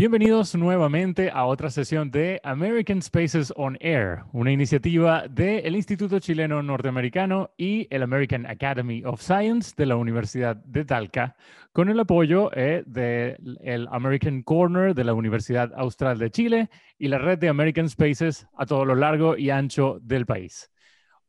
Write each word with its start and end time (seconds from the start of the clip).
Bienvenidos 0.00 0.54
nuevamente 0.54 1.30
a 1.30 1.44
otra 1.44 1.68
sesión 1.68 2.10
de 2.10 2.40
American 2.42 3.02
Spaces 3.02 3.52
on 3.54 3.76
Air, 3.80 4.20
una 4.32 4.50
iniciativa 4.50 5.28
del 5.28 5.76
Instituto 5.76 6.18
Chileno 6.20 6.62
Norteamericano 6.62 7.50
y 7.58 7.86
el 7.90 8.02
American 8.02 8.46
Academy 8.46 9.04
of 9.04 9.20
Science 9.20 9.74
de 9.76 9.84
la 9.84 9.96
Universidad 9.96 10.56
de 10.56 10.86
Talca, 10.86 11.36
con 11.74 11.90
el 11.90 12.00
apoyo 12.00 12.50
eh, 12.54 12.82
del 12.86 13.86
American 13.90 14.42
Corner 14.42 14.94
de 14.94 15.04
la 15.04 15.12
Universidad 15.12 15.70
Austral 15.76 16.18
de 16.18 16.30
Chile 16.30 16.70
y 16.96 17.08
la 17.08 17.18
red 17.18 17.36
de 17.36 17.50
American 17.50 17.86
Spaces 17.86 18.46
a 18.56 18.64
todo 18.64 18.86
lo 18.86 18.94
largo 18.94 19.36
y 19.36 19.50
ancho 19.50 19.98
del 20.00 20.24
país. 20.24 20.72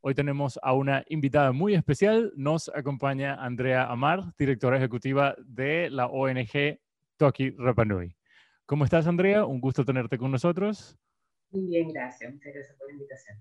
Hoy 0.00 0.14
tenemos 0.14 0.58
a 0.62 0.72
una 0.72 1.04
invitada 1.10 1.52
muy 1.52 1.74
especial. 1.74 2.32
Nos 2.36 2.70
acompaña 2.74 3.34
Andrea 3.34 3.84
Amar, 3.84 4.32
directora 4.38 4.78
ejecutiva 4.78 5.36
de 5.44 5.90
la 5.90 6.06
ONG 6.06 6.78
Toki 7.18 7.50
Rapanui. 7.50 8.16
¿Cómo 8.66 8.84
estás, 8.84 9.06
Andrea? 9.06 9.44
Un 9.44 9.60
gusto 9.60 9.84
tenerte 9.84 10.18
con 10.18 10.30
nosotros. 10.30 10.96
Muy 11.50 11.66
bien, 11.66 11.88
gracias. 11.88 12.32
Muchas 12.32 12.54
gracias 12.54 12.76
por 12.78 12.86
la 12.88 12.92
invitación. 12.94 13.38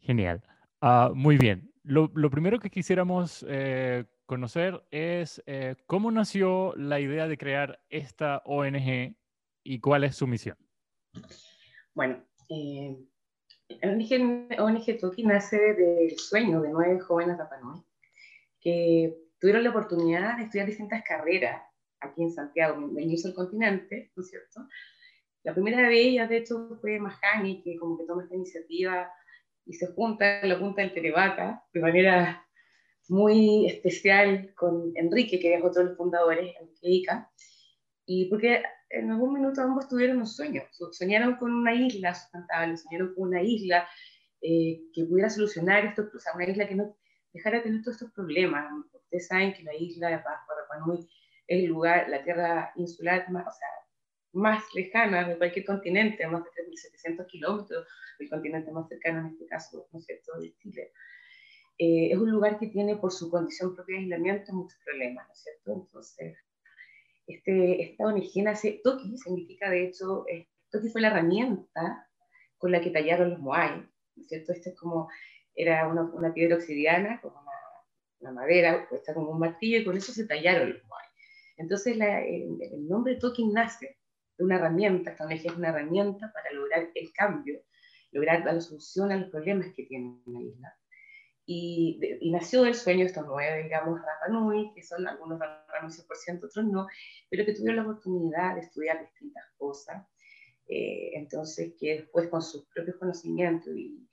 Genial. 0.00 0.42
Ah, 0.80 1.10
muy 1.14 1.38
bien. 1.38 1.72
Lo, 1.84 2.10
primero 2.30 2.58
que 2.58 2.68
quisiéramos 2.68 3.46
eh, 3.48 4.04
conocer 4.26 4.84
es 4.90 5.42
eh, 5.46 5.76
cómo 5.86 6.10
nació 6.10 6.74
la 6.76 7.00
idea 7.00 7.26
de 7.26 7.38
crear 7.38 7.80
esta 7.88 8.42
ONG 8.44 9.16
y 9.62 9.80
cuál 9.80 10.04
es 10.04 10.16
su 10.16 10.26
misión. 10.26 10.56
Bueno, 11.94 12.22
eh, 12.50 12.96
la 13.80 13.90
ONG, 13.90 14.60
ONG 14.60 14.98
Toki 15.00 15.24
nace 15.24 15.74
del 15.74 16.18
sueño 16.18 16.60
de 16.60 16.70
nueve 16.70 17.00
jóvenes 17.00 17.38
Rapanui 17.38 17.82
que 18.60 19.16
tuvieron 19.40 19.62
la 19.62 19.70
oportunidad 19.70 20.36
de 20.36 20.44
estudiar 20.44 20.66
distintas 20.66 21.02
carreras 21.04 21.62
aquí 22.00 22.22
en 22.22 22.32
Santiago, 22.32 22.78
inicio 22.98 23.28
del 23.28 23.36
continente, 23.36 24.12
¿no 24.14 24.22
es 24.22 24.28
cierto? 24.28 24.66
La 25.42 25.54
primera 25.54 25.88
de 25.88 26.00
ellas, 26.00 26.28
de 26.28 26.38
hecho, 26.38 26.78
fue 26.80 26.98
Mahani, 26.98 27.62
que 27.62 27.76
como 27.76 27.98
que 27.98 28.04
toma 28.06 28.22
esta 28.22 28.34
iniciativa 28.34 29.10
y 29.64 29.74
se 29.74 29.86
junta 29.88 30.40
en 30.40 30.48
la 30.48 30.58
punta 30.58 30.82
del 30.82 30.92
Terebaca 30.92 31.64
de 31.72 31.80
manera 31.80 32.46
muy 33.08 33.66
especial 33.66 34.52
con 34.54 34.92
Enrique, 34.94 35.38
que 35.38 35.54
es 35.54 35.64
otro 35.64 35.82
de 35.82 35.88
los 35.88 35.96
fundadores, 35.96 36.54
Enrique 36.60 36.88
Ica, 36.88 37.30
y 38.04 38.28
porque 38.28 38.62
en 38.90 39.10
algún 39.10 39.34
minuto 39.34 39.60
ambos 39.62 39.88
tuvieron 39.88 40.18
un 40.18 40.26
sueño, 40.26 40.62
soñaron 40.92 41.36
con 41.36 41.52
una 41.52 41.74
isla 41.74 42.14
sustentable, 42.14 42.76
soñaron 42.76 43.14
con 43.14 43.28
una 43.28 43.42
isla 43.42 43.88
eh, 44.40 44.82
que 44.92 45.04
pudiera 45.04 45.30
solucionar 45.30 45.84
esto, 45.84 46.08
o 46.14 46.18
sea, 46.18 46.32
una 46.34 46.48
isla 46.48 46.68
que 46.68 46.74
no 46.74 46.96
dejara 47.32 47.58
de 47.58 47.64
tener 47.64 47.82
todos 47.82 47.96
estos 47.96 48.12
problemas. 48.12 48.70
Ustedes 48.94 49.26
saben 49.26 49.52
que 49.54 49.62
la 49.62 49.74
isla 49.74 50.08
de 50.08 50.18
Pascua, 50.18 50.54
Rapanui, 50.60 51.08
el 51.48 51.64
lugar, 51.64 52.08
la 52.08 52.22
tierra 52.22 52.72
insular 52.76 53.28
más, 53.30 53.46
o 53.46 53.50
sea, 53.50 53.68
más 54.32 54.62
lejana 54.74 55.26
de 55.26 55.38
cualquier 55.38 55.64
continente, 55.64 56.26
más 56.26 56.44
de 56.44 56.50
3.700 56.50 57.26
kilómetros 57.26 57.86
del 58.18 58.28
continente 58.28 58.70
más 58.70 58.88
cercano, 58.88 59.20
en 59.20 59.32
este 59.32 59.46
caso, 59.46 59.88
¿no 59.90 59.98
es 59.98 60.04
cierto?, 60.04 60.38
de 60.38 60.54
Chile. 60.58 60.92
Eh, 61.78 62.10
es 62.12 62.18
un 62.18 62.30
lugar 62.30 62.58
que 62.58 62.66
tiene 62.66 62.96
por 62.96 63.12
su 63.12 63.30
condición 63.30 63.74
propia 63.74 63.96
de 63.96 64.02
aislamiento 64.02 64.52
muchos 64.52 64.78
problemas, 64.84 65.26
¿no 65.26 65.32
es 65.32 65.40
cierto? 65.40 65.72
Entonces, 65.72 66.36
este, 67.26 67.82
esta 67.82 68.04
ONG 68.04 68.42
nace, 68.42 68.80
Toki 68.82 69.16
significa 69.16 69.70
de 69.70 69.84
hecho, 69.84 70.26
eh, 70.28 70.48
Toki 70.70 70.88
fue 70.88 71.00
la 71.00 71.08
herramienta 71.08 72.08
con 72.58 72.72
la 72.72 72.80
que 72.80 72.90
tallaron 72.90 73.30
los 73.30 73.38
Moai, 73.38 73.76
¿no 74.16 74.22
es 74.22 74.28
cierto? 74.28 74.52
Este 74.52 74.70
es 74.70 74.76
como, 74.76 75.08
era 75.54 75.88
una, 75.88 76.02
una 76.02 76.34
piedra 76.34 76.56
obsidiana, 76.56 77.20
como 77.20 77.40
una, 77.40 77.52
una 78.20 78.32
madera, 78.32 78.86
puesta 78.88 79.14
como 79.14 79.30
un 79.30 79.38
martillo, 79.38 79.78
y 79.78 79.84
con 79.84 79.96
eso 79.96 80.12
se 80.12 80.26
tallaron 80.26 80.70
los 80.70 80.84
Moai. 80.86 81.07
Entonces 81.58 81.98
el, 82.00 82.88
nombre 82.88 83.16
Token 83.16 83.52
nace 83.52 83.98
de 84.38 84.44
una 84.44 84.56
herramienta, 84.56 85.10
esta 85.10 85.24
ONG 85.24 85.32
es 85.32 85.56
una 85.56 85.70
herramienta 85.70 86.32
para 86.32 86.52
lograr 86.52 86.88
el 86.94 87.12
cambio, 87.12 87.60
lograr 88.12 88.44
dar 88.44 88.62
solución 88.62 89.10
a 89.10 89.16
los 89.16 89.30
problemas 89.30 89.74
que 89.74 89.84
tiene 89.84 90.22
la 90.26 90.40
isla. 90.40 90.74
Y, 91.44 91.98
nació 92.30 92.62
del 92.62 92.74
sueño 92.74 93.00
de 93.00 93.06
estos 93.06 93.24
nueve, 93.26 93.64
digamos, 93.64 93.98
Rapa 93.98 94.28
Nui, 94.28 94.72
que 94.74 94.82
son 94.82 95.06
algunos 95.08 95.38
Rapa 95.38 95.68
100%, 95.82 96.44
otros 96.44 96.64
no, 96.66 96.86
pero 97.30 97.44
que 97.44 97.54
tuvieron 97.54 97.76
la 97.76 97.90
oportunidad 97.90 98.54
de 98.54 98.60
estudiar 98.60 99.00
distintas 99.00 99.44
cosas. 99.56 100.06
Eh, 100.68 101.12
entonces, 101.14 101.72
que 101.80 102.00
después 102.00 102.28
con 102.28 102.42
sus 102.42 102.66
propios 102.68 102.96
conocimientos 102.98 103.74
y 103.74 104.06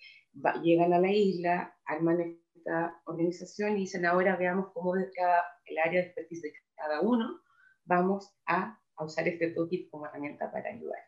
llegan 0.64 0.94
a 0.94 1.00
la 1.00 1.12
isla, 1.12 1.78
arman 1.86 2.40
esta 2.56 3.02
organización 3.06 3.74
y 3.74 3.82
dicen, 3.82 4.06
ahora 4.06 4.38
veamos 4.38 4.72
cómo 4.74 4.96
de 4.96 5.12
cada, 5.12 5.44
el 5.66 5.78
área 5.78 6.02
de 6.02 6.08
expertise 6.08 6.42
de 6.42 6.54
cada 6.76 7.02
uno, 7.02 7.42
vamos 7.86 8.36
a, 8.46 8.80
usar 8.98 9.28
este 9.28 9.50
toolkit 9.50 9.90
como 9.90 10.06
herramienta 10.06 10.50
para 10.52 10.70
ayudar 10.70 11.00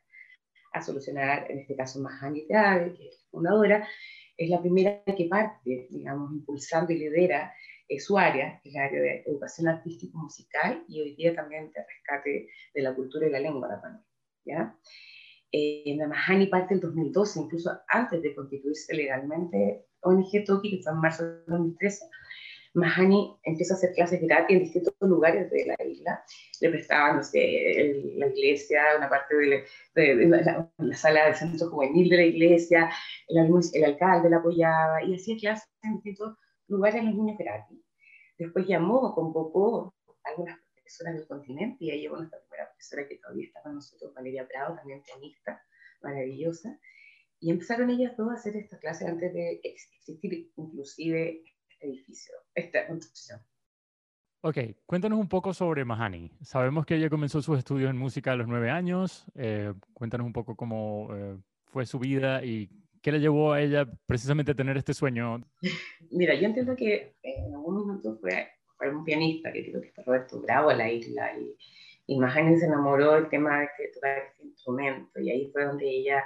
a 0.74 0.82
solucionar, 0.82 1.50
en 1.50 1.60
este 1.60 1.76
caso, 1.76 2.02
Mahani 2.02 2.46
Teade, 2.46 2.94
que 2.94 3.08
es 3.08 3.16
la 3.16 3.30
fundadora, 3.32 3.88
es 4.36 4.50
la 4.50 4.60
primera 4.60 5.04
que 5.06 5.26
parte, 5.30 5.88
digamos, 5.90 6.32
impulsando 6.34 6.92
y 6.92 7.00
lidera 7.00 7.54
eh, 7.88 8.00
su 8.00 8.18
área, 8.18 8.60
que 8.62 8.70
es 8.70 8.76
el 8.76 8.82
área 8.82 9.02
de 9.02 9.24
educación 9.26 9.70
artístico-musical 9.70 10.84
y 10.90 11.02
hoy 11.02 11.16
día 11.16 11.34
también 11.34 11.72
de 11.72 11.82
rescate 11.82 12.50
de 12.74 12.82
la 12.82 12.94
cultura 12.94 13.28
y 13.28 13.32
la 13.32 13.40
lengua 13.40 13.70
de 13.70 14.52
¿ya? 14.52 14.78
Eh, 15.52 15.98
Mahani 16.06 16.48
parte 16.48 16.74
en 16.74 16.82
2012, 16.82 17.40
incluso 17.40 17.72
antes 17.88 18.22
de 18.22 18.36
constituirse 18.36 18.94
legalmente 18.94 19.86
ONG 20.02 20.44
Toki, 20.46 20.78
que 20.78 20.84
fue 20.84 20.92
en 20.92 21.00
marzo 21.00 21.24
de 21.26 21.44
2013, 21.48 22.06
Mahani 22.78 23.36
empieza 23.42 23.74
a 23.74 23.78
hacer 23.78 23.92
clases 23.94 24.22
gratis 24.22 24.56
en 24.56 24.64
distintos 24.64 24.94
lugares 25.02 25.50
de 25.50 25.66
la 25.66 25.84
isla. 25.84 26.24
Le 26.62 26.70
prestaban, 26.70 27.18
no 27.18 27.24
sé, 27.24 28.14
la 28.18 28.28
iglesia, 28.28 28.84
una 28.98 29.10
parte 29.10 29.36
de, 29.96 30.28
la, 30.28 30.96
sala 30.96 31.26
del 31.26 31.36
centro 31.36 31.72
juvenil 31.72 32.08
de 32.08 32.18
la 32.18 32.24
iglesia, 32.24 32.92
el, 33.30 33.84
alcalde 33.84 34.30
la 34.30 34.38
apoyaba 34.38 35.04
y 35.04 35.16
hacía 35.16 35.38
clases 35.38 35.68
en 35.82 35.96
distintos 35.96 36.38
lugares 36.68 37.02
a 37.02 37.06
los 37.06 37.16
niños 37.16 37.38
gratis. 37.40 37.80
Después 38.38 38.68
llamó, 38.68 39.16
convocó 39.16 39.96
a 40.24 40.30
algunas 40.30 40.60
profesoras 40.76 41.16
del 41.16 41.28
continente 41.28 41.78
y 41.80 41.90
ahí 41.90 42.02
llegó 42.02 42.18
nuestra 42.18 42.40
primera 42.42 42.70
profesora 42.70 43.08
que 43.08 43.18
todavía 43.18 43.48
está 43.48 43.64
con 43.64 43.74
nosotros, 43.74 44.14
Valeria 44.14 44.48
Prado, 44.48 44.76
también 44.76 45.02
pianista, 45.02 45.60
maravillosa. 46.04 46.80
Y 47.40 47.50
empezaron 47.50 47.90
ellas 47.90 48.16
dos 48.16 48.30
a 48.30 48.36
hacer 48.36 48.56
estas 48.56 48.80
clases 48.80 49.08
antes 49.08 49.34
de 49.34 49.62
existir 49.64 50.52
inclusive 50.56 51.42
edificio, 51.80 52.34
esta 52.54 52.88
construcción. 52.88 53.40
Ok, 54.42 54.58
cuéntanos 54.86 55.20
un 55.20 55.28
poco 55.28 55.54
sobre 55.54 55.84
Mahani. 55.84 56.32
Sabemos 56.42 56.86
que 56.86 56.96
ella 56.96 57.10
comenzó 57.10 57.42
sus 57.42 57.58
estudios 57.58 57.90
en 57.90 57.98
música 57.98 58.32
a 58.32 58.36
los 58.36 58.48
nueve 58.48 58.70
años. 58.70 59.26
Eh, 59.36 59.74
cuéntanos 59.94 60.28
un 60.28 60.34
poco 60.34 60.56
cómo 60.56 61.10
eh, 61.16 61.38
fue 61.66 61.86
su 61.86 62.00
vida 62.00 62.44
y 62.46 62.70
qué 63.02 63.12
le 63.12 63.20
llevó 63.20 63.54
a 63.54 63.62
ella 63.62 63.90
precisamente 64.06 64.52
a 64.52 64.56
tener 64.56 64.78
este 64.78 64.94
sueño. 64.94 65.42
Mira, 66.12 66.36
yo 66.36 66.46
entiendo 66.46 66.76
que 66.76 67.16
en 67.24 67.54
algún 67.54 67.76
momento 67.76 68.18
fue, 68.20 68.48
fue 68.78 68.96
un 68.96 69.04
pianista, 69.04 69.52
que 69.52 69.70
creo 69.70 69.82
que 69.82 69.92
fue 69.92 70.04
Roberto 70.04 70.42
Bravo 70.42 70.70
a 70.70 70.76
la 70.76 70.92
isla, 70.92 71.32
y, 71.38 71.56
y 72.06 72.20
Mahani 72.20 72.58
se 72.58 72.66
enamoró 72.68 73.14
del 73.14 73.30
tema 73.30 73.62
de 73.62 73.68
tocar 73.94 74.20
este 74.30 74.44
instrumento, 74.44 75.20
y 75.20 75.32
ahí 75.32 75.50
fue 75.52 75.66
donde 75.66 75.90
ella 75.90 76.24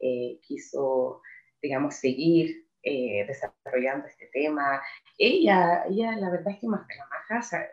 eh, 0.00 0.40
quiso, 0.42 1.20
digamos, 1.60 1.96
seguir 1.96 2.66
eh, 2.82 3.26
desarrollando 3.26 4.06
este 4.06 4.28
tema. 4.32 4.82
Ella, 5.18 5.84
ella, 5.88 6.16
la 6.16 6.30
verdad 6.30 6.54
es 6.54 6.60
que 6.60 6.68
más 6.68 6.86
la 6.96 7.06
Maja 7.06 7.68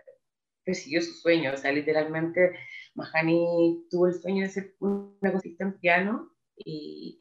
persiguió 0.64 1.02
su 1.02 1.14
sueño, 1.14 1.54
o 1.54 1.58
sea, 1.58 1.72
literalmente 1.72 2.60
Mahani 2.94 3.88
tuvo 3.90 4.08
el 4.08 4.14
sueño 4.14 4.44
de 4.44 4.50
ser 4.50 4.76
una 4.80 5.32
cosita 5.32 5.64
en 5.64 5.80
piano 5.80 6.30
y 6.58 7.20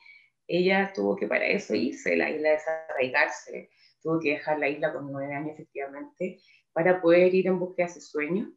ella 0.49 0.93
tuvo 0.93 1.17
que 1.17 1.29
para 1.29 1.47
eso 1.47 1.75
irse 1.75 2.11
de 2.11 2.17
la 2.17 2.31
isla, 2.31 2.51
desarraigarse, 2.51 3.71
tuvo 4.03 4.19
que 4.21 4.31
dejar 4.31 4.59
la 4.59 4.69
isla 4.69 4.93
con 4.93 5.13
nueve 5.13 5.33
años 5.33 5.53
efectivamente 5.53 6.41
para 6.73 7.01
poder 7.01 7.35
ir 7.35 7.47
en 7.47 7.59
busca 7.59 7.85
de 7.85 7.91
ese 7.91 8.01
sueño. 8.01 8.53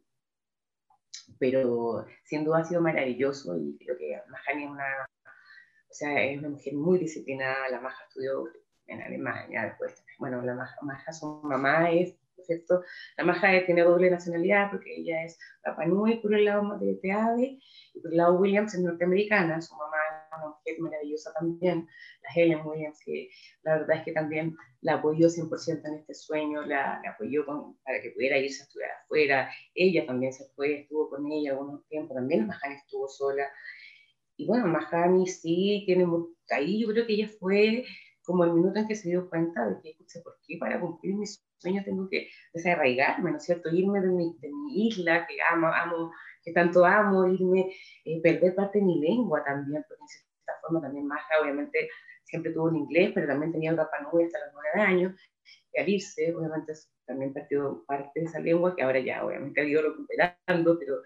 Pero 1.38 2.04
sin 2.24 2.44
duda 2.44 2.58
ha 2.58 2.64
sido 2.64 2.80
maravilloso 2.80 3.56
y 3.56 3.78
creo 3.78 3.96
que 3.96 4.20
Mahani 4.28 4.64
es 4.64 4.70
una, 4.70 5.08
o 5.24 5.92
sea, 5.92 6.24
es 6.24 6.38
una 6.38 6.48
mujer 6.48 6.74
muy 6.74 6.98
disciplinada, 6.98 7.68
la 7.68 7.80
Maja 7.80 8.04
estudió 8.08 8.44
en 8.90 9.02
Alemania 9.02 9.64
después. 9.64 10.04
Bueno, 10.18 10.42
la 10.42 10.54
Maja, 10.82 11.12
su 11.12 11.40
mamá 11.42 11.90
es, 11.90 12.16
¿cierto? 12.42 12.82
La 13.16 13.24
Maja 13.24 13.64
tiene 13.64 13.82
doble 13.82 14.10
nacionalidad 14.10 14.70
porque 14.70 14.96
ella 14.96 15.24
es 15.24 15.38
Rapa 15.62 15.86
Nui 15.86 16.20
por 16.20 16.34
el 16.34 16.44
lado 16.44 16.78
de 16.78 16.94
Teave 16.96 17.58
y 17.94 18.00
por 18.00 18.10
el 18.10 18.16
lado 18.16 18.38
Williams 18.38 18.74
es 18.74 18.80
norteamericana. 18.80 19.60
Su 19.60 19.74
mamá 19.76 19.96
es 20.10 20.38
una 20.38 20.48
mujer 20.48 20.80
maravillosa 20.80 21.32
también, 21.32 21.88
la 22.22 22.28
Helen 22.34 22.66
Williams, 22.66 22.98
que 23.04 23.30
la 23.62 23.78
verdad 23.78 23.98
es 23.98 24.04
que 24.04 24.12
también 24.12 24.56
la 24.82 24.94
apoyó 24.94 25.28
100% 25.28 25.86
en 25.86 25.94
este 25.94 26.14
sueño, 26.14 26.62
la, 26.62 27.02
apoyó 27.08 27.44
para 27.46 28.00
que 28.02 28.10
pudiera 28.10 28.38
irse 28.38 28.62
a 28.62 28.66
estudiar 28.66 28.90
afuera. 29.04 29.50
Ella 29.74 30.06
también 30.06 30.32
se 30.32 30.44
fue, 30.54 30.80
estuvo 30.80 31.10
con 31.10 31.30
ella 31.30 31.52
algunos 31.52 31.86
tiempo, 31.88 32.14
también 32.14 32.46
Mahani 32.46 32.76
estuvo 32.76 33.08
sola. 33.08 33.48
Y 34.36 34.46
bueno, 34.46 34.66
Mahani 34.66 35.26
sí 35.26 35.82
tiene, 35.84 36.06
ahí 36.50 36.80
yo 36.80 36.88
creo 36.88 37.06
que 37.06 37.12
ella 37.12 37.28
fue 37.28 37.84
como 38.30 38.44
el 38.44 38.52
minuto 38.52 38.78
en 38.78 38.86
que 38.86 38.94
se 38.94 39.08
dio 39.08 39.28
cuenta 39.28 39.68
de 39.68 39.80
que, 39.80 39.90
escuché, 39.90 40.20
¿por 40.20 40.38
qué 40.46 40.56
para 40.58 40.80
cumplir 40.80 41.16
mis 41.16 41.44
sueños 41.58 41.84
tengo 41.84 42.08
que 42.08 42.28
desarraigarme, 42.54 43.32
¿no 43.32 43.36
es 43.38 43.44
cierto? 43.44 43.68
Irme 43.70 44.00
de 44.00 44.08
mi, 44.08 44.36
de 44.38 44.48
mi 44.48 44.86
isla, 44.88 45.26
que 45.26 45.36
amo, 45.50 45.66
amo 45.66 46.12
que 46.42 46.52
tanto 46.52 46.84
amo, 46.84 47.26
irme, 47.26 47.72
eh, 48.04 48.20
perder 48.22 48.54
parte 48.54 48.78
de 48.78 48.84
mi 48.84 49.00
lengua 49.00 49.42
también, 49.44 49.84
porque 49.88 50.00
de 50.00 50.20
esta 50.38 50.52
forma 50.62 50.80
también 50.80 51.06
más, 51.06 51.20
obviamente, 51.42 51.88
siempre 52.24 52.52
tuvo 52.52 52.66
un 52.66 52.76
inglés, 52.76 53.10
pero 53.14 53.26
también 53.26 53.52
tenía 53.52 53.70
el 53.72 53.76
Rapanui 53.76 54.24
hasta 54.24 54.38
los 54.46 54.54
nueve 54.54 54.80
años, 54.80 55.20
y 55.72 55.80
al 55.80 55.88
irse, 55.88 56.34
obviamente, 56.34 56.72
también 57.04 57.32
perdió 57.32 57.84
parte 57.86 58.20
de 58.20 58.26
esa 58.26 58.38
lengua, 58.38 58.74
que 58.76 58.82
ahora 58.82 59.00
ya, 59.00 59.24
obviamente, 59.24 59.60
ha 59.60 59.64
ido 59.64 59.82
recuperando, 59.82 60.78
pero 60.78 61.02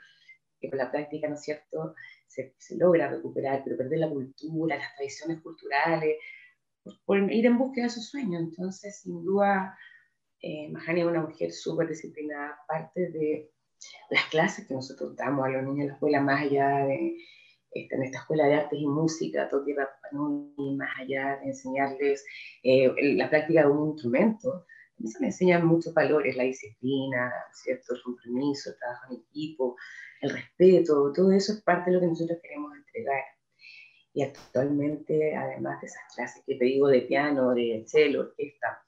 que 0.61 0.69
con 0.69 0.79
la 0.79 0.91
práctica, 0.91 1.27
¿no 1.29 1.35
es 1.35 1.43
cierto?, 1.43 1.95
se, 2.29 2.55
se 2.59 2.77
logra 2.77 3.09
recuperar, 3.09 3.63
pero 3.65 3.77
perder 3.77 4.01
la 4.01 4.09
cultura, 4.09 4.77
las 4.77 4.95
tradiciones 4.97 5.41
culturales, 5.41 6.17
por, 7.05 7.33
ir 7.33 7.47
en 7.47 7.59
búsqueda 7.59 7.85
de 7.85 7.91
su 7.91 8.01
sueño. 8.01 8.39
Entonces, 8.39 9.01
sin 9.01 9.25
duda, 9.25 9.77
eh, 10.41 10.69
Mahani 10.71 11.01
es 11.01 11.07
una 11.07 11.23
mujer 11.23 11.53
súper 11.53 11.89
disciplinada, 11.89 12.59
parte 12.69 13.11
de 13.11 13.51
las 14.11 14.25
clases 14.27 14.67
que 14.67 14.75
nosotros 14.75 15.17
damos 15.17 15.47
a 15.47 15.49
los 15.49 15.63
niños 15.63 15.81
en 15.81 15.87
la 15.89 15.93
escuela, 15.95 16.21
más 16.21 16.43
allá 16.43 16.87
de 16.87 17.17
este, 17.75 17.97
en 17.97 18.03
esta 18.05 18.19
escuela 18.19 18.47
de 18.47 18.55
artes 18.55 18.79
y 18.79 18.87
música, 18.87 19.49
toque 19.49 19.75
y 20.57 20.77
más 20.77 20.91
allá 21.01 21.39
de 21.41 21.49
enseñarles 21.49 22.25
eh, 22.63 22.93
la 23.15 23.29
práctica 23.29 23.63
de 23.63 23.67
un 23.69 23.91
instrumento, 23.91 24.65
eso 25.03 25.19
le 25.21 25.27
enseñan 25.27 25.67
muchos 25.67 25.93
valores, 25.93 26.37
la 26.37 26.45
disciplina, 26.45 27.33
¿cierto? 27.53 27.95
el 27.95 28.03
compromiso, 28.03 28.71
el 28.71 28.77
trabajo 28.77 29.07
en 29.11 29.21
equipo, 29.21 29.77
el 30.21 30.31
respeto, 30.31 31.13
todo 31.13 31.33
eso 31.33 31.53
es 31.53 31.63
parte 31.63 31.91
de 31.91 31.97
lo 31.97 32.01
que 32.01 32.07
nosotros 32.07 32.39
queremos 32.41 32.77
entregar. 32.77 33.23
Y 34.15 34.23
actualmente, 34.23 35.35
además 35.35 35.81
de 35.81 35.89
esas 35.89 36.15
clases 36.15 36.43
que 36.47 36.55
te 36.55 36.65
digo 36.65 36.87
de 36.87 37.03
piano, 37.03 37.53
de 37.53 37.83
cello, 37.85 38.21
orquesta, 38.21 38.81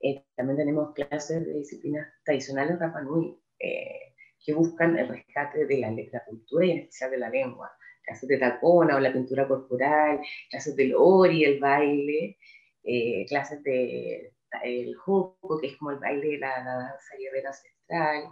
eh, 0.00 0.24
también 0.34 0.56
tenemos 0.56 0.94
clases 0.94 1.44
de 1.44 1.58
disciplinas 1.58 2.08
tradicionales 2.24 2.78
Rapa 2.78 3.02
Nui, 3.02 3.38
eh, 3.58 4.14
que 4.44 4.54
buscan 4.54 4.98
el 4.98 5.08
rescate 5.08 5.66
de 5.66 5.78
la, 5.78 5.90
letra 5.90 6.24
cultura 6.26 6.66
y 6.66 6.70
en 6.72 6.78
especial 6.78 7.10
de 7.10 7.18
la 7.18 7.28
lengua. 7.28 7.70
Clases 8.02 8.28
de 8.28 8.38
tacona 8.38 8.96
o 8.96 9.00
la 9.00 9.12
pintura 9.12 9.46
corporal, 9.46 10.20
clases 10.50 10.74
del 10.74 10.94
ori, 10.96 11.44
el 11.44 11.60
baile, 11.60 12.38
eh, 12.82 13.26
clases 13.28 13.62
de 13.62 14.32
el 14.64 14.94
joco, 14.96 15.60
que 15.60 15.68
es 15.68 15.76
como 15.76 15.92
el 15.92 15.98
baile 15.98 16.28
de 16.28 16.38
la, 16.38 16.48
danza 16.64 17.16
guerrera 17.18 17.50
ancestral, 17.50 18.24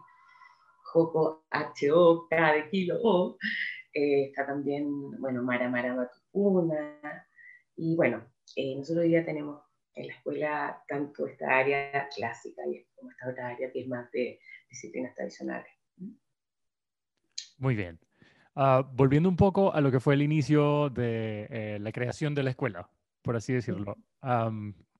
joco 0.92 1.44
H-O, 1.50 2.26
K 2.28 2.52
de 2.54 2.68
kilo 2.70 2.96
O, 3.02 3.38
está 3.92 4.46
también, 4.46 4.86
bueno, 5.20 5.42
Mara 5.42 5.68
Mara 5.68 5.94
Matupuna, 6.32 7.26
y 7.76 7.96
bueno, 7.96 8.24
nosotros 8.76 9.04
hoy 9.04 9.08
día 9.08 9.24
tenemos 9.24 9.62
en 9.94 10.06
la 10.06 10.14
escuela 10.14 10.84
tanto 10.88 11.26
esta 11.26 11.58
área 11.58 12.08
clásica 12.14 12.62
como 12.94 13.10
esta 13.10 13.30
otra 13.30 13.48
área 13.48 13.70
que 13.72 13.80
es 13.80 13.88
más 13.88 14.10
de 14.12 14.38
disciplinas 14.68 15.14
tradicionales. 15.14 15.72
Muy 17.58 17.74
bien. 17.74 17.98
Ah, 18.54 18.88
volviendo 18.92 19.28
un 19.28 19.36
poco 19.36 19.72
a 19.72 19.80
lo 19.80 19.90
que 19.90 20.00
fue 20.00 20.14
el 20.14 20.22
inicio 20.22 20.90
de 20.90 21.46
eh, 21.50 21.78
la 21.80 21.92
creación 21.92 22.34
de 22.34 22.42
la 22.42 22.50
escuela, 22.50 22.90
por 23.22 23.36
así 23.36 23.52
decirlo. 23.52 23.96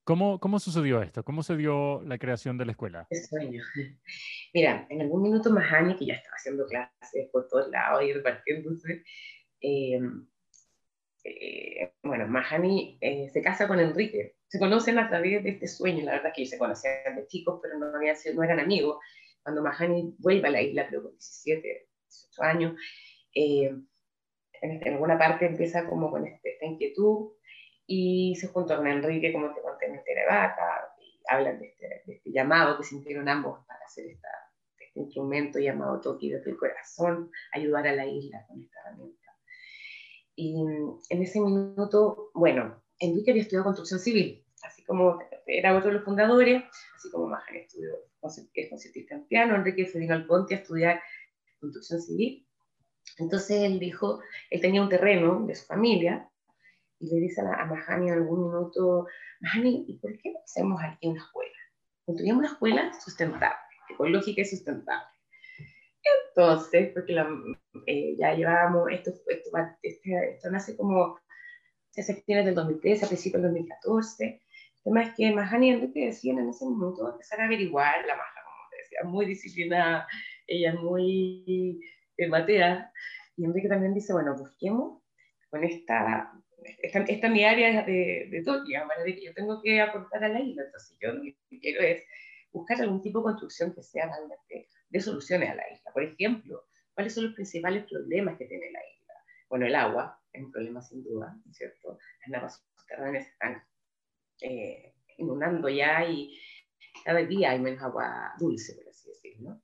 ¿cómo, 0.05 0.41
¿cómo, 0.41 0.59
sucedió 0.59 1.03
esto? 1.03 1.25
¿Cómo 1.25 1.43
se 1.43 1.57
dio 1.57 2.03
la 2.03 2.19
creación 2.19 2.59
de 2.59 2.67
la 2.67 2.73
escuela? 2.73 3.07
Qué 3.11 3.17
sueño. 3.17 3.63
Mira, 4.55 4.87
en 4.89 5.01
algún 5.01 5.23
minuto 5.23 5.51
Mahani, 5.51 5.97
que 5.97 6.07
ya 6.07 6.15
estaba 6.15 6.35
haciendo 6.37 6.67
clases 6.67 7.29
por 7.33 7.49
todos 7.49 7.71
lados 7.71 8.03
y 8.03 8.13
repartiéndose, 8.13 9.05
eh, 9.61 10.01
eh, 11.25 11.93
bueno, 12.03 12.27
Mahani 12.27 12.99
se 13.01 13.43
casa 13.43 13.69
con 13.69 13.79
Enrique, 13.79 14.37
se 14.49 14.59
conocen 14.59 14.99
a 14.99 15.09
través 15.09 15.45
de 15.45 15.51
este 15.51 15.69
sueño, 15.69 16.05
la 16.05 16.13
verdad 16.13 16.33
que 16.35 16.47
se 16.47 16.59
conocían 16.59 17.17
de 17.17 17.27
chicos, 17.27 17.61
pero 17.63 17.79
no, 17.79 17.95
habían 17.95 18.17
sido, 18.17 18.35
no 18.35 18.43
eran 18.43 18.61
amigos. 18.61 18.99
Cuando 19.43 19.63
Mahani 19.63 20.15
vuelve 20.19 20.49
a 20.49 20.51
la 20.51 20.63
isla, 20.63 20.89
creo 20.89 21.03
con 21.03 21.13
17, 21.13 21.89
18 22.09 22.43
años, 22.43 22.75
eh, 23.35 23.73
en, 24.63 24.89
alguna 24.93 25.19
parte 25.19 25.47
empieza 25.47 25.89
como 25.89 26.11
con 26.11 26.27
este, 26.27 26.55
esta 26.55 26.67
inquietud 26.67 27.33
y 27.87 28.37
se 28.37 28.49
junta 28.49 28.77
con 28.77 28.87
Enrique, 28.87 29.33
como 29.33 29.55
te 29.55 29.63
conté 29.63 29.87
en 29.87 29.97
el 29.97 30.05
Terevaca, 30.05 30.95
y 31.01 31.21
hablan 31.29 31.59
de 31.61 31.69
este, 31.69 32.03
de 32.07 32.15
este, 32.15 32.33
llamado 32.33 32.77
que 32.77 32.85
sintieron 32.85 33.29
ambos 33.29 33.65
para 33.67 33.85
hacer 33.85 34.07
este 34.07 34.29
instrumento 34.95 35.59
llamado 35.59 36.01
Toki 36.01 36.31
desde 36.31 36.51
el 36.51 36.57
corazón, 36.57 37.31
ayudar 37.53 37.87
a 37.87 37.93
la 37.93 38.07
isla 38.07 38.45
con 38.47 38.63
esta 38.63 38.81
herramienta. 38.81 39.20
Y 40.37 40.57
en 41.11 41.23
ese 41.23 41.41
minuto, 41.41 42.31
bueno, 42.35 42.83
Enrique 42.99 43.31
había 43.31 43.43
estudiado 43.43 43.65
construcción 43.65 44.01
civil, 44.01 44.45
así 44.63 44.85
como 44.85 45.19
era 45.47 45.77
otro 45.77 45.89
de 45.89 45.97
los 45.97 46.05
fundadores, 46.05 46.63
así 46.97 47.11
como 47.11 47.27
Majan 47.27 47.57
estudió, 47.57 47.91
es 48.55 48.71
concertista 48.71 49.15
en 49.15 49.27
piano, 49.27 49.57
Enrique 49.57 49.87
se 49.87 49.99
vino 49.99 50.15
al 50.15 50.27
a 50.31 50.55
estudiar 50.55 51.01
construcción 51.59 52.01
civil. 52.01 52.47
Entonces 53.19 53.63
él 53.63 53.79
dijo, 53.79 54.21
él 54.51 54.61
tenía 54.61 54.83
un 54.83 54.89
terreno 54.89 55.45
de 55.47 55.55
su 55.55 55.67
familia, 55.67 56.31
y 57.01 57.09
le 57.09 57.21
dice 57.21 57.41
a, 57.41 57.65
Mahani 57.65 58.09
en 58.09 58.15
algún 58.15 58.47
minuto, 58.47 59.07
Mahani, 59.41 59.87
¿y 59.89 59.99
por 59.99 60.17
qué 60.19 60.33
no 60.33 60.39
hacemos 60.45 60.81
aquí 60.83 61.09
una 61.09 61.21
escuela? 61.21 61.57
Construyamos 62.05 62.41
una 62.41 62.53
escuela 62.53 62.93
sustentable, 63.03 63.57
ecológica 63.89 64.43
y 64.43 64.45
sustentable. 64.45 65.10
Entonces, 66.29 66.93
porque 66.93 67.15
eh, 67.87 68.17
ya 68.19 68.35
llevábamos, 68.35 68.91
esto, 68.91 69.11
esto, 69.11 69.51
este, 69.83 70.35
esto 70.35 70.51
nace 70.51 70.77
como 70.77 71.19
se 71.91 72.03
septiembre 72.03 72.47
del 72.47 72.55
2013, 72.55 73.05
a 73.05 73.09
principios 73.09 73.43
del 73.43 73.53
2014. 73.53 74.25
El 74.25 74.83
tema 74.83 75.03
es 75.03 75.15
que 75.15 75.33
Mahani 75.33 75.69
y 75.69 75.71
Enrique 75.71 76.07
decían 76.07 76.39
en 76.39 76.49
ese 76.49 76.65
momento 76.65 77.11
empezar 77.11 77.41
a 77.41 77.45
averiguar, 77.45 78.07
la 78.07 78.17
Maja, 78.17 78.41
como 78.45 78.69
decía, 78.71 78.99
muy 79.05 79.27
disciplinada, 79.27 80.07
ella 80.47 80.75
muy 80.75 81.81
matea, 82.29 82.93
y 83.37 83.45
Enrique 83.45 83.69
también 83.69 83.95
dice, 83.95 84.13
bueno, 84.13 84.37
busquemos 84.37 85.03
con 85.51 85.65
esta, 85.65 86.33
esta, 86.83 87.01
esta 87.01 87.29
mi 87.29 87.45
área 87.45 87.83
de, 87.83 88.29
de 88.31 88.43
de 89.05 89.15
que 89.15 89.25
yo 89.25 89.35
tengo 89.35 89.61
que 89.63 89.81
aportar 89.81 90.25
a 90.25 90.29
la 90.29 90.41
isla, 90.41 90.65
entonces 90.65 90.97
yo 91.01 91.13
lo 91.13 91.23
que 91.23 91.61
quiero 91.61 91.81
es 91.81 92.03
buscar 92.53 92.81
algún 92.81 93.03
tipo 93.03 93.21
de 93.21 93.25
construcción 93.25 93.75
que 93.75 93.83
sea 93.83 94.07
realmente 94.07 94.69
de 94.91 95.01
soluciones 95.01 95.51
a 95.51 95.55
la 95.55 95.73
isla. 95.73 95.93
Por 95.93 96.03
ejemplo, 96.03 96.67
¿cuáles 96.95 97.15
son 97.15 97.25
los 97.25 97.35
principales 97.35 97.85
problemas 97.85 98.37
que 98.37 98.47
tiene 98.47 98.71
la 98.71 98.81
isla? 98.81 99.15
Bueno, 99.49 99.67
el 99.67 99.75
agua, 99.75 100.21
es 100.33 100.43
un 100.43 100.53
problema 100.53 100.83
sin 100.83 101.03
duda, 101.03 101.37
¿no 101.45 101.53
cierto? 101.53 101.99
Las 102.21 102.29
naves 102.29 102.63
subterráneas 102.77 103.27
están 103.27 103.63
eh, 104.43 104.95
inundando 105.17 105.69
ya 105.69 106.09
y 106.09 106.39
cada 107.05 107.21
día 107.25 107.51
hay 107.51 107.61
menos 107.61 107.83
agua 107.83 108.33
dulce, 108.39 108.75
por 108.75 108.89
así 108.89 109.09
decirlo. 109.09 109.61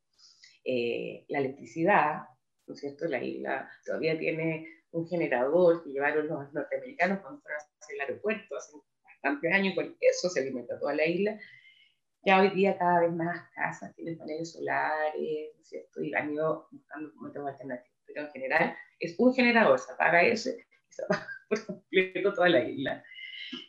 Eh, 0.65 1.25
la 1.29 1.39
electricidad, 1.39 2.23
¿no 2.67 2.75
es 2.75 2.81
cierto? 2.81 3.07
La 3.07 3.23
isla 3.23 3.71
todavía 3.85 4.19
tiene 4.19 4.69
un 4.91 5.09
generador 5.09 5.85
que 5.85 5.91
llevaron 5.91 6.27
los 6.27 6.53
norteamericanos 6.53 7.21
cuando 7.21 7.41
fueron 7.41 7.61
hacia 7.81 7.95
el 7.95 8.01
aeropuerto 8.01 8.57
hace 8.57 8.77
bastantes 9.05 9.53
años, 9.53 9.75
con 9.75 9.97
eso 10.01 10.29
se 10.29 10.41
alimenta 10.41 10.79
toda 10.79 10.95
la 10.95 11.07
isla. 11.07 11.39
Ya 12.27 12.41
hoy 12.41 12.51
día 12.51 12.77
cada 12.77 13.01
vez 13.01 13.13
más 13.13 13.49
casas 13.55 13.95
tienen 13.95 14.19
paneles 14.19 14.53
solares, 14.53 15.55
¿no 15.55 15.63
es 15.63 15.69
cierto? 15.69 16.03
Y 16.03 16.13
han 16.13 16.33
ido 16.33 16.69
buscando 16.73 17.13
métodos 17.21 17.51
alternativos 17.51 17.97
pero 18.05 18.23
en 18.23 18.33
general 18.33 18.77
es 18.99 19.15
un 19.19 19.33
generador, 19.33 19.79
se 19.79 19.93
apaga 19.93 20.23
ese 20.23 20.59
y 20.59 20.63
se 20.93 21.05
apaga 21.05 21.29
por 21.49 21.67
completo 21.67 22.35
toda 22.35 22.49
la 22.49 22.65
isla. 22.65 23.05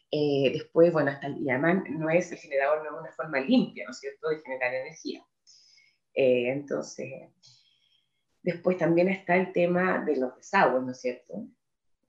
Eh, 0.10 0.52
después, 0.54 0.92
bueno, 0.92 1.12
hasta 1.12 1.28
el 1.28 1.48
además 1.48 1.84
no 1.90 2.10
es 2.10 2.32
el 2.32 2.40
generador, 2.40 2.84
no 2.84 2.96
es 2.96 3.02
una 3.02 3.12
forma 3.12 3.40
limpia, 3.42 3.86
¿no 3.86 3.92
es 3.92 4.00
cierto?, 4.00 4.30
de 4.30 4.42
generar 4.42 4.74
energía. 4.74 5.24
Eh, 6.16 6.50
entonces, 6.50 7.30
después 8.42 8.78
también 8.78 9.10
está 9.10 9.36
el 9.36 9.52
tema 9.52 10.04
de 10.04 10.16
los 10.16 10.36
desagües, 10.36 10.84
¿no 10.84 10.92
es 10.92 11.02
cierto? 11.02 11.46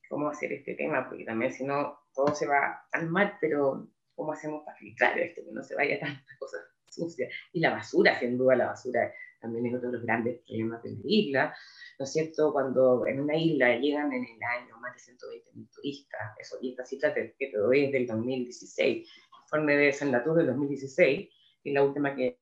¿Cómo 0.09 0.29
hacer 0.29 0.53
este 0.53 0.75
tema? 0.75 1.09
Porque 1.09 1.25
también 1.25 1.53
si 1.53 1.65
no, 1.65 1.99
todo 2.15 2.35
se 2.35 2.47
va 2.47 2.87
al 2.93 3.09
mar, 3.09 3.37
pero 3.39 3.91
¿cómo 4.19 4.33
hacemos 4.33 4.65
para 4.65 4.77
filtrar 4.77 5.19
esto? 5.19 5.43
Que 5.45 5.53
no 5.53 5.63
se 5.63 5.77
vaya 5.77 5.99
tantas 5.99 6.37
cosas 6.39 6.61
sucias. 6.91 7.33
Y 7.53 7.61
la 7.61 7.71
basura, 7.71 8.19
sin 8.19 8.37
duda, 8.37 8.57
la 8.57 8.67
basura 8.67 9.13
también 9.41 9.67
es 9.67 9.75
otro 9.77 9.91
de 9.91 9.99
los 9.99 10.05
grandes 10.05 10.41
problemas 10.41 10.83
de 10.83 10.91
la 10.91 11.01
isla. 11.05 11.55
¿no 11.99 12.05
es 12.05 12.13
cierto? 12.13 12.53
Cuando 12.53 13.07
en 13.07 13.21
una 13.21 13.37
isla 13.37 13.77
llegan 13.77 14.13
en 14.13 14.25
el 14.25 14.43
año 14.43 14.77
más 14.79 14.95
de 14.95 15.01
120 15.01 15.53
mil 15.55 15.69
turistas, 15.71 16.21
eso, 16.39 16.57
y 16.61 16.71
esta 16.71 16.85
cifra 16.85 17.15
que 17.15 17.35
te 17.39 17.47
es 17.47 17.93
del 17.93 18.07
2016, 18.07 19.09
informe 19.43 19.77
de 19.77 19.93
Sendatur 19.93 20.37
del 20.37 20.47
2016, 20.49 21.29
que 21.63 21.71
es 21.71 21.75
la 21.75 21.83
última 21.83 22.15
que, 22.15 22.39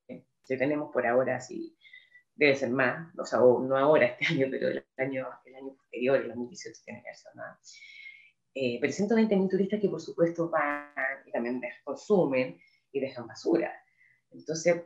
tenemos 0.47 0.91
por 0.93 1.05
ahora, 1.05 1.39
sí, 1.41 1.75
debe 2.35 2.55
ser 2.55 2.69
más, 2.69 3.13
o 3.17 3.25
sea, 3.25 3.39
no 3.39 3.75
ahora 3.75 4.05
este 4.07 4.25
año, 4.33 4.47
pero 4.49 4.69
el 4.69 4.85
año, 4.97 5.27
el 5.45 5.55
año 5.55 5.73
posterior, 5.75 6.17
el 6.17 6.27
2018, 6.29 6.81
tiene 6.85 7.03
que 7.03 7.13
ser 7.15 7.35
más. 7.35 7.79
Eh, 8.59 8.79
pero 8.81 8.91
120 8.91 9.35
mil 9.35 9.49
turistas 9.49 9.79
que 9.79 9.87
por 9.87 10.01
supuesto 10.01 10.49
van 10.49 10.89
y 11.27 11.31
también 11.31 11.61
consumen 11.83 12.59
y 12.91 12.99
dejan 12.99 13.27
basura. 13.27 13.71
Entonces, 14.31 14.81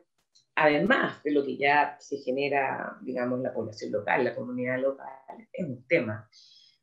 además 0.55 1.23
de 1.23 1.31
lo 1.31 1.45
que 1.45 1.55
ya 1.55 1.95
se 1.97 2.17
genera, 2.17 2.97
digamos, 3.01 3.39
la 3.39 3.53
población 3.53 3.93
local, 3.93 4.25
la 4.25 4.35
comunidad 4.35 4.77
local, 4.77 5.07
es 5.53 5.65
un 5.65 5.87
tema. 5.87 6.29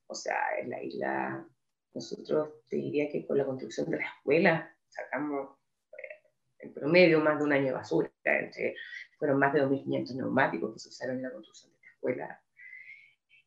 O 0.07 0.15
sea, 0.15 0.39
en 0.59 0.71
la 0.71 0.83
isla, 0.83 1.47
nosotros 1.93 2.55
te 2.71 2.77
diría 2.77 3.11
que 3.11 3.27
con 3.27 3.37
la 3.37 3.45
construcción 3.45 3.91
de 3.91 3.99
la 3.99 4.07
escuela 4.07 4.75
sacamos 4.89 5.59
eh, 5.93 6.31
en 6.61 6.73
promedio 6.73 7.21
más 7.21 7.39
de 7.39 7.45
un 7.45 7.53
año 7.53 7.67
de 7.67 7.73
basura. 7.73 8.11
Entre, 8.25 8.77
fueron 9.19 9.39
más 9.39 9.53
de 9.53 9.63
2.500 9.63 10.15
neumáticos 10.15 10.73
que 10.73 10.79
se 10.79 10.89
usaron 10.89 11.17
en 11.17 11.25
la 11.25 11.33
construcción 11.33 11.71
de 11.71 11.77
esta 11.77 11.91
escuela. 11.91 12.43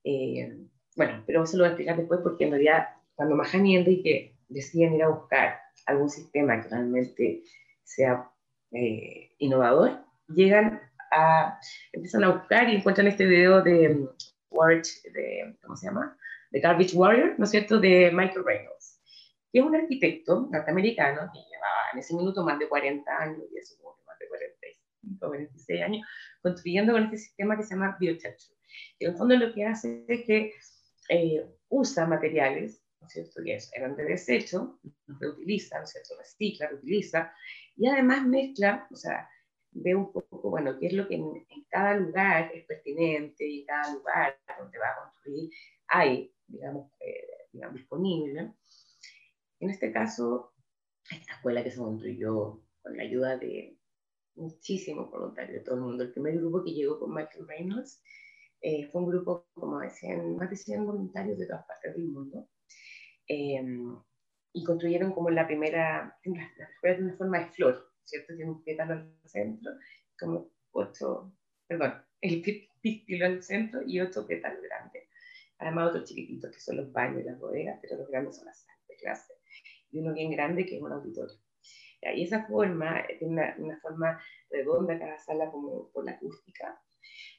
Eh, 0.03 0.57
bueno, 0.95 1.23
pero 1.25 1.43
eso 1.43 1.57
lo 1.57 1.63
voy 1.63 1.69
a 1.69 1.71
explicar 1.71 1.97
después 1.97 2.19
porque 2.21 2.43
en 2.43 2.51
realidad 2.51 3.00
cuando 3.21 3.35
Mahani 3.35 3.73
y 3.73 3.77
Enrique 3.77 4.35
deciden 4.49 4.95
ir 4.95 5.03
a 5.03 5.09
buscar 5.09 5.59
algún 5.85 6.09
sistema 6.09 6.59
que 6.59 6.69
realmente 6.69 7.43
sea 7.83 8.27
eh, 8.71 9.35
innovador, 9.37 10.03
llegan 10.27 10.81
a, 11.11 11.59
empiezan 11.93 12.23
a 12.23 12.29
buscar 12.29 12.67
y 12.67 12.77
encuentran 12.77 13.05
este 13.05 13.27
video 13.27 13.61
de, 13.61 13.89
mm, 13.89 14.09
de 15.13 15.55
¿cómo 15.61 15.75
se 15.75 15.85
llama? 15.85 16.17
De 16.49 16.61
Garbage 16.61 16.97
Warrior, 16.97 17.35
¿no 17.37 17.45
es 17.45 17.51
cierto?, 17.51 17.79
de 17.79 18.09
Michael 18.11 18.43
Reynolds, 18.43 18.99
que 19.53 19.59
es 19.59 19.65
un 19.65 19.75
arquitecto 19.75 20.49
norteamericano 20.51 21.29
que 21.31 21.39
llevaba 21.41 21.91
en 21.93 21.99
ese 21.99 22.15
minuto 22.15 22.43
más 22.43 22.57
de 22.57 22.67
40 22.67 23.17
años, 23.19 23.43
y 23.53 23.57
eso 23.59 23.75
como 23.83 23.97
más 24.07 24.17
de 24.17 24.27
45, 24.29 25.27
46 25.27 25.83
años, 25.83 26.07
construyendo 26.41 26.93
con 26.93 27.03
este 27.03 27.17
sistema 27.17 27.55
que 27.55 27.61
se 27.61 27.75
llama. 27.75 27.95
Y 27.99 28.07
en 28.07 29.11
el 29.11 29.15
fondo 29.15 29.37
lo 29.37 29.53
que 29.53 29.63
hace 29.63 30.05
es 30.07 30.25
que 30.25 30.53
eh, 31.09 31.45
usa 31.69 32.07
materiales, 32.07 32.61
¿no 32.61 32.65
es 32.67 32.80
cierto?, 33.11 33.41
que 33.43 33.57
eran 33.73 33.95
de 33.95 34.03
desecho, 34.03 34.79
los 35.07 35.19
reutiliza, 35.19 35.77
¿no 35.77 35.83
es 35.83 35.91
cierto?, 35.91 36.15
recicla, 36.17 36.69
reutiliza, 36.69 37.33
y 37.75 37.87
además 37.87 38.25
mezcla, 38.25 38.87
o 38.91 38.95
sea, 38.95 39.29
ve 39.71 39.95
un 39.95 40.11
poco, 40.11 40.49
bueno, 40.49 40.77
qué 40.79 40.87
es 40.87 40.93
lo 40.93 41.07
que 41.07 41.15
en, 41.15 41.45
cada 41.69 41.95
lugar 41.95 42.51
es 42.53 42.65
pertinente 42.65 43.45
y 43.47 43.65
cada 43.65 43.93
lugar 43.93 44.37
donde 44.59 44.77
va 44.77 44.89
a 44.89 45.03
construir 45.03 45.49
hay, 45.87 46.33
digamos, 46.47 46.91
eh, 46.99 47.47
digamos, 47.51 47.77
disponible. 47.77 48.53
En 49.59 49.69
este 49.69 49.91
caso, 49.91 50.53
esta 51.09 51.33
escuela 51.33 51.63
que 51.63 51.71
se 51.71 51.77
construyó 51.77 52.61
con 52.81 52.97
la 52.97 53.03
ayuda 53.03 53.37
de 53.37 53.77
muchísimos 54.35 55.09
voluntarios 55.11 55.59
de 55.59 55.63
todo 55.63 55.75
el 55.75 55.81
mundo, 55.81 56.03
el 56.03 56.11
primer 56.11 56.37
grupo 56.37 56.63
que 56.63 56.73
llegó 56.73 56.99
con 56.99 57.13
Michael 57.13 57.47
Reynolds 57.47 58.01
eh, 58.61 58.87
fue 58.91 59.01
un 59.01 59.09
grupo, 59.09 59.47
como 59.53 59.79
decían, 59.79 60.35
más 60.35 60.49
de 60.49 60.55
100 60.55 60.85
voluntarios 60.85 61.37
de 61.37 61.47
todas 61.47 61.65
partes 61.65 61.95
del 61.95 62.07
mundo. 62.07 62.47
Eh, 63.33 63.63
y 64.53 64.63
construyeron 64.65 65.13
como 65.13 65.29
la 65.29 65.47
primera, 65.47 66.19
la 66.25 66.93
de 66.93 67.03
una 67.03 67.15
forma 67.15 67.39
de 67.39 67.45
flor, 67.51 67.89
¿cierto? 68.03 68.35
Tiene 68.35 68.51
un 68.51 68.61
pétalo 68.61 68.95
al 68.95 69.15
centro, 69.23 69.71
como 70.19 70.51
ocho, 70.71 71.33
perdón, 71.65 71.93
el 72.19 72.41
pistilo 72.81 73.25
al 73.25 73.41
centro 73.41 73.81
y 73.87 74.01
ocho 74.01 74.27
pétalos 74.27 74.61
grandes. 74.61 75.07
Además 75.59 75.89
otros 75.89 76.09
chiquititos 76.09 76.51
que 76.51 76.59
son 76.59 76.75
los 76.75 76.91
baños 76.91 77.21
y 77.21 77.23
las 77.23 77.39
bodegas, 77.39 77.79
pero 77.81 77.95
los 77.95 78.09
grandes 78.09 78.35
son 78.35 78.47
las 78.47 78.59
salas 78.59 78.87
de 78.89 78.95
clase. 78.97 79.33
Y 79.91 79.99
uno 79.99 80.13
bien 80.13 80.31
grande 80.31 80.65
que 80.65 80.75
es 80.75 80.81
un 80.81 80.91
auditorio. 80.91 81.37
Y 82.01 82.23
esa 82.23 82.45
forma, 82.47 83.05
tiene 83.17 83.33
una, 83.33 83.55
una, 83.59 83.79
forma 83.79 84.19
redonda 84.49 84.99
cada 84.99 85.17
sala 85.19 85.49
como 85.51 85.89
por 85.91 86.03
la 86.03 86.13
acústica. 86.13 86.81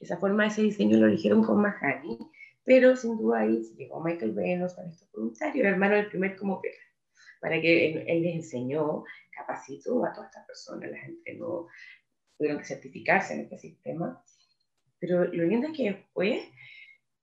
Esa 0.00 0.16
forma, 0.16 0.46
ese 0.46 0.62
diseño 0.62 0.96
lo 0.96 1.08
eligieron 1.08 1.42
con 1.42 1.61
Mahani, 1.61 2.18
pero 2.64 2.97
sin 2.97 3.16
duda 3.16 3.40
ahí 3.40 3.62
llegó 3.76 4.02
Michael 4.02 4.33
Venus 4.33 4.75
con 4.75 4.88
estos 4.88 5.11
voluntarios, 5.12 5.66
el 5.66 5.73
hermano 5.73 5.97
del 5.97 6.09
primer 6.09 6.37
como 6.37 6.61
que 6.61 6.71
para 7.42 7.61
que 7.61 7.90
él, 8.07 8.23
les 8.23 8.37
enseñó, 8.37 9.04
capacitó 9.37 10.04
a 10.04 10.12
todas 10.12 10.31
estas 10.31 10.47
personas, 10.47 10.90
las 10.92 11.04
entrenó, 11.09 11.66
tuvieron 12.38 12.61
que 12.61 12.64
certificarse 12.64 13.35
en 13.35 13.40
este 13.40 13.59
sistema. 13.59 14.25
Pero 15.00 15.25
lo 15.25 15.45
lindo 15.45 15.66
es 15.66 15.76
que 15.76 15.90
después 15.90 16.45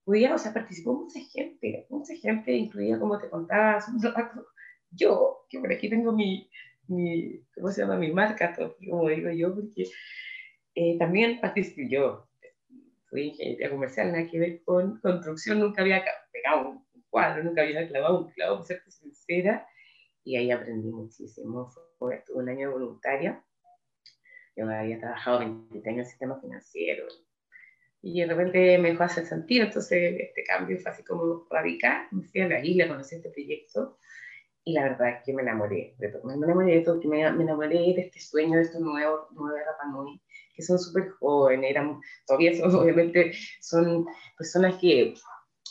podía, 0.03 0.35
o 0.35 0.37
sea, 0.37 0.53
participó 0.53 0.93
mucha 0.93 1.21
gente, 1.21 1.87
mucha 1.89 2.13
gente, 2.15 2.51
incluida, 2.51 2.99
como 2.99 3.17
te 3.17 3.29
contaba 3.29 3.77
hace 3.77 3.91
un 3.91 4.01
rato, 4.01 4.45
yo, 4.91 5.45
que 5.49 5.59
por 5.59 5.71
aquí 5.71 5.89
tengo 5.89 6.11
mi, 6.11 6.49
mi 6.87 7.41
¿cómo 7.55 7.71
se 7.71 7.81
llama? 7.81 7.95
Mi 7.95 8.11
marca, 8.11 8.53
como 8.55 9.07
digo 9.07 9.29
yo, 9.31 9.55
porque 9.55 9.85
eh, 10.75 10.97
también 10.97 11.39
participé 11.39 11.87
yo. 11.89 12.28
Fui 13.09 13.27
ingeniera 13.27 13.69
comercial, 13.69 14.11
nada 14.11 14.27
que 14.27 14.39
ver 14.39 14.63
con 14.63 14.99
construcción, 14.99 15.59
nunca 15.59 15.81
había 15.81 16.03
pegado 16.31 16.69
un 16.69 17.05
cuadro, 17.09 17.43
nunca 17.43 17.61
había 17.61 17.87
clavado 17.87 18.25
un 18.25 18.31
clavo, 18.31 18.57
por 18.57 18.65
ser 18.65 18.81
sincera, 18.87 19.67
y 20.23 20.37
ahí 20.37 20.51
aprendí 20.51 20.89
muchísimo. 20.89 21.71
Fue, 21.97 22.15
estuve 22.15 22.43
un 22.43 22.49
año 22.49 22.71
voluntaria. 22.71 23.43
Yo 24.55 24.69
había 24.69 24.99
trabajado 24.99 25.39
20 25.39 25.77
años 25.77 25.85
en 25.85 25.99
el 25.99 26.05
sistema 26.05 26.39
financiero 26.39 27.07
y 28.01 28.21
de 28.21 28.27
repente 28.27 28.77
me 28.77 28.91
dejó 28.91 29.03
hacer 29.03 29.25
sentido, 29.25 29.65
entonces 29.65 30.15
este 30.19 30.43
cambio 30.43 30.77
fue 30.79 30.91
así 30.91 31.03
como 31.03 31.45
radical. 31.49 32.07
Me 32.11 32.23
fui 32.23 32.41
a 32.41 32.47
la 32.47 32.63
isla, 32.63 32.87
conocí 32.87 33.15
este 33.15 33.29
proyecto 33.29 33.97
y 34.63 34.73
la 34.73 34.83
verdad 34.83 35.09
es 35.09 35.23
que 35.25 35.33
me 35.33 35.41
enamoré 35.41 35.95
de. 35.97 36.13
Me 36.23 36.33
enamoré 36.33 36.75
de 36.75 36.81
todo, 36.81 37.01
me, 37.05 37.21
enamoré 37.21 37.75
de 37.93 38.01
este 38.01 38.19
sueño 38.19 38.57
de 38.57 38.63
estos 38.63 38.81
nuevos, 38.81 39.31
nuevos 39.31 39.59
Rapanui, 39.65 40.21
que 40.59 40.65
son 40.65 40.77
súper 40.77 41.09
jóvenes, 41.19 41.71
eran, 41.71 42.01
todavía 42.27 42.53
son, 42.57 42.75
obviamente, 42.75 43.31
son 43.61 44.05
personas 44.37 44.75
que, 44.79 45.13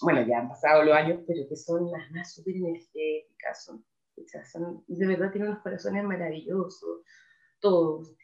bueno, 0.00 0.26
ya 0.26 0.38
han 0.38 0.48
pasado 0.48 0.82
los 0.82 0.94
años, 0.96 1.20
pero 1.26 1.46
que 1.46 1.56
son 1.56 1.90
las 1.90 2.10
más 2.10 2.32
súper 2.32 2.56
energéticas, 2.56 3.64
son 3.64 3.84
son, 4.50 4.84
de 4.86 5.06
verdad 5.06 5.30
tienen 5.30 5.50
unos 5.50 5.62
corazones 5.62 6.04
maravillosos, 6.04 7.02
todos. 7.60 8.14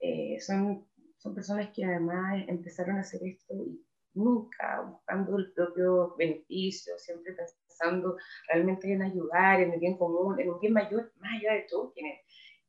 Eh, 0.00 0.38
son, 0.40 0.86
son 1.18 1.34
personas 1.34 1.70
que 1.74 1.84
además 1.84 2.44
empezaron 2.48 2.96
a 2.96 3.00
hacer 3.00 3.20
esto 3.24 3.54
y 3.54 3.80
nunca 4.14 4.82
buscando 4.82 5.38
el 5.38 5.52
propio 5.52 6.14
beneficio, 6.16 6.98
siempre 6.98 7.34
pensando 7.34 8.16
realmente 8.48 8.92
en 8.92 9.02
ayudar, 9.02 9.60
en 9.60 9.72
el 9.72 9.80
bien 9.80 9.96
común, 9.96 10.38
en 10.40 10.50
un 10.50 10.60
bien 10.60 10.72
mayor, 10.72 11.12
más 11.16 11.40
allá 11.40 11.54
de 11.54 11.66
todo, 11.68 11.92
en, 11.96 12.06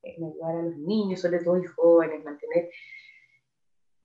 en 0.04 0.24
ayudar 0.24 0.56
a 0.58 0.64
los 0.64 0.78
niños, 0.78 1.22
sobre 1.22 1.40
todo 1.40 1.56
los 1.58 1.72
jóvenes, 1.74 2.24
mantener... 2.24 2.70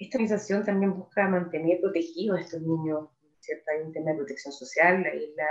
Esta 0.01 0.17
organización 0.17 0.65
también 0.65 0.95
busca 0.95 1.29
mantener 1.29 1.79
protegidos 1.79 2.39
a 2.39 2.41
estos 2.41 2.63
niños, 2.63 3.11
¿cierto? 3.39 3.71
Hay 3.71 3.83
un 3.83 3.93
tema 3.93 4.13
de 4.13 4.17
protección 4.17 4.53
social, 4.53 5.03
la 5.03 5.15
isla 5.15 5.47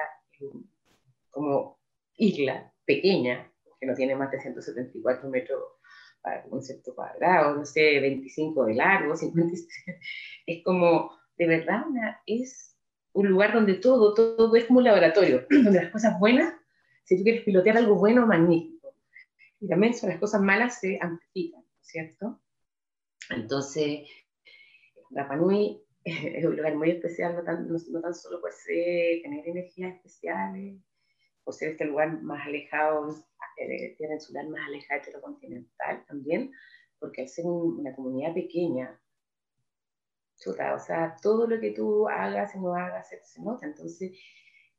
como 1.29 1.79
isla 2.15 2.73
pequeña, 2.83 3.53
que 3.79 3.85
no 3.85 3.93
tiene 3.93 4.15
más 4.15 4.31
de 4.31 4.41
174 4.41 5.29
metros 5.29 5.61
para 6.21 6.43
un 6.45 6.49
concepto 6.49 6.95
cuadrado, 6.95 7.55
no 7.55 7.63
sé, 7.63 7.99
25 7.99 8.65
de 8.65 8.73
largo, 8.73 9.15
56. 9.15 9.67
Es 10.47 10.63
como, 10.63 11.11
de 11.37 11.45
verdad, 11.45 11.83
es 12.25 12.75
un 13.13 13.27
lugar 13.27 13.53
donde 13.53 13.75
todo, 13.75 14.15
todo 14.15 14.55
es 14.55 14.65
como 14.65 14.79
un 14.79 14.85
laboratorio, 14.85 15.45
donde 15.49 15.83
las 15.83 15.91
cosas 15.91 16.19
buenas, 16.19 16.55
si 17.03 17.17
tú 17.17 17.23
quieres 17.23 17.43
pilotear 17.43 17.77
algo 17.77 17.95
bueno, 17.95 18.25
magnífico. 18.25 18.95
Y 19.59 19.67
también 19.67 19.93
son 19.93 20.09
las 20.09 20.19
cosas 20.19 20.41
malas 20.41 20.79
se 20.79 20.97
amplifican, 20.99 21.63
¿cierto? 21.81 22.41
Entonces, 23.29 24.07
Rapanui 25.11 25.83
es 26.03 26.45
un 26.45 26.55
lugar 26.55 26.75
muy 26.75 26.91
especial, 26.91 27.35
no 27.35 27.43
tan, 27.43 27.67
no 27.67 28.01
tan 28.01 28.13
solo 28.13 28.41
por 28.41 28.51
tener 28.65 29.47
energías 29.47 29.95
especiales, 29.95 30.79
por 31.43 31.53
ser 31.53 31.71
este 31.71 31.85
lugar 31.85 32.21
más 32.21 32.47
alejado, 32.47 33.09
eh, 33.57 33.95
tiene 33.97 34.19
su 34.19 34.33
lugar 34.33 34.49
más 34.49 34.67
alejado 34.67 35.01
de 35.05 35.11
lo 35.13 35.21
continental 35.21 36.05
también, 36.07 36.51
porque 36.99 37.23
al 37.23 37.27
ser 37.27 37.45
una 37.45 37.95
comunidad 37.95 38.33
pequeña, 38.33 38.99
chuta, 40.39 40.73
o 40.73 40.79
sea, 40.79 41.15
todo 41.21 41.47
lo 41.47 41.59
que 41.59 41.71
tú 41.71 42.07
hagas 42.07 42.55
y 42.55 42.59
no 42.59 42.73
hagas 42.73 43.09
se, 43.09 43.41
nota. 43.41 43.65
Entonces, 43.65 44.17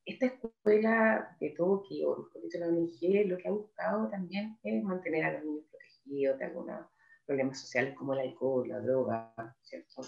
esta 0.05 0.27
escuela 0.27 1.37
de 1.39 1.51
Tokio, 1.51 2.31
el 2.35 2.49
de 2.49 2.59
la 2.59 2.69
ONG, 2.69 3.29
lo 3.29 3.37
que 3.37 3.49
ha 3.49 3.53
buscado 3.53 4.09
también 4.09 4.59
es 4.63 4.83
mantener 4.83 5.25
a 5.25 5.33
los 5.35 5.45
niños 5.45 5.65
protegidos 5.71 6.39
de 6.39 6.45
algunos 6.45 6.87
problemas 7.27 7.61
sociales 7.61 7.95
como 7.97 8.15
el 8.15 8.21
alcohol, 8.21 8.69
la 8.69 8.81
droga, 8.81 9.33
¿cierto? 9.63 10.03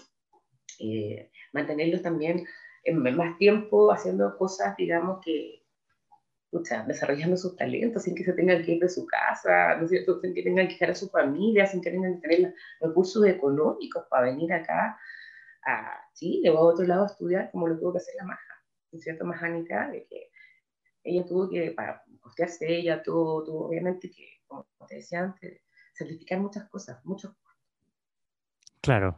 Eh, 0.79 1.31
mantenerlos 1.53 2.01
también 2.01 2.45
en 2.83 3.15
más 3.15 3.37
tiempo 3.37 3.91
haciendo 3.91 4.37
cosas, 4.37 4.75
digamos, 4.75 5.19
que, 5.23 5.63
desarrollando 6.87 7.35
sus 7.35 7.55
talentos 7.55 8.03
sin 8.03 8.15
que 8.15 8.23
se 8.23 8.33
tengan 8.33 8.63
que 8.63 8.73
ir 8.73 8.79
de 8.79 8.89
su 8.89 9.05
casa, 9.07 9.75
¿no 9.77 9.85
es 9.85 9.89
cierto? 9.89 10.19
sin 10.21 10.33
que 10.35 10.43
tengan 10.43 10.67
que 10.67 10.73
dejar 10.73 10.91
a 10.91 10.95
su 10.95 11.09
familia, 11.09 11.65
sin 11.65 11.81
que 11.81 11.89
tengan 11.89 12.21
que 12.21 12.27
tener 12.27 12.55
recursos 12.79 13.25
económicos 13.25 14.05
para 14.09 14.27
venir 14.27 14.53
acá 14.53 14.97
a 15.65 15.99
Chile 16.13 16.49
o 16.51 16.57
a 16.57 16.61
otro 16.61 16.85
lado 16.85 17.03
a 17.03 17.07
estudiar, 17.07 17.49
como 17.51 17.67
lo 17.67 17.79
tuvo 17.79 17.93
que 17.93 17.97
hacer 17.97 18.15
la 18.17 18.25
Maja, 18.25 18.63
¿no 18.91 18.97
es 18.97 19.03
cierto? 19.03 19.25
Majánica, 19.25 19.89
de 19.89 20.05
que 20.05 20.29
ella 21.03 21.25
tuvo 21.25 21.49
que, 21.49 21.71
para 21.71 22.03
costearse 22.21 22.67
ella, 22.67 23.01
tuvo, 23.01 23.43
tuvo 23.43 23.67
obviamente 23.67 24.11
que, 24.11 24.41
como 24.45 24.67
te 24.87 24.95
decía 24.95 25.21
antes, 25.21 25.61
certificar 25.93 26.39
muchas 26.39 26.69
cosas, 26.69 27.03
muchos 27.05 27.33
Claro, 28.83 29.15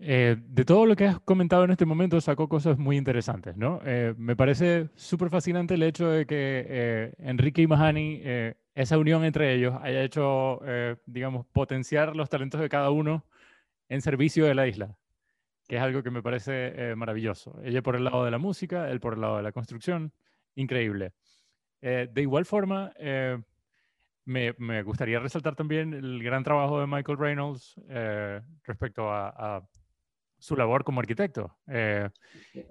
eh, 0.00 0.36
de 0.36 0.64
todo 0.64 0.86
lo 0.86 0.96
que 0.96 1.04
has 1.04 1.20
comentado 1.20 1.62
en 1.64 1.70
este 1.70 1.84
momento 1.84 2.20
sacó 2.22 2.48
cosas 2.48 2.78
muy 2.78 2.96
interesantes, 2.96 3.56
¿no? 3.56 3.80
Eh, 3.84 4.14
me 4.16 4.34
parece 4.34 4.88
súper 4.96 5.28
fascinante 5.30 5.74
el 5.74 5.82
hecho 5.84 6.08
de 6.08 6.26
que 6.26 6.66
eh, 6.66 7.12
Enrique 7.18 7.62
y 7.62 7.66
Mahani, 7.66 8.22
esa 8.74 8.98
unión 8.98 9.24
entre 9.24 9.54
ellos, 9.54 9.76
haya 9.82 10.02
hecho, 10.02 10.60
digamos, 11.06 11.46
potenciar 11.52 12.16
los 12.16 12.30
talentos 12.30 12.60
de 12.60 12.68
cada 12.68 12.90
uno 12.90 13.26
en 13.88 14.00
servicio 14.00 14.46
de 14.46 14.54
la 14.54 14.66
isla, 14.66 14.96
que 15.68 15.76
es 15.76 15.82
algo 15.82 16.02
que 16.02 16.10
me 16.10 16.22
parece 16.22 16.96
maravilloso. 16.96 17.60
Ella 17.62 17.82
por 17.82 17.94
el 17.94 18.04
lado 18.04 18.24
de 18.24 18.30
la 18.30 18.38
música, 18.38 18.90
él 18.90 19.00
por 19.00 19.14
el 19.14 19.20
lado 19.20 19.36
de 19.36 19.42
la 19.42 19.52
construcción, 19.52 20.12
increíble. 20.54 21.12
de 21.80 22.10
igual 22.16 22.46
forma, 22.46 22.92
me, 24.24 24.54
me, 24.58 24.82
gustaría 24.82 25.18
resaltar 25.18 25.54
también 25.54 25.94
el 25.94 26.22
gran 26.22 26.44
trabajo 26.44 26.80
de 26.80 26.86
Michael 26.86 27.18
Reynolds 27.18 27.74
respecto 28.64 29.10
a 29.10 29.62
su 30.40 30.56
labor 30.56 30.82
como 30.82 31.00
arquitecto. 31.00 31.56
Eh, 31.68 32.08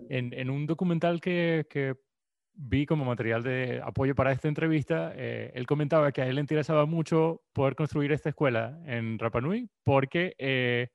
en, 0.10 0.34
en, 0.34 0.50
un 0.50 0.66
documental 0.66 1.22
que, 1.22 1.66
que, 1.70 1.96
vi 2.62 2.86
como 2.86 3.06
material 3.06 3.42
de 3.42 3.82
apoyo 3.82 4.16
para 4.16 4.34
esta 4.34 4.50
entrevista, 4.50 5.14
eh, 5.16 5.50
él 5.56 5.66
comentaba 5.66 6.12
que 6.12 6.22
a 6.22 6.28
él 6.28 6.36
le 6.36 6.42
interesaba 6.42 6.86
mucho 6.86 7.42
poder 7.54 7.74
construir 7.74 8.12
esta 8.12 8.30
escuela 8.30 8.78
en 8.86 9.18
Rapa 9.18 9.40
Nui 9.40 9.70
porque 9.86 10.36
eh, 10.38 10.90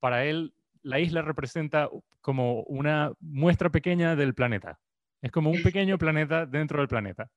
para 0.00 0.26
él 0.26 0.52
la 0.82 1.00
isla 1.00 1.22
representa 1.22 1.88
como 2.20 2.62
una 2.64 3.12
muestra 3.20 3.70
pequeña 3.70 4.16
del 4.16 4.34
planeta. 4.34 4.78
Es 5.22 5.30
como 5.30 5.50
un 5.50 5.62
pequeño 5.62 5.96
planeta 5.98 6.44
dentro 6.44 6.80
del 6.80 6.88
planeta. 6.88 7.30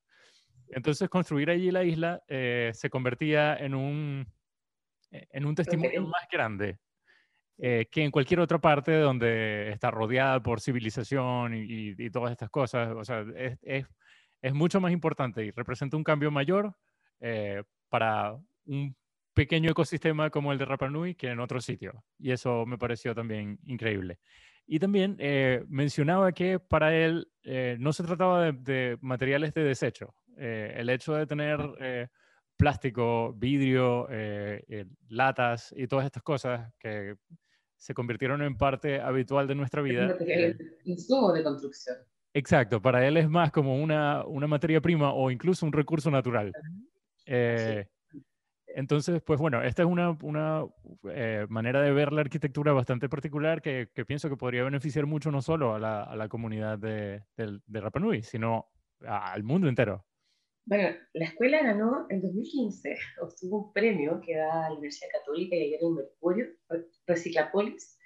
Entonces 0.70 1.10
construir 1.10 1.50
allí 1.50 1.72
la 1.72 1.84
isla 1.84 2.22
se 2.28 2.90
convertía 2.90 3.56
en 3.56 3.74
un, 3.76 4.28
en 5.12 5.46
un 5.46 5.56
testimonio 5.56 6.06
más 6.08 6.28
grande 6.32 6.80
eh, 7.60 7.88
que 7.90 8.04
en 8.04 8.12
cualquier 8.12 8.40
otra 8.40 8.60
parte 8.60 9.00
donde 9.00 9.70
está 9.72 9.90
rodeada 9.90 10.40
por 10.44 10.62
civilización 10.62 11.54
y, 11.56 12.10
todas 12.12 12.32
estas 12.32 12.52
cosas. 12.52 12.94
O 12.96 13.04
sea, 13.04 13.26
es, 13.36 13.58
es, 13.64 13.86
es, 14.44 14.54
mucho 14.54 14.80
más 14.80 14.92
importante 14.92 15.44
y 15.44 15.50
representa 15.50 15.98
un 15.98 16.04
cambio 16.04 16.30
mayor 16.30 16.76
eh, 17.20 17.64
para 17.90 18.36
un 18.66 18.96
pequeño 19.34 19.72
ecosistema 19.72 20.30
como 20.30 20.52
el 20.52 20.60
de 20.60 20.66
Rapa 20.66 20.88
Nui 20.88 21.16
que 21.16 21.30
en 21.30 21.40
otro 21.40 21.60
sitio. 21.60 22.04
Y 22.20 22.32
eso 22.32 22.64
me 22.68 22.78
pareció 22.78 23.16
también 23.16 23.58
increíble. 23.64 24.20
Y 24.68 24.78
también 24.78 25.16
eh, 25.18 25.64
mencionaba 25.68 26.34
que 26.34 26.60
para 26.60 26.96
él 26.96 27.28
no 27.80 27.94
se 27.94 28.04
trataba 28.04 28.44
de, 28.44 28.52
de 28.52 28.98
materiales 29.02 29.54
de 29.54 29.64
desecho. 29.64 30.14
El 30.38 30.90
hecho 30.90 31.14
de 31.16 31.26
tener 31.26 32.10
plástico, 32.56 33.34
vidrio, 33.34 34.08
latas 35.10 35.74
y 35.76 35.88
todas 35.88 36.06
estas 36.06 36.24
cosas 36.24 36.74
que 36.80 37.16
se 37.78 37.94
convirtieron 37.94 38.42
en 38.42 38.58
parte 38.58 39.00
habitual 39.00 39.48
de 39.48 39.56
nuestra 39.56 39.82
vida. 39.82 40.18
Eh, 40.20 40.58
insumo 40.86 41.32
de 41.32 41.44
construcción. 41.44 41.96
Exacto, 42.34 42.82
para 42.82 43.08
él 43.08 43.18
es 43.18 43.30
más 43.30 43.52
como 43.52 43.82
una, 43.82 44.26
una 44.26 44.48
materia 44.48 44.82
prima 44.82 45.14
o 45.14 45.32
incluso 45.32 45.66
un 45.66 45.72
recurso 45.72 46.12
natural. 46.12 46.52
Eh, 47.26 47.88
entonces, 48.68 49.22
pues 49.24 49.40
bueno, 49.40 49.62
esta 49.64 49.84
es 49.84 49.88
una, 49.88 50.12
una 50.22 50.66
eh, 51.10 51.46
manera 51.50 51.82
de 51.82 51.92
ver 51.92 52.12
la 52.14 52.22
arquitectura 52.22 52.74
bastante 52.74 53.10
particular 53.10 53.62
que, 53.62 53.90
que, 53.94 54.06
pienso 54.06 54.30
que 54.30 54.38
podría 54.38 54.64
beneficiar 54.64 55.06
mucho 55.06 55.32
no 55.32 55.42
solo 55.42 55.74
a 55.74 55.80
la, 55.80 56.04
a 56.04 56.16
la 56.16 56.28
comunidad 56.28 56.78
de, 56.78 57.24
de, 57.38 57.60
de 57.66 57.82
Rapa 57.82 58.00
Nui, 58.00 58.22
sino 58.22 58.68
al 59.06 59.44
mundo 59.44 59.68
entero. 59.68 60.06
Bueno, 60.68 60.98
la 61.14 61.26
escuela 61.26 61.64
ganó 61.64 62.08
en 62.10 62.22
2015, 62.22 62.98
obtuvo 63.22 63.68
un 63.68 63.74
premio 63.74 64.20
que 64.20 64.36
da 64.36 64.68
la 64.68 64.74
Universidad 64.74 65.08
Católica 65.14 65.56
y 65.56 65.76
en 65.76 65.96
Mercurio, 65.96 66.48
Reciclapolis, 67.08 67.98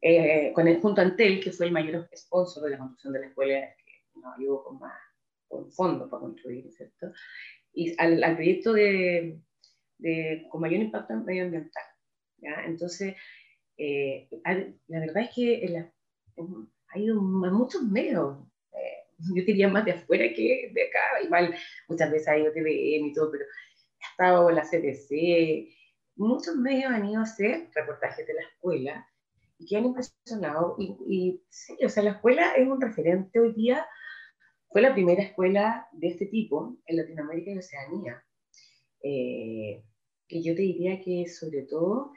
eh, 0.00 0.50
con 0.54 0.66
el, 0.66 0.80
junto 0.80 1.02
a 1.02 1.04
Antel, 1.04 1.40
que 1.40 1.52
fue 1.52 1.66
el 1.66 1.72
mayor 1.72 2.08
sponsor 2.16 2.64
de 2.64 2.70
la 2.70 2.78
construcción 2.78 3.12
de 3.12 3.20
la 3.20 3.26
escuela, 3.26 3.60
que 3.84 4.18
nos 4.18 4.38
ayudó 4.38 4.64
con 4.64 4.78
más 4.78 4.98
con 5.46 5.70
fondos 5.70 6.08
para 6.08 6.20
construir, 6.20 6.72
¿cierto? 6.72 7.12
Y 7.74 7.94
al, 7.98 8.34
proyecto 8.34 8.72
de, 8.72 9.38
de, 9.98 10.46
con 10.48 10.62
mayor 10.62 10.80
impacto 10.80 11.14
medioambiental. 11.16 11.84
¿ya? 12.38 12.64
Entonces, 12.64 13.14
eh, 13.76 14.28
la 14.86 15.00
verdad 15.00 15.24
es 15.24 15.30
que 15.34 15.90
ha 16.88 16.98
ido 16.98 17.20
muchos 17.20 17.82
medios 17.82 18.38
yo 19.34 19.44
diría 19.44 19.68
más 19.68 19.84
de 19.84 19.92
afuera 19.92 20.24
que 20.34 20.70
de 20.72 20.82
acá, 20.82 21.22
igual 21.24 21.54
muchas 21.88 22.10
veces 22.10 22.28
ha 22.28 22.38
ido 22.38 22.52
TVN 22.52 23.06
y 23.06 23.12
todo, 23.12 23.30
pero 23.30 23.44
ha 23.44 24.10
estado 24.10 24.50
la 24.50 24.62
CDC, 24.62 25.68
muchos 26.16 26.56
medios 26.56 26.92
han 26.92 27.06
ido 27.06 27.20
a 27.20 27.24
hacer 27.24 27.68
reportajes 27.74 28.26
de 28.26 28.34
la 28.34 28.42
escuela 28.42 29.08
y 29.58 29.66
que 29.66 29.76
han 29.76 29.86
impresionado, 29.86 30.76
y, 30.78 30.96
y 31.08 31.42
sí, 31.48 31.76
o 31.84 31.88
sea, 31.88 32.02
la 32.04 32.12
escuela 32.12 32.52
es 32.56 32.68
un 32.68 32.80
referente 32.80 33.40
hoy 33.40 33.52
día, 33.54 33.84
fue 34.68 34.82
la 34.82 34.94
primera 34.94 35.22
escuela 35.22 35.88
de 35.92 36.08
este 36.08 36.26
tipo 36.26 36.76
en 36.86 36.96
Latinoamérica 36.96 37.50
y 37.50 37.58
Oceanía, 37.58 38.24
eh, 39.02 39.82
que 40.28 40.42
yo 40.42 40.54
te 40.54 40.62
diría 40.62 41.00
que 41.00 41.26
sobre 41.26 41.62
todo 41.62 42.12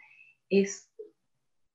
es 0.50 0.92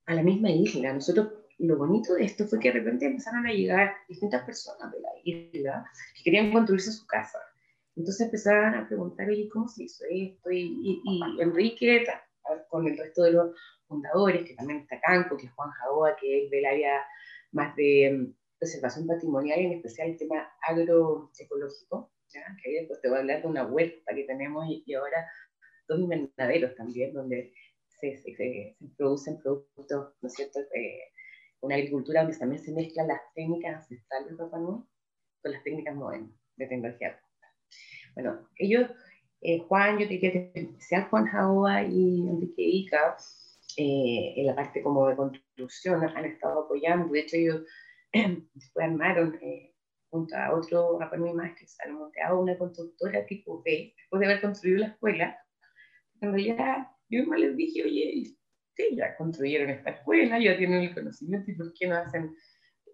a 0.05 0.15
la 0.15 0.23
misma 0.23 0.51
isla. 0.51 0.93
Nosotros 0.93 1.29
lo 1.59 1.77
bonito 1.77 2.14
de 2.14 2.25
esto 2.25 2.47
fue 2.47 2.59
que 2.59 2.73
de 2.73 2.81
repente 2.81 3.07
empezaron 3.07 3.47
a 3.47 3.53
llegar 3.53 3.95
distintas 4.09 4.45
personas 4.45 4.92
de 4.92 5.01
la 5.01 5.09
isla 5.25 5.90
que 6.14 6.23
querían 6.25 6.53
construirse 6.53 6.92
su 6.92 7.07
casa. 7.07 7.38
Entonces 7.97 8.27
empezaron 8.27 8.75
a 8.75 8.87
preguntar, 8.87 9.29
oye, 9.29 9.49
¿cómo 9.51 9.66
se 9.69 9.85
hizo 9.85 10.05
esto? 10.11 10.51
Y, 10.51 11.01
y, 11.05 11.40
Enrique, 11.40 12.05
con 12.69 12.87
el 12.87 12.99
resto 12.99 13.23
de 13.23 13.33
los 13.33 13.57
fundadores, 13.88 14.47
que 14.47 14.55
también 14.55 14.81
está 14.81 15.01
Canco, 15.01 15.37
que 15.37 15.47
es 15.47 15.53
Juan 15.53 15.71
Jaoa, 15.71 16.16
que 16.16 16.45
es 16.45 16.51
del 16.51 16.66
área 16.66 17.03
más 17.53 17.75
de 17.77 18.12
mm, 18.12 18.35
preservación 18.59 19.07
patrimonial, 19.07 19.59
en 19.61 19.73
especial 19.73 20.11
el 20.11 20.19
tema 20.19 20.47
agroecológico, 20.69 22.12
¿ya? 22.29 22.42
que 22.62 22.69
ahí 22.69 22.75
después 22.77 23.01
te 23.01 23.09
voy 23.09 23.16
a 23.16 23.21
hablar 23.21 23.40
de 23.40 23.49
una 23.49 23.64
huerta 23.64 24.14
que 24.14 24.25
tenemos 24.25 24.66
y, 24.69 24.92
ahora 24.92 25.27
dos 25.88 26.01
invernaderos 26.01 26.75
también, 26.75 27.14
donde 27.14 27.55
se, 27.88 28.16
se, 28.19 28.35
se, 28.35 28.77
producen 28.99 29.38
productos, 29.38 30.12
¿no 30.21 30.29
es 30.29 30.35
cierto?, 30.35 30.61
eh, 30.75 31.01
una 31.66 31.74
agricultura 31.74 32.22
donde 32.22 32.38
también 32.38 32.62
se 32.62 32.72
mezclan 32.72 33.09
las 33.09 33.20
técnicas 33.35 33.76
ancestrales 33.76 34.31
de 34.31 34.37
Papá 34.37 34.59
con 34.59 34.87
las 35.42 35.62
técnicas 35.64 35.94
modernas 35.94 36.31
de 36.57 36.66
tecnología. 36.66 37.20
Bueno, 38.14 38.48
ellos, 38.57 38.90
eh, 39.40 39.59
Juan, 39.59 39.98
yo 39.98 40.07
diría 40.07 40.33
que 40.33 40.50
especial 40.55 41.09
Juan 41.11 41.26
Jaoa 41.26 41.83
y 41.83 42.29
Enrique 42.29 42.62
Ica, 42.62 43.16
eh, 43.76 44.35
en 44.37 44.46
la 44.46 44.55
parte 44.55 44.83
como 44.83 45.09
de 45.09 45.16
construcción, 45.16 46.02
han 46.05 46.24
estado 46.24 46.62
apoyando. 46.62 47.12
De 47.12 47.20
hecho, 47.20 47.37
ellos 47.37 47.62
después 48.55 48.87
armaron, 48.87 49.38
eh, 49.42 49.74
junto 50.09 50.37
a 50.37 50.55
otro 50.55 50.98
Papá 50.98 51.16
más, 51.16 51.59
que 51.59 51.66
se 51.66 51.83
han 51.85 51.94
montado 51.94 52.40
una 52.40 52.57
constructora 52.57 53.26
tipo 53.26 53.62
B, 53.62 53.92
después 53.96 54.20
de 54.20 54.26
haber 54.26 54.40
construido 54.40 54.79
la 54.79 54.87
escuela. 54.87 55.38
En 56.20 56.33
realidad, 56.33 56.87
yo 57.11 57.20
misma 57.20 57.37
les 57.37 57.57
dije, 57.57 57.85
oye, 57.85 58.36
ya 58.95 59.17
construyeron 59.17 59.71
esta 59.71 59.91
escuela, 59.91 60.39
ya 60.39 60.57
tienen 60.57 60.83
el 60.83 60.95
conocimiento, 60.95 61.51
¿y 61.51 61.55
por 61.55 61.73
qué 61.75 61.87
no 61.87 61.97
hacen 61.97 62.35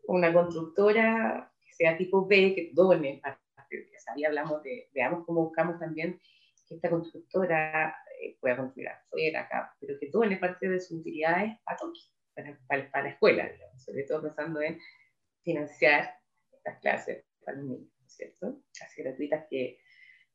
una 0.06 0.32
constructora 0.32 1.52
que 1.64 1.72
sea 1.72 1.96
tipo 1.96 2.26
B, 2.26 2.54
que 2.54 2.70
done 2.72 3.20
ahí 4.14 4.24
hablamos 4.24 4.62
de, 4.62 4.88
veamos 4.92 5.24
cómo 5.26 5.44
buscamos 5.44 5.78
también 5.78 6.20
que 6.66 6.74
esta 6.76 6.90
constructora 6.90 7.96
eh, 8.20 8.36
pueda 8.40 8.56
construir 8.56 8.88
afuera, 8.88 9.42
acá, 9.42 9.74
pero 9.80 9.98
que 9.98 10.10
done 10.10 10.36
parte 10.36 10.68
de 10.68 10.80
sus 10.80 11.00
utilidades 11.00 11.52
a 11.66 11.76
para, 12.34 12.88
para, 12.90 13.02
la 13.04 13.10
escuela, 13.10 13.50
sobre 13.76 14.04
todo 14.04 14.22
pensando 14.22 14.60
en 14.62 14.78
financiar 15.42 16.14
estas 16.52 16.78
clases 16.80 17.24
para 17.44 17.58
los 17.58 17.66
niños, 17.66 17.90
¿cierto? 18.06 18.62
Clases 18.76 19.04
gratuitas 19.04 19.44
que 19.50 19.78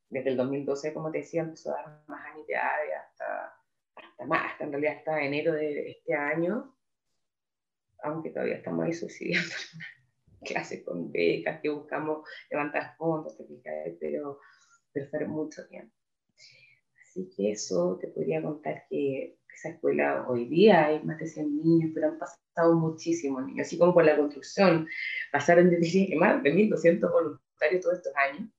desde 0.10 0.30
el 0.30 0.38
2012, 0.38 0.94
como 0.94 1.12
te 1.12 1.20
decía, 1.20 1.42
empezó 1.42 1.72
a 1.72 1.82
dar 1.82 2.04
más 2.08 2.26
anidades 2.34 2.94
hasta 2.96 3.57
hasta 4.18 4.26
más, 4.26 4.52
hasta 4.52 4.64
en 4.64 4.72
realidad 4.72 4.98
hasta 4.98 5.22
enero 5.22 5.54
de 5.54 5.92
este 5.92 6.16
año, 6.16 6.76
aunque 8.02 8.32
todavía 8.32 8.56
estamos 8.56 8.86
ahí 8.86 8.94
subsidiando 8.94 9.54
clases 10.44 10.84
con 10.84 11.12
becas 11.12 11.62
que 11.62 11.70
buscamos 11.70 12.28
levantar 12.50 12.96
fondos, 12.98 13.38
pero, 14.00 14.40
pero 14.92 15.10
fue 15.10 15.26
mucho 15.28 15.68
tiempo. 15.68 15.94
Así 17.02 17.30
que 17.36 17.52
eso 17.52 17.98
te 18.02 18.08
podría 18.08 18.42
contar 18.42 18.86
que 18.90 19.38
esa 19.54 19.70
escuela 19.70 20.26
hoy 20.28 20.46
día 20.46 20.86
hay 20.86 21.04
más 21.04 21.20
de 21.20 21.28
100 21.28 21.58
niños, 21.58 21.92
pero 21.94 22.08
han 22.10 22.20
pasado 22.20 22.76
muchísimos 22.76 23.46
niños, 23.46 23.68
así 23.68 23.78
como 23.78 23.94
por 23.94 24.06
la 24.06 24.18
construcción, 24.18 24.88
pasaron 25.32 25.70
de 25.70 26.16
más 26.20 26.44
de 26.44 26.54
1.200 26.54 27.12
voluntarios 27.12 27.82
todos 27.82 27.98
estos 27.98 28.14
años. 28.16 28.50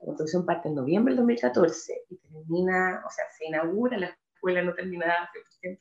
La 0.00 0.06
construcción 0.06 0.44
parte 0.44 0.68
en 0.68 0.74
noviembre 0.74 1.12
del 1.12 1.18
2014 1.18 2.04
y 2.10 2.16
termina, 2.16 3.02
o 3.06 3.10
sea, 3.10 3.24
se 3.38 3.46
inaugura 3.46 3.96
la 3.96 4.18
escuela 4.42 4.62
no 4.62 4.74
terminada 4.74 5.30
100%, 5.62 5.78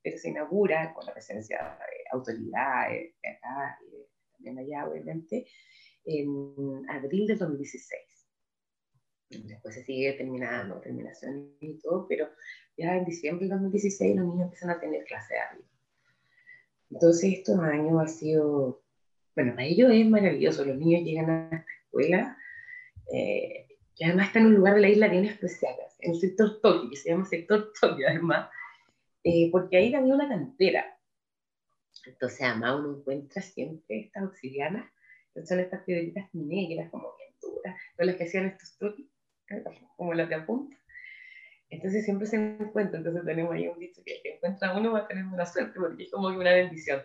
pero 0.00 0.18
se 0.18 0.28
inaugura 0.28 0.94
con 0.94 1.04
la 1.04 1.12
presencia 1.12 1.58
de 1.58 2.04
autoridades 2.12 3.14
de 3.20 3.28
acá 3.28 3.78
y 3.82 4.06
también 4.32 4.58
allá, 4.60 4.88
obviamente, 4.88 5.46
en 6.04 6.88
abril 6.88 7.26
del 7.26 7.38
2016. 7.38 8.00
Después 9.28 9.74
se 9.74 9.82
sigue 9.82 10.12
terminando, 10.12 10.80
terminación 10.80 11.56
y 11.58 11.80
todo, 11.80 12.06
pero 12.06 12.28
ya 12.76 12.96
en 12.96 13.04
diciembre 13.04 13.48
del 13.48 13.56
2016 13.56 14.14
los 14.14 14.26
niños 14.26 14.44
empiezan 14.44 14.70
a 14.70 14.78
tener 14.78 15.04
clase 15.04 15.34
de 15.34 15.40
arriba. 15.40 15.68
Entonces 16.92 17.32
estos 17.32 17.58
años 17.58 18.00
ha 18.00 18.06
sido, 18.06 18.84
bueno, 19.34 19.56
para 19.56 19.66
ellos 19.66 19.90
es 19.92 20.06
maravilloso, 20.06 20.64
los 20.64 20.76
niños 20.76 21.02
llegan 21.02 21.28
a 21.28 21.56
esta 21.56 21.72
escuela 21.84 22.38
eh, 23.12 23.66
y 23.96 24.04
además 24.04 24.28
está 24.28 24.38
en 24.38 24.46
un 24.46 24.54
lugar 24.54 24.76
de 24.76 24.82
la 24.82 24.88
isla 24.88 25.08
bien 25.08 25.24
especial, 25.24 25.74
en 25.98 26.12
el 26.12 26.20
sector 26.20 26.60
Toki, 26.60 26.90
que 26.90 26.96
se 26.96 27.10
llama 27.10 27.24
sector 27.24 27.72
Toki 27.80 28.04
además, 28.04 28.50
eh, 29.24 29.50
porque 29.50 29.76
ahí 29.76 29.94
había 29.94 30.14
una 30.14 30.28
cantera. 30.28 30.98
Entonces, 32.04 32.40
además, 32.42 32.76
uno 32.80 32.98
encuentra 32.98 33.42
siempre 33.42 34.00
estas 34.00 34.24
auxilianas, 34.24 34.90
que 35.34 35.44
son 35.44 35.60
estas 35.60 35.82
piedritas 35.84 36.28
negras, 36.32 36.90
como 36.90 37.14
bien 37.16 37.34
duras, 37.40 37.76
con 37.96 38.06
las 38.06 38.16
que 38.16 38.24
hacían 38.24 38.46
estos 38.46 38.78
Toki, 38.78 39.10
como 39.96 40.14
las 40.14 40.28
de 40.28 40.34
apunta. 40.36 40.76
Entonces 41.68 42.04
siempre 42.04 42.26
se 42.26 42.36
encuentra, 42.36 42.98
entonces 42.98 43.24
tenemos 43.24 43.52
ahí 43.52 43.66
un 43.66 43.78
dicho 43.78 44.00
que 44.04 44.20
encuentra 44.24 44.76
uno 44.76 44.92
va 44.92 45.00
a 45.00 45.08
tener 45.08 45.24
buena 45.24 45.44
suerte 45.44 45.78
porque 45.78 46.04
es 46.04 46.10
como 46.10 46.28
una 46.28 46.52
bendición. 46.52 47.02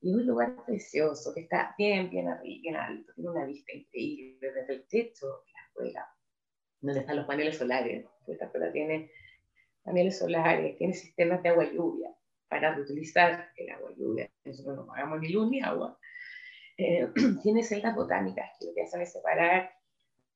Y 0.00 0.14
un 0.14 0.26
lugar 0.26 0.56
precioso 0.64 1.34
que 1.34 1.42
está 1.42 1.74
bien, 1.76 2.08
bien 2.08 2.28
arriba, 2.28 2.60
bien 2.62 2.76
alto, 2.76 3.12
tiene 3.14 3.30
una 3.30 3.44
vista 3.44 3.72
increíble 3.74 4.52
desde 4.52 4.74
el 4.74 4.88
techo 4.88 5.26
de 5.26 5.52
la 5.52 5.60
escuela, 5.66 6.17
donde 6.80 7.00
están 7.00 7.16
los 7.16 7.26
paneles 7.26 7.58
solares. 7.58 8.06
Esta 8.26 8.46
escuela 8.46 8.72
tiene 8.72 9.10
paneles 9.82 10.18
solares, 10.18 10.76
tiene 10.76 10.94
sistemas 10.94 11.42
de 11.42 11.48
agua 11.50 11.64
y 11.64 11.74
lluvia 11.74 12.14
para 12.48 12.74
reutilizar 12.74 13.50
el 13.56 13.70
agua 13.70 13.92
y 13.92 14.00
lluvia. 14.00 14.30
Nosotros 14.44 14.76
no 14.76 14.86
pagamos 14.86 15.20
ni 15.20 15.28
luz 15.30 15.50
ni 15.50 15.60
agua. 15.60 15.98
Eh, 16.76 17.08
tiene 17.42 17.62
celdas 17.62 17.94
botánicas 17.94 18.50
que 18.58 18.66
lo 18.66 18.74
que 18.74 18.82
hacen 18.82 19.00
es 19.00 19.12
separar, 19.12 19.72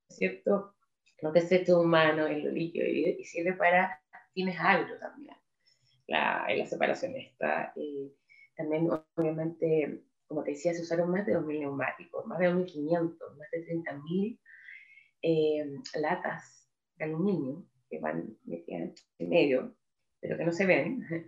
¿cierto? 0.08 0.74
Lo 1.20 1.32
que 1.32 1.38
es 1.38 1.52
hecho 1.52 1.80
humano, 1.80 2.26
el 2.26 2.52
líquido, 2.52 2.86
y, 2.86 3.24
sirve 3.24 3.52
para 3.52 4.00
fines 4.34 4.58
agro 4.58 4.98
también. 4.98 5.36
La, 6.08 6.46
la 6.48 6.66
separación 6.66 7.14
está. 7.16 7.72
Eh, 7.76 8.12
también, 8.56 8.88
obviamente, 9.16 10.02
como 10.26 10.42
te 10.42 10.50
decía, 10.50 10.74
se 10.74 10.82
usaron 10.82 11.10
más 11.10 11.24
de 11.24 11.36
2.000 11.36 11.60
neumáticos, 11.60 12.26
más 12.26 12.38
de 12.38 12.50
2.500, 12.50 13.36
más 13.36 13.50
de 13.52 13.66
30.000 13.66 14.38
eh, 15.22 15.64
latas 15.94 16.68
de 16.96 17.04
aluminio 17.04 17.64
que 17.88 17.98
van 17.98 18.36
metidas 18.44 19.06
en 19.18 19.28
medio, 19.28 19.74
pero 20.20 20.36
que 20.36 20.44
no 20.44 20.52
se 20.52 20.66
ven. 20.66 21.06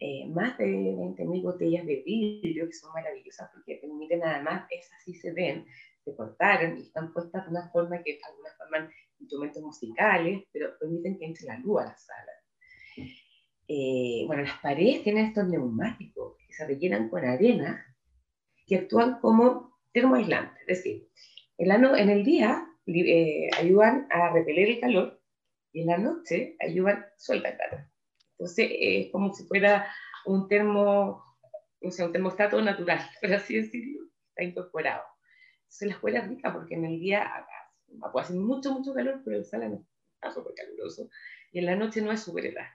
Eh, 0.00 0.26
más 0.26 0.58
de 0.58 0.66
20.000 0.66 1.42
botellas 1.42 1.86
de 1.86 2.02
vidrio 2.04 2.66
que 2.66 2.72
son 2.72 2.92
maravillosas 2.92 3.48
porque 3.54 3.76
permiten 3.76 4.24
además, 4.24 4.66
esas 4.68 5.00
sí 5.04 5.14
se 5.14 5.32
ven, 5.32 5.64
se 6.04 6.16
cortaron 6.16 6.76
y 6.76 6.82
están 6.82 7.12
puestas 7.12 7.44
de 7.44 7.50
una 7.52 7.70
forma 7.70 8.02
que 8.02 8.18
algunas 8.28 8.56
forman 8.58 8.90
instrumentos 9.20 9.62
musicales, 9.62 10.42
pero 10.52 10.76
permiten 10.80 11.16
que 11.16 11.26
entre 11.26 11.46
la 11.46 11.58
luz 11.60 11.80
a 11.80 11.84
la 11.84 11.96
sala. 11.96 12.32
Eh, 13.68 14.24
bueno, 14.26 14.42
las 14.42 14.58
paredes 14.58 15.04
tienen 15.04 15.26
estos 15.26 15.46
neumáticos 15.46 16.36
que 16.38 16.52
se 16.52 16.66
rellenan 16.66 17.08
con 17.08 17.24
arena 17.24 17.86
que 18.66 18.76
actúan 18.76 19.20
como 19.20 19.78
termoaislantes, 19.92 20.60
es 20.62 20.66
decir, 20.66 21.08
en, 21.56 21.70
en 21.70 22.10
el 22.10 22.24
día 22.24 22.68
eh, 22.86 23.50
ayudan 23.58 24.06
a 24.10 24.30
repeler 24.32 24.68
el 24.68 24.80
calor 24.80 25.20
y 25.72 25.82
en 25.82 25.86
la 25.88 25.98
noche 25.98 26.56
ayudan, 26.60 27.04
suelta 27.16 27.50
el 27.50 27.58
calor. 27.58 27.86
Entonces 28.32 28.70
es 28.72 29.12
como 29.12 29.32
si 29.32 29.44
fuera 29.44 29.86
un 30.26 30.48
termo, 30.48 31.24
o 31.80 31.90
sea, 31.90 32.06
un 32.06 32.12
termostato 32.12 32.60
natural, 32.60 33.00
pero 33.20 33.36
así 33.36 33.56
decirlo, 33.56 34.08
está 34.28 34.44
incorporado. 34.44 35.04
Entonces 35.62 35.88
la 35.88 35.94
escuela 35.94 36.18
es 36.20 36.28
rica 36.28 36.52
porque 36.52 36.74
en 36.74 36.84
el 36.84 37.00
día 37.00 37.46
puede 38.12 38.24
hacer 38.24 38.36
mucho, 38.36 38.72
mucho 38.72 38.94
calor, 38.94 39.22
pero 39.24 39.38
el 39.38 39.44
sala 39.44 39.68
no 39.68 39.86
está 40.14 40.32
súper 40.32 40.54
caluroso 40.54 41.08
y 41.52 41.58
en 41.60 41.66
la 41.66 41.76
noche 41.76 42.00
no 42.00 42.12
es 42.12 42.22
súper 42.22 42.46
helado. 42.46 42.70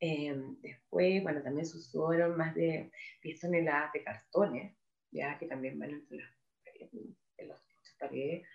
Eh, 0.00 0.34
después, 0.60 1.22
bueno, 1.22 1.42
también 1.42 1.66
se 1.66 1.78
usaron 1.78 2.36
más 2.36 2.54
de 2.54 2.90
10 3.22 3.40
toneladas 3.40 3.92
de 3.92 4.04
cartones, 4.04 4.76
ya 5.10 5.38
que 5.38 5.46
también 5.46 5.78
van 5.78 5.90
entre 5.90 6.18
las, 6.18 6.30
en 7.38 7.48
las 7.48 7.60
paredes, 7.98 8.46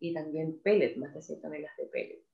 y 0.00 0.14
también 0.14 0.60
pellets, 0.62 0.96
más 0.96 1.14
de 1.14 1.22
100 1.22 1.40
toneladas 1.40 1.76
de 1.76 1.86
pellets. 1.86 2.26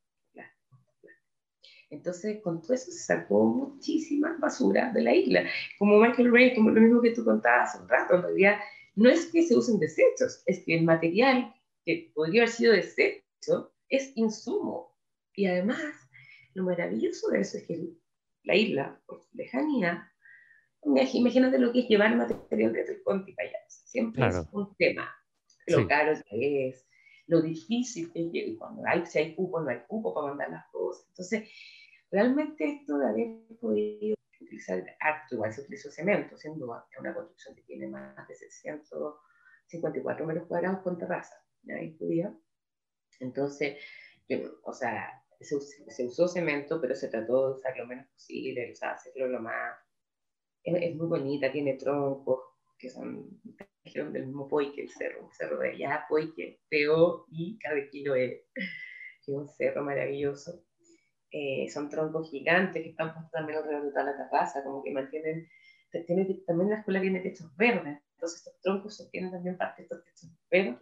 Entonces, 1.92 2.40
con 2.40 2.62
todo 2.62 2.72
eso 2.72 2.90
se 2.90 3.04
sacó 3.04 3.44
muchísima 3.44 4.34
basura 4.40 4.90
de 4.92 5.02
la 5.02 5.14
isla. 5.14 5.44
Como 5.78 6.00
Michael 6.00 6.32
Ray, 6.32 6.54
como 6.54 6.70
lo 6.70 6.80
mismo 6.80 7.02
que 7.02 7.10
tú 7.10 7.22
contabas 7.22 7.74
hace 7.74 7.82
un 7.82 7.88
rato, 7.88 8.14
en 8.14 8.22
realidad 8.22 8.58
no 8.94 9.10
es 9.10 9.26
que 9.26 9.42
se 9.42 9.54
usen 9.54 9.78
desechos, 9.78 10.42
es 10.46 10.64
que 10.64 10.78
el 10.78 10.84
material 10.84 11.54
que 11.84 12.10
podría 12.14 12.42
haber 12.42 12.54
sido 12.54 12.72
desecho 12.72 13.74
es 13.90 14.16
insumo. 14.16 14.96
Y 15.34 15.44
además, 15.44 15.82
lo 16.54 16.64
maravilloso 16.64 17.28
de 17.28 17.40
eso 17.40 17.58
es 17.58 17.64
que 17.64 17.90
la 18.44 18.56
isla, 18.56 18.98
por 19.06 19.20
su 19.20 19.36
lejanía, 19.36 20.10
imagínate 20.82 21.58
lo 21.58 21.72
que 21.74 21.80
es 21.80 21.88
llevar 21.88 22.16
material 22.16 22.72
desde 22.72 22.94
el 22.94 23.02
Conti 23.02 23.34
para 23.34 23.50
allá. 23.50 23.58
Siempre 23.68 24.26
es 24.28 24.36
un 24.52 24.74
tema. 24.76 25.14
Lo 25.66 25.86
caro 25.86 26.14
que 26.28 26.68
es, 26.68 26.86
lo 27.26 27.40
difícil 27.40 28.12
que 28.12 28.30
es, 28.32 28.58
cuando 28.58 28.82
hay, 28.86 29.06
si 29.06 29.18
hay 29.18 29.34
cupo, 29.34 29.60
no 29.60 29.70
hay 29.70 29.80
cupo 29.86 30.14
para 30.14 30.28
mandar 30.28 30.50
las 30.50 30.66
cosas. 30.70 31.06
Entonces, 31.08 31.48
realmente 32.10 32.64
esto 32.64 32.98
de 32.98 33.08
haber 33.08 33.58
podido 33.60 34.16
utilizar 34.40 34.84
harto, 35.00 35.34
igual 35.36 35.52
se 35.52 35.62
utilizó 35.62 35.90
cemento, 35.90 36.36
siendo 36.36 36.66
una 36.66 37.14
construcción 37.14 37.54
que 37.54 37.62
tiene 37.62 37.86
más 37.86 38.28
de 38.28 38.34
654 38.34 40.26
metros 40.26 40.46
cuadrados 40.46 40.80
con 40.82 40.98
terraza, 40.98 41.34
¿ya? 41.62 41.80
incluida. 41.80 42.34
Entonces, 43.20 43.78
o 44.64 44.72
sea, 44.72 45.22
se, 45.40 46.06
usó 46.06 46.28
cemento, 46.28 46.80
pero 46.80 46.94
se 46.94 47.08
trató 47.08 47.48
de 47.48 47.54
usar 47.54 47.76
lo 47.76 47.86
menos 47.86 48.06
posible, 48.08 48.72
o 48.72 48.74
sea, 48.74 48.92
hacerlo 48.92 49.28
lo 49.28 49.40
más... 49.40 49.76
Es, 50.64 50.94
muy 50.94 51.08
bonita, 51.08 51.50
tiene 51.50 51.74
troncos 51.74 52.51
que 52.82 52.90
son 52.90 53.40
dijeron 53.84 54.12
del 54.12 54.26
mismo 54.26 54.48
Poike, 54.48 54.82
el 54.82 54.90
cerro, 54.90 55.28
el 55.28 55.32
cerro 55.32 55.58
de 55.58 55.70
allá, 55.70 56.04
Poike, 56.08 56.60
P-O 56.68 57.26
y 57.30 57.58
cada 57.58 57.76
kilo 57.88 58.14
es, 58.14 58.40
es 58.54 59.28
un 59.28 59.48
cerro 59.48 59.84
maravilloso. 59.84 60.64
Eh, 61.30 61.68
son 61.70 61.88
troncos 61.88 62.30
gigantes 62.30 62.82
que 62.82 62.90
están 62.90 63.12
puestos 63.14 63.30
también 63.30 63.58
alrededor 63.58 63.84
de 63.84 63.90
toda 63.90 64.04
la 64.04 64.16
terraza, 64.16 64.62
como 64.64 64.82
que 64.82 64.90
mantienen, 64.90 65.48
tiene, 66.06 66.42
también 66.46 66.70
la 66.70 66.78
escuela 66.78 67.00
tiene 67.00 67.20
techos 67.20 67.56
verdes, 67.56 67.98
entonces 68.14 68.38
estos 68.38 68.60
troncos 68.60 68.96
sostienen 68.96 69.30
también 69.30 69.56
parte 69.56 69.82
de 69.82 69.84
estos 69.84 70.04
techos 70.04 70.30
verdes. 70.50 70.76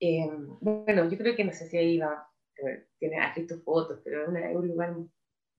Eh, 0.00 0.28
bueno, 0.60 1.08
yo 1.08 1.16
creo 1.16 1.34
que 1.34 1.44
no 1.44 1.52
sé 1.52 1.68
si 1.68 1.78
ahí 1.78 1.98
va 1.98 2.28
tiene 2.98 3.16
visto 3.36 3.60
fotos, 3.60 4.00
pero 4.04 4.22
es, 4.22 4.56
un 4.56 4.68
lugar 4.68 4.94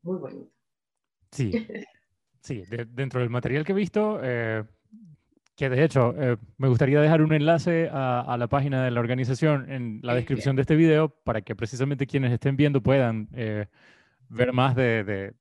muy 0.01 0.19
bonito. 0.19 0.51
Sí, 1.31 1.51
sí, 2.41 2.63
dentro 2.89 3.21
del 3.21 3.29
material 3.29 3.63
que 3.63 3.71
he 3.71 3.75
visto, 3.75 4.19
eh, 4.21 4.65
que 5.59 5.69
de 5.69 5.83
hecho 5.83 6.15
eh, 6.17 6.37
me 6.57 6.69
gustaría 6.69 7.01
dejar 7.01 7.21
un 7.21 7.33
enlace 7.33 7.89
a, 7.91 8.37
la 8.39 8.47
página 8.47 8.85
de 8.85 8.91
la 8.91 9.01
organización 9.01 9.69
en 9.69 9.99
la 10.03 10.15
descripción 10.15 10.55
de 10.55 10.61
este 10.61 10.77
video 10.77 11.09
para 11.09 11.41
que 11.41 11.53
precisamente 11.53 12.07
quienes 12.07 12.31
estén 12.31 12.55
viendo 12.55 12.81
puedan 12.81 13.27
eh, 13.33 13.65
ver 14.29 14.53
más 14.53 14.73
de, 14.73 15.33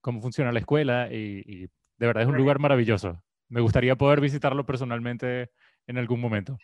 cómo 0.00 0.20
funciona 0.20 0.52
la 0.52 0.60
escuela 0.60 1.08
y, 1.12 1.68
de 1.98 2.06
verdad 2.06 2.22
es 2.22 2.28
un 2.28 2.36
lugar 2.36 2.60
maravilloso. 2.60 3.20
Me 3.48 3.60
gustaría 3.60 3.96
poder 3.96 4.20
visitarlo 4.20 4.64
personalmente 4.64 5.50
en 5.88 5.98
algún 5.98 6.20
momento. 6.20 6.56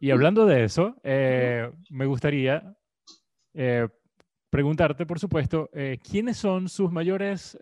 Y 0.00 0.10
hablando 0.10 0.44
de 0.44 0.64
eso, 0.64 0.96
eh, 1.04 1.70
me 1.88 2.06
gustaría 2.06 2.76
preguntarte, 4.50 5.06
por 5.06 5.20
supuesto, 5.20 5.70
¿quiénes 6.02 6.36
son 6.36 6.68
sus 6.68 6.90
mayores 6.90 7.56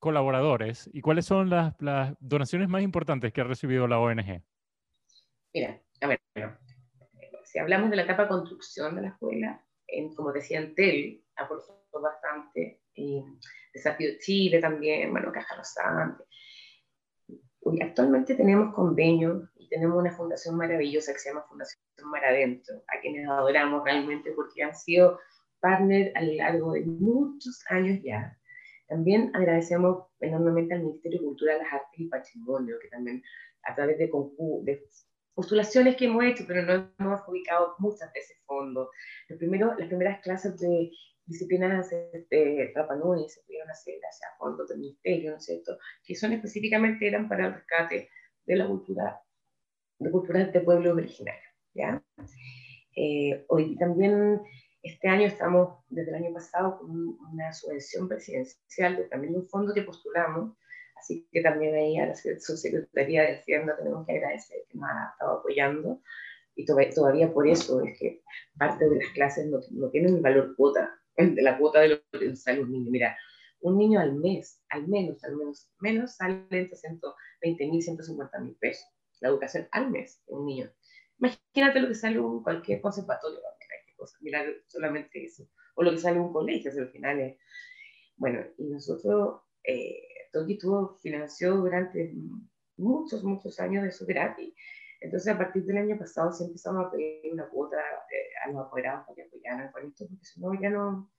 colaboradores 0.00 0.90
y 0.92 1.00
cuáles 1.00 1.26
son 1.26 1.50
las, 1.50 1.74
donaciones 2.18 2.68
más 2.68 2.82
importantes 2.82 3.32
que 3.32 3.40
ha 3.40 3.44
recibido 3.44 3.86
la 3.86 4.00
ONG? 4.00 4.42
Mira, 5.54 5.80
a 6.00 6.06
ver, 6.08 6.20
si 7.44 7.58
hablamos 7.58 7.90
de 7.90 7.96
la 7.96 8.02
etapa 8.02 8.26
construcción 8.26 8.96
de 8.96 9.02
la 9.02 9.08
escuela, 9.08 9.64
como 10.16 10.32
decía 10.32 10.58
Antel, 10.58 11.24
aportó 11.36 11.84
bastante, 12.00 12.82
y 12.94 13.22
Desafío 13.72 14.10
Chile 14.18 14.60
también, 14.60 15.12
bueno, 15.12 15.30
Caja 15.32 15.56
Rosante. 15.56 16.24
Actualmente 17.80 18.34
tenemos 18.34 18.74
convenios 18.74 19.48
tenemos 19.70 19.96
una 19.96 20.10
fundación 20.10 20.56
maravillosa 20.56 21.12
que 21.12 21.20
se 21.20 21.30
llama 21.30 21.46
Fundación 21.48 21.80
Mar 22.04 22.24
Adentro, 22.24 22.82
a 22.88 23.00
quienes 23.00 23.26
adoramos 23.28 23.84
realmente 23.84 24.32
porque 24.32 24.62
han 24.62 24.74
sido 24.74 25.18
partner 25.60 26.12
a 26.16 26.22
lo 26.22 26.32
largo 26.34 26.72
de 26.72 26.84
muchos 26.84 27.64
años 27.70 28.00
ya. 28.02 28.36
También 28.90 29.30
agradecemos 29.34 30.08
enormemente 30.20 30.74
al 30.74 30.82
Ministerio 30.82 31.20
de 31.20 31.24
Cultura, 31.24 31.56
las 31.56 31.72
Artes 31.72 32.00
y 32.00 32.08
Patrimonio, 32.08 32.76
que 32.82 32.88
también 32.88 33.22
a 33.62 33.74
través 33.74 33.96
de, 33.96 34.10
de 34.64 34.84
postulaciones 35.32 35.96
que 35.96 36.04
hemos 36.04 36.24
hecho, 36.24 36.44
pero 36.46 36.62
no 36.62 36.92
hemos 36.98 37.20
ubicado 37.26 37.76
muchas 37.78 38.12
de 38.12 38.20
ese 38.20 38.34
fondo. 38.44 38.90
Lo 39.28 39.38
primero, 39.38 39.74
las 39.78 39.88
primeras 39.88 40.20
clases 40.20 40.58
de 40.58 40.90
disciplinas 41.24 41.88
de 41.88 42.72
Rapa 42.74 42.96
Nui 42.96 43.28
se 43.28 43.40
pudieron 43.42 43.70
hacer 43.70 43.94
hacia 44.06 44.26
fondos 44.38 44.68
del 44.68 44.80
Ministerio, 44.80 45.30
¿no 45.30 45.36
es 45.36 45.44
cierto?, 45.44 45.78
que 46.04 46.14
son 46.16 46.32
específicamente 46.32 47.06
eran 47.06 47.28
para 47.28 47.46
el 47.46 47.54
rescate 47.54 48.10
de 48.44 48.56
la 48.56 48.66
cultura 48.66 49.22
de 50.00 50.10
culturas 50.10 50.52
de 50.52 50.60
pueblos 50.60 50.96
originarios. 50.96 51.54
¿ya? 51.74 52.02
Eh, 52.96 53.44
hoy 53.48 53.76
también, 53.76 54.40
este 54.82 55.08
año 55.08 55.26
estamos, 55.26 55.78
desde 55.88 56.10
el 56.10 56.16
año 56.16 56.32
pasado, 56.32 56.78
con 56.78 56.90
una 57.32 57.52
subvención 57.52 58.08
presidencial 58.08 58.96
de 58.96 59.04
también 59.04 59.34
un 59.34 59.48
fondo 59.48 59.74
que 59.74 59.82
postulamos, 59.82 60.56
así 60.96 61.28
que 61.30 61.42
también 61.42 61.74
ahí 61.74 61.98
a 61.98 62.06
la 62.06 62.14
Subsecretaría 62.14 63.22
de 63.22 63.38
Hacienda 63.38 63.76
tenemos 63.76 64.06
que 64.06 64.12
agradecer 64.12 64.58
que 64.68 64.78
nos 64.78 64.88
ha 64.88 65.10
estado 65.12 65.38
apoyando, 65.38 66.00
y 66.54 66.64
todavía 66.64 67.32
por 67.32 67.48
eso 67.48 67.82
es 67.82 67.98
que 67.98 68.22
parte 68.58 68.88
de 68.88 68.96
las 68.96 69.12
clases 69.12 69.46
no, 69.46 69.60
no 69.70 69.90
tienen 69.90 70.16
el 70.16 70.20
valor 70.20 70.54
cuota, 70.56 70.94
de 71.16 71.42
la 71.42 71.58
cuota 71.58 71.80
de 71.80 71.88
lo 71.88 72.00
que 72.12 72.36
sale 72.36 72.62
un 72.62 72.72
niño. 72.72 72.90
Mira, 72.90 73.16
un 73.60 73.78
niño 73.78 74.00
al 74.00 74.14
mes, 74.14 74.62
al 74.70 74.88
menos, 74.88 75.22
al 75.24 75.36
menos, 75.36 75.70
menos 75.80 76.16
sale 76.16 76.46
entre 76.50 76.76
120 76.76 77.66
mil, 77.66 77.82
150 77.82 78.38
mil 78.40 78.56
pesos 78.56 78.86
la 79.20 79.28
educación 79.28 79.68
al 79.72 79.90
mes 79.90 80.22
de 80.26 80.34
un 80.34 80.46
niño. 80.46 80.70
Imagínate 81.18 81.80
lo 81.80 81.88
que 81.88 81.94
sale 81.94 82.18
un 82.18 82.42
cualquier 82.42 82.80
conservatorio, 82.80 83.38
que 84.06 84.24
mirar 84.24 84.46
solamente 84.66 85.24
eso, 85.24 85.48
o 85.74 85.82
lo 85.82 85.90
que 85.90 85.98
sale 85.98 86.18
un 86.18 86.32
colegio, 86.32 86.70
al 86.70 86.90
final 86.90 87.20
es, 87.20 87.36
Bueno, 88.16 88.40
y 88.58 88.64
nosotros, 88.64 89.42
eh, 89.64 90.02
Toki 90.32 90.58
tuvo, 90.58 90.98
financió 91.02 91.56
durante 91.56 92.12
muchos, 92.76 93.22
muchos 93.24 93.58
años 93.60 93.82
de 93.82 93.90
eso 93.90 94.04
gratis. 94.06 94.54
Entonces, 95.00 95.32
a 95.32 95.38
partir 95.38 95.64
del 95.64 95.78
año 95.78 95.98
pasado 95.98 96.32
sí 96.32 96.44
empezamos 96.44 96.86
a 96.86 96.90
pedir 96.90 97.32
una 97.32 97.48
cuota 97.48 97.78
eh, 97.78 98.30
a 98.44 98.50
los 98.50 98.66
apoderados 98.66 99.06
para 99.06 99.14
que 99.14 99.22
apoyaran 99.22 99.72
con 99.72 99.86
esto, 99.86 100.06
porque 100.06 100.24
si 100.24 100.40
no, 100.40 100.52
ya 100.60 100.70
no, 100.70 101.10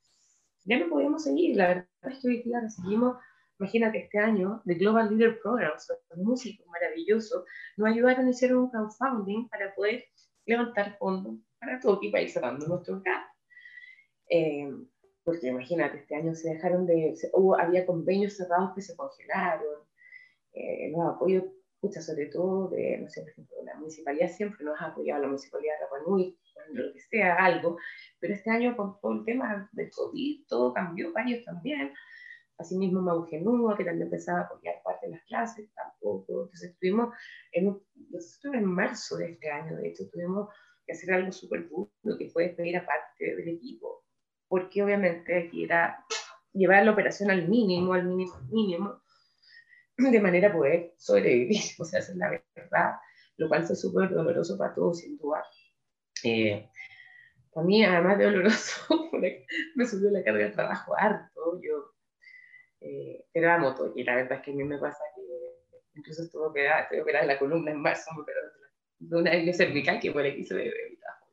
ya 0.66 0.80
no 0.80 0.90
podíamos 0.90 1.24
seguir. 1.24 1.58
La 1.58 1.68
verdad 1.68 1.88
es 2.04 2.20
que 2.20 2.28
hoy 2.28 2.44
día 2.44 2.60
recibimos, 2.60 3.18
imagínate, 3.60 4.04
este 4.04 4.20
año, 4.20 4.62
de 4.66 4.76
Global 4.76 5.10
Leader 5.10 5.40
Programs, 5.42 5.88
los 6.10 6.20
músicos 6.20 6.68
maravillosos, 6.68 7.44
nos 7.78 7.90
ayudaron 7.90 8.28
a 8.28 8.30
hacer 8.30 8.56
un 8.56 8.70
crowdfunding 8.70 9.48
para 9.50 9.74
poder 9.74 10.06
levantar 10.52 10.98
fondos 10.98 11.36
para 11.60 11.80
Toki 11.80 12.10
para 12.10 12.24
ir 12.24 12.30
cerrando 12.30 12.68
nuestro 12.68 13.02
Eh, 14.30 14.70
porque 15.24 15.48
imagínate, 15.48 15.98
este 16.00 16.16
año 16.16 16.34
se 16.34 16.50
dejaron 16.50 16.86
de, 16.86 17.14
hubo, 17.34 17.60
había 17.60 17.86
convenios 17.86 18.38
cerrados 18.38 18.72
que 18.74 18.82
se 18.82 18.96
congelaron, 18.96 19.84
eh, 20.54 20.92
los 20.92 21.16
apoyos, 21.16 21.44
sobre 21.82 22.28
todo 22.28 22.70
de, 22.70 23.00
no 23.00 23.10
sé, 23.10 23.22
por 23.22 23.30
ejemplo, 23.32 23.58
la 23.64 23.76
municipalidad 23.76 24.30
siempre 24.30 24.66
nos 24.66 24.80
ha 24.82 24.88
apoyado, 24.88 25.22
la 25.22 25.28
municipalidad 25.28 25.74
de 25.76 25.86
Rapanui, 25.86 26.38
lo 26.74 26.94
que 26.94 27.00
sea, 27.00 27.36
algo, 27.36 27.78
pero 28.20 28.34
este 28.34 28.50
año 28.50 28.76
con 28.76 29.00
todo 29.00 29.14
el 29.14 29.26
tema 29.26 29.70
del 29.74 29.90
COVID, 29.92 30.46
todo 30.48 30.74
cambió, 30.74 31.12
varios 31.14 31.44
también, 31.44 31.94
asimismo 32.58 33.02
Maugenúa, 33.02 33.78
que 33.78 33.84
también 33.84 34.08
empezaba 34.08 34.42
a 34.42 34.44
apoyar 34.44 34.81
de 35.02 35.10
las 35.10 35.24
clases, 35.26 35.70
tampoco, 35.74 36.44
entonces 36.44 36.72
estuvimos 36.72 37.14
en, 37.52 37.80
en 38.54 38.66
marzo 38.66 39.18
de 39.18 39.32
este 39.32 39.50
año, 39.50 39.78
de 39.78 39.90
hecho, 39.90 40.10
tuvimos 40.12 40.50
que 40.86 40.94
hacer 40.94 41.14
algo 41.14 41.32
súper 41.32 41.70
duro, 41.70 41.92
que 42.18 42.30
fue 42.30 42.48
despedir 42.48 42.78
a 42.78 42.86
parte 42.86 43.36
del 43.36 43.48
equipo, 43.48 44.04
porque 44.48 44.84
obviamente 44.84 45.48
aquí 45.48 45.64
era 45.64 46.06
llevar 46.54 46.86
la 46.86 46.92
operación 46.92 47.32
al 47.32 47.48
mínimo, 47.48 47.94
al 47.94 48.06
mínimo, 48.06 48.40
mínimo, 48.50 49.02
de 49.98 50.20
manera 50.20 50.50
a 50.50 50.54
poder 50.54 50.94
sobrevivir, 50.98 51.62
o 51.80 51.86
sea, 51.86 52.00
es 52.00 52.16
la 52.16 52.30
verdad, 52.56 52.96
lo 53.38 53.48
cual 53.48 53.66
fue 53.66 53.76
súper 53.76 54.10
doloroso 54.10 54.58
para 54.58 54.74
todos, 54.74 55.00
sin 55.00 55.18
duda. 55.18 55.44
Eh, 56.24 56.70
para 57.54 57.66
mí, 57.66 57.84
además 57.84 58.18
de 58.18 58.26
doloroso, 58.26 59.10
me 59.76 59.86
subió 59.86 60.10
la 60.12 60.24
carga 60.24 60.46
de 60.46 60.52
trabajo 60.52 60.94
harto, 60.98 61.62
yo 61.62 61.91
eh, 62.82 63.26
era 63.34 63.58
moto, 63.58 63.94
y 63.96 64.04
la 64.04 64.16
verdad 64.16 64.40
es 64.40 64.44
que 64.44 64.52
a 64.52 64.56
mí 64.56 64.64
me 64.64 64.78
pasa 64.78 65.04
que 65.16 65.22
incluso 65.96 66.24
estuve 66.24 66.48
operada, 66.48 66.88
operada 67.02 67.24
en 67.24 67.28
la 67.28 67.40
columna 67.40 67.72
en 67.72 67.82
marzo, 67.82 68.10
me 68.18 68.24
de 69.02 69.18
una 69.18 69.32
hernia 69.34 69.54
cervical 69.54 70.00
que 70.00 70.12
por 70.12 70.26
aquí 70.26 70.44
se 70.44 70.56
mi 70.56 70.96
trabajo. 70.98 71.28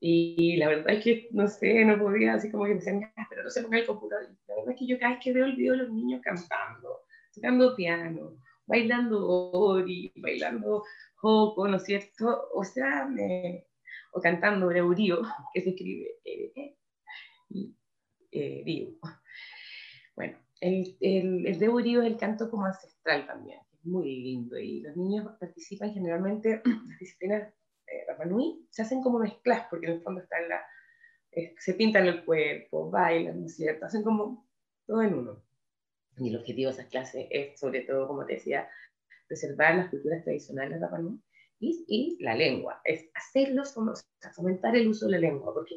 Y 0.00 0.56
la 0.56 0.68
verdad 0.68 0.94
es 0.94 1.04
que, 1.04 1.28
no 1.32 1.48
sé, 1.48 1.84
no 1.84 1.98
podía, 1.98 2.34
así 2.34 2.50
como 2.50 2.64
que 2.64 2.70
me 2.70 2.76
decían, 2.76 3.12
pero 3.28 3.42
no 3.42 3.50
se 3.50 3.62
ponga 3.62 3.78
el 3.78 3.86
computador. 3.86 4.28
La 4.46 4.54
verdad 4.56 4.72
es 4.72 4.78
que 4.78 4.86
yo 4.86 4.98
cada 4.98 5.14
vez 5.14 5.20
que 5.22 5.32
veo 5.32 5.46
el 5.46 5.56
video 5.56 5.72
de 5.72 5.78
los 5.80 5.90
niños 5.90 6.20
cantando, 6.22 7.02
tocando 7.34 7.76
piano, 7.76 8.38
bailando 8.66 9.26
ori, 9.26 10.12
bailando 10.16 10.84
joco, 11.16 11.68
¿no 11.68 11.76
es 11.76 11.84
cierto? 11.84 12.48
O 12.54 12.64
sea, 12.64 13.08
o 14.12 14.20
cantando 14.20 14.66
breurío, 14.66 15.22
que 15.54 15.60
se 15.60 15.70
escribe 15.70 16.18
eh, 16.24 16.76
eh, 18.32 18.62
Bueno, 20.16 20.38
el, 20.60 20.96
el, 21.00 21.46
el 21.46 21.62
es 21.62 21.62
el 21.62 22.16
canto 22.16 22.50
como 22.50 22.64
ancestral 22.64 23.26
también, 23.26 23.60
es 23.72 23.84
muy 23.84 24.22
lindo 24.22 24.58
y 24.58 24.80
los 24.80 24.96
niños 24.96 25.30
participan 25.38 25.92
generalmente 25.92 26.62
en 26.64 26.88
las 26.88 26.98
disciplinas 26.98 27.52
eh, 27.86 28.04
Rapanui, 28.08 28.66
se 28.70 28.82
hacen 28.82 29.02
como 29.02 29.18
mezclas 29.18 29.66
porque 29.70 29.86
en 29.86 29.92
el 29.92 30.02
fondo 30.02 30.22
están 30.22 30.48
la, 30.48 30.62
eh, 31.32 31.54
se 31.58 31.74
pintan 31.74 32.06
el 32.06 32.24
cuerpo, 32.24 32.90
bailan, 32.90 33.40
¿no 33.40 33.46
es 33.46 33.56
cierto? 33.56 33.84
Hacen 33.84 34.02
como 34.02 34.48
todo 34.86 35.02
en 35.02 35.14
uno. 35.14 35.42
Y 36.16 36.30
el 36.30 36.36
objetivo 36.36 36.70
de 36.70 36.78
esas 36.78 36.90
clases 36.90 37.26
es, 37.30 37.60
sobre 37.60 37.82
todo, 37.82 38.08
como 38.08 38.24
te 38.24 38.34
decía, 38.34 38.68
preservar 39.28 39.76
las 39.76 39.90
culturas 39.90 40.24
tradicionales 40.24 40.80
de 40.80 40.86
Rapanui 40.86 41.20
y, 41.58 41.84
y, 41.86 42.22
la 42.22 42.34
lengua, 42.34 42.80
es 42.84 43.10
hacerlos, 43.14 43.72
como, 43.72 43.92
fomentar 44.34 44.74
el 44.76 44.88
uso 44.88 45.06
de 45.06 45.12
la 45.12 45.18
lengua, 45.18 45.52
porque 45.52 45.76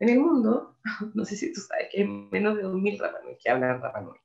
en 0.00 0.08
el 0.08 0.20
mundo, 0.20 0.76
no 1.14 1.24
sé 1.24 1.36
si 1.36 1.52
tú 1.52 1.60
sabes 1.60 1.88
que 1.90 2.02
hay 2.02 2.06
menos 2.06 2.56
de 2.56 2.64
2.000 2.64 3.00
Rapanui 3.00 3.36
que 3.38 3.50
hablan 3.50 3.82
Rapanui. 3.82 4.18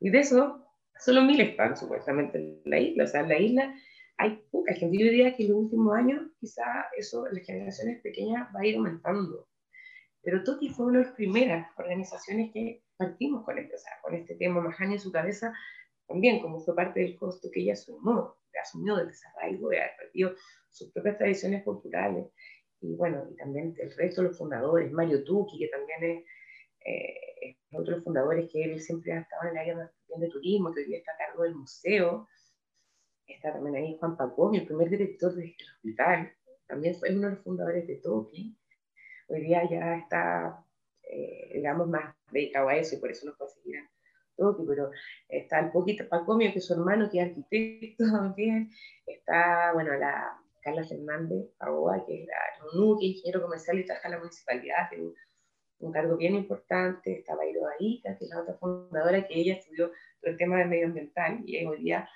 Y 0.00 0.10
de 0.10 0.18
eso, 0.20 0.66
solo 0.98 1.22
1.000 1.22 1.40
están 1.50 1.76
supuestamente 1.76 2.38
en 2.38 2.62
la 2.64 2.78
isla. 2.78 3.04
O 3.04 3.06
sea, 3.06 3.20
en 3.22 3.28
la 3.28 3.38
isla 3.38 3.74
hay 4.18 4.42
poca 4.50 4.74
gente. 4.74 4.98
Yo 4.98 5.04
diría 5.04 5.36
que 5.36 5.44
en 5.44 5.50
los 5.50 5.58
últimos 5.58 5.96
años, 5.96 6.22
quizá 6.38 6.86
eso, 6.96 7.26
las 7.30 7.44
generaciones 7.44 8.00
pequeñas, 8.02 8.48
va 8.54 8.60
a 8.60 8.66
ir 8.66 8.76
aumentando. 8.76 9.48
Pero 10.22 10.42
Toki 10.42 10.70
fue 10.70 10.86
una 10.86 10.98
de 10.98 11.04
las 11.06 11.14
primeras 11.14 11.68
organizaciones 11.78 12.50
que 12.52 12.82
partimos 12.96 13.44
con, 13.44 13.58
este, 13.58 13.74
o 13.74 13.78
sea, 13.78 13.92
con 14.02 14.14
este 14.14 14.34
tema. 14.36 14.60
Mahani 14.60 14.94
en 14.94 15.00
su 15.00 15.12
cabeza 15.12 15.52
también, 16.08 16.40
como 16.40 16.60
fue 16.60 16.74
parte 16.74 17.00
del 17.00 17.16
costo 17.16 17.48
que 17.52 17.60
ella 17.60 17.72
asumió, 17.72 18.36
asumió 18.62 18.96
del 18.96 19.08
desarrollo, 19.08 19.68
de 19.68 19.80
haber 19.80 19.96
perdido 19.98 20.34
sus 20.70 20.92
propias 20.92 21.18
tradiciones 21.18 21.64
culturales. 21.64 22.26
Y 22.80 22.94
bueno, 22.94 23.26
y 23.30 23.36
también 23.36 23.74
el 23.78 23.90
resto 23.96 24.22
de 24.22 24.28
los 24.28 24.38
fundadores, 24.38 24.92
Mario 24.92 25.24
Tuki, 25.24 25.58
que 25.58 25.68
también 25.68 26.04
es, 26.04 26.24
eh, 26.84 27.56
otro 27.72 27.84
de 27.84 27.96
los 27.96 28.04
fundadores 28.04 28.50
que 28.50 28.62
él 28.62 28.80
siempre 28.80 29.12
ha 29.12 29.20
estado 29.20 29.44
en 29.44 29.48
el 29.50 29.58
área 29.58 29.92
de 30.16 30.28
turismo, 30.28 30.72
que 30.72 30.80
hoy 30.80 30.86
día 30.86 30.98
está 30.98 31.12
a 31.12 31.26
cargo 31.26 31.42
del 31.42 31.54
museo 31.54 32.28
está 33.26 33.52
también 33.52 33.76
ahí 33.76 33.96
Juan 33.98 34.16
Pacón, 34.16 34.54
el 34.54 34.66
primer 34.66 34.88
director 34.88 35.34
del 35.34 35.54
hospital, 35.76 36.32
también 36.66 36.94
fue 36.94 37.14
uno 37.14 37.28
de 37.28 37.34
los 37.34 37.44
fundadores 37.44 37.86
de 37.86 37.96
Toki. 37.96 38.56
Hoy 39.28 39.40
día 39.40 39.68
ya 39.68 39.96
está, 39.98 40.64
eh, 41.02 41.50
digamos, 41.54 41.88
más 41.88 42.14
dedicado 42.30 42.68
a 42.68 42.76
eso 42.76 42.94
y 42.94 42.98
por 42.98 43.10
eso 43.10 43.26
no 43.26 43.36
puede 43.36 43.50
seguir 43.52 43.78
a 43.78 43.90
Toki, 44.36 44.64
pero 44.66 44.90
está 45.28 45.60
el 45.60 45.70
poquito 45.70 46.08
Pacomio, 46.08 46.52
que 46.52 46.58
es 46.58 46.66
su 46.66 46.74
hermano, 46.74 47.08
que 47.10 47.20
es 47.20 47.28
arquitecto 47.28 48.04
también. 48.12 48.70
Está, 49.06 49.72
bueno, 49.74 49.94
la 49.94 50.40
Carla 50.66 50.84
Fernández 50.84 51.46
Pagoa, 51.58 52.04
que 52.04 52.22
es 52.22 52.26
la 52.26 52.34
NUNU, 52.74 52.98
que 52.98 53.06
es 53.06 53.12
ingeniero 53.12 53.42
comercial 53.42 53.78
y 53.78 53.84
trabaja 53.84 54.08
en 54.08 54.14
la 54.14 54.18
municipalidad, 54.18 54.90
que 54.90 54.96
es 54.96 55.02
un, 55.78 55.92
cargo 55.92 56.16
bien 56.16 56.34
importante. 56.34 57.20
Está 57.20 57.36
Bairo 57.36 57.68
Aika, 57.78 58.18
que 58.18 58.24
es 58.24 58.30
la 58.30 58.42
otra 58.42 58.54
fundadora, 58.54 59.28
que 59.28 59.34
ella 59.38 59.54
estudió 59.54 59.92
el 60.22 60.36
tema 60.36 60.58
del 60.58 60.68
medioambiental 60.68 61.40
y 61.46 61.64
hoy 61.64 61.84
día 61.84 62.08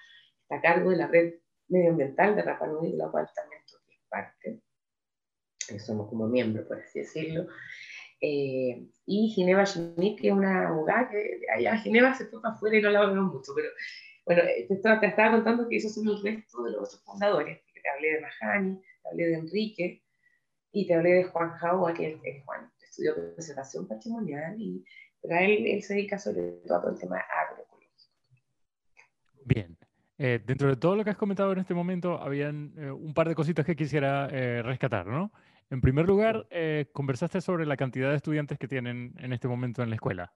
a 0.49 0.61
cargo 0.61 0.91
de 0.91 0.97
la 0.97 1.07
red 1.07 1.35
medioambiental 1.69 2.35
de 2.35 2.43
Rapa 2.43 2.67
Nui, 2.67 2.91
de 2.91 2.97
la 2.97 3.09
cual 3.09 3.29
también 3.33 3.63
es 3.65 4.01
parte. 4.09 4.61
Somos 5.79 6.09
como 6.09 6.27
miembros, 6.27 6.67
por 6.67 6.81
así 6.81 6.99
decirlo. 6.99 7.47
Eh, 8.21 8.85
y 9.07 9.29
Ginebra 9.29 9.65
Schmidt, 9.65 10.21
que 10.21 10.27
es 10.27 10.35
una 10.35 10.71
abogada 10.71 11.09
que 11.09 11.41
allá 11.55 11.77
Ginebra 11.77 12.15
se 12.15 12.27
fue 12.27 12.43
para 12.43 12.55
afuera 12.55 12.79
y 12.79 12.83
no 12.83 12.91
la 12.91 13.07
vemos 13.07 13.33
mucho, 13.33 13.53
pero 13.55 13.69
bueno, 14.27 14.43
te 14.43 14.75
estaba, 14.75 14.99
te 14.99 15.07
estaba, 15.07 15.37
contando 15.37 15.69
que 15.69 15.77
esos 15.77 15.95
son 15.95 16.09
el 16.09 16.21
resto 16.21 16.65
de 16.65 16.73
los 16.73 16.89
otros 16.89 17.03
fundadores, 17.05 17.61
te 17.81 17.89
hablé 17.89 18.15
de 18.15 18.21
Mahani, 18.21 18.81
te 18.81 19.09
hablé 19.09 19.27
de 19.27 19.35
Enrique 19.35 20.03
y 20.73 20.87
te 20.87 20.95
hablé 20.95 21.11
de 21.11 21.25
Juan 21.25 21.51
Jaua, 21.51 21.95
que 21.95 22.21
es 22.23 22.45
Juan, 22.45 22.71
estudió 22.83 23.15
conservación 23.35 23.89
patrimonial 23.89 24.61
y 24.61 24.85
pero 25.23 25.37
él, 25.39 25.67
él 25.67 25.83
se 25.83 25.95
dedica 25.95 26.19
sobre 26.19 26.53
todo 26.67 26.79
a 26.79 26.81
todo 26.81 26.93
el 26.93 26.99
tema 26.99 27.19
agroecológico. 27.19 27.91
Bien, 29.45 29.77
eh, 30.19 30.41
dentro 30.45 30.69
de 30.69 30.77
todo 30.77 30.97
lo 30.97 31.05
que 31.05 31.11
has 31.11 31.17
comentado 31.17 31.53
en 31.53 31.59
este 31.59 31.75
momento, 31.75 32.21
habían 32.21 32.73
eh, 32.77 32.91
un 32.91 33.15
par 33.15 33.29
de 33.29 33.35
cositas 33.35 33.67
que 33.67 33.77
quisiera 33.77 34.29
eh, 34.31 34.63
rescatar, 34.63 35.07
¿no? 35.07 35.33
En 35.71 35.81
primer 35.81 36.07
lugar, 36.07 36.49
conversaste 36.93 37.41
sobre 37.41 37.65
la 37.65 37.77
cantidad 37.77 38.11
de 38.11 38.17
estudiantes 38.17 38.59
que 38.59 38.67
tienen 38.67 39.15
en 39.19 39.33
este 39.33 39.47
momento 39.47 39.83
en 39.83 39.91
la 39.91 39.95
escuela. 39.95 40.33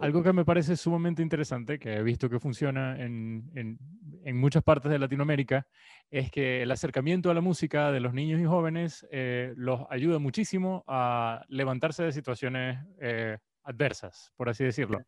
algo 0.00 0.22
que 0.22 0.32
me 0.32 0.44
parece 0.44 0.76
sumamente 0.76 1.22
interesante, 1.22 1.78
que 1.78 1.94
he 1.94 2.02
visto 2.02 2.30
que 2.30 2.38
funciona 2.38 2.96
en, 3.00 3.50
en, 3.54 3.78
en, 4.24 4.36
muchas 4.36 4.62
partes 4.62 4.92
de 4.92 4.98
Latinoamérica, 5.00 5.66
es 6.10 6.30
que 6.30 6.62
el 6.62 6.70
acercamiento 6.70 7.30
a 7.30 7.34
la 7.34 7.40
música 7.40 7.90
de 7.90 7.98
los 7.98 8.14
niños 8.14 8.40
y 8.40 8.44
jóvenes 8.44 9.04
los 9.56 9.80
ayuda 9.90 10.20
muchísimo 10.20 10.84
a 10.86 11.44
levantarse 11.48 12.04
de 12.04 12.12
situaciones 12.12 12.78
adversas, 13.64 14.32
por 14.36 14.48
así 14.48 14.64
decirlo. 14.64 15.04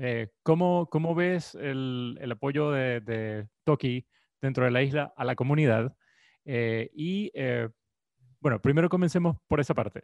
Eh, 0.00 0.28
¿cómo, 0.44 0.88
¿cómo, 0.90 1.14
ves 1.14 1.56
el, 1.56 2.18
el 2.20 2.32
apoyo 2.32 2.70
de, 2.70 3.00
de, 3.00 3.48
Toki 3.64 4.06
dentro 4.40 4.64
de 4.64 4.70
la 4.70 4.82
isla 4.82 5.12
a 5.16 5.24
la 5.24 5.34
comunidad? 5.34 5.96
Eh, 6.44 6.90
y 6.94 7.32
eh, 7.34 7.68
bueno, 8.40 8.60
primero 8.60 8.88
comencemos 8.88 9.36
por 9.48 9.60
esa 9.60 9.74
parte. 9.74 10.02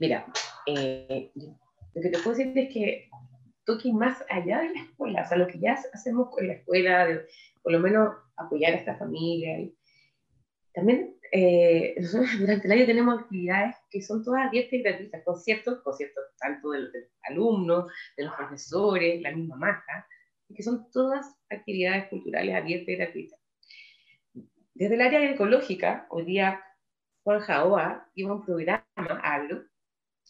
Mira, 0.00 0.26
lo 0.66 0.74
que 0.74 2.10
te 2.10 2.18
puedo 2.18 2.36
decir 2.36 2.56
es 2.56 2.72
que 2.72 3.10
Toki 3.64 3.92
más 3.92 4.24
allá 4.30 4.60
de 4.60 4.70
la 4.70 4.82
escuela, 4.82 5.22
o 5.22 5.28
sea, 5.28 5.36
lo 5.36 5.46
que 5.46 5.58
ya 5.58 5.78
hacemos 5.92 6.30
con 6.30 6.46
la 6.46 6.54
escuela, 6.54 7.06
de, 7.06 7.26
por 7.62 7.72
lo 7.72 7.80
menos 7.80 8.14
apoyar 8.36 8.72
a 8.72 8.76
esta 8.76 8.96
familia, 8.96 9.68
también 10.72 11.18
eh, 11.32 11.94
nosotros 12.00 12.38
durante 12.38 12.66
el 12.66 12.72
año 12.72 12.86
tenemos 12.86 13.20
actividades 13.20 13.76
que 13.90 14.00
son 14.00 14.24
todas 14.24 14.46
abiertas 14.46 14.72
y 14.72 14.82
gratuitas, 14.82 15.22
conciertos, 15.24 15.82
conciertos 15.82 16.24
tanto 16.38 16.70
de 16.70 16.80
los, 16.80 16.90
alumnos, 17.24 17.90
de 18.16 18.24
los 18.24 18.34
profesores, 18.34 19.20
la 19.20 19.32
misma 19.32 19.56
maja, 19.56 20.06
que 20.54 20.62
son 20.62 20.90
todas 20.90 21.26
actividades 21.50 22.08
culturales 22.08 22.54
abiertas 22.54 22.88
y 22.88 22.96
gratuitas. 22.96 23.40
Desde 24.74 24.94
el 24.94 25.02
área 25.02 25.30
ecológica, 25.30 26.06
hoy 26.10 26.24
día 26.24 26.62
Juan 27.28 27.40
Jaoa 27.40 28.10
lleva 28.14 28.32
un 28.36 28.42
programa, 28.42 28.86
hablo, 29.22 29.62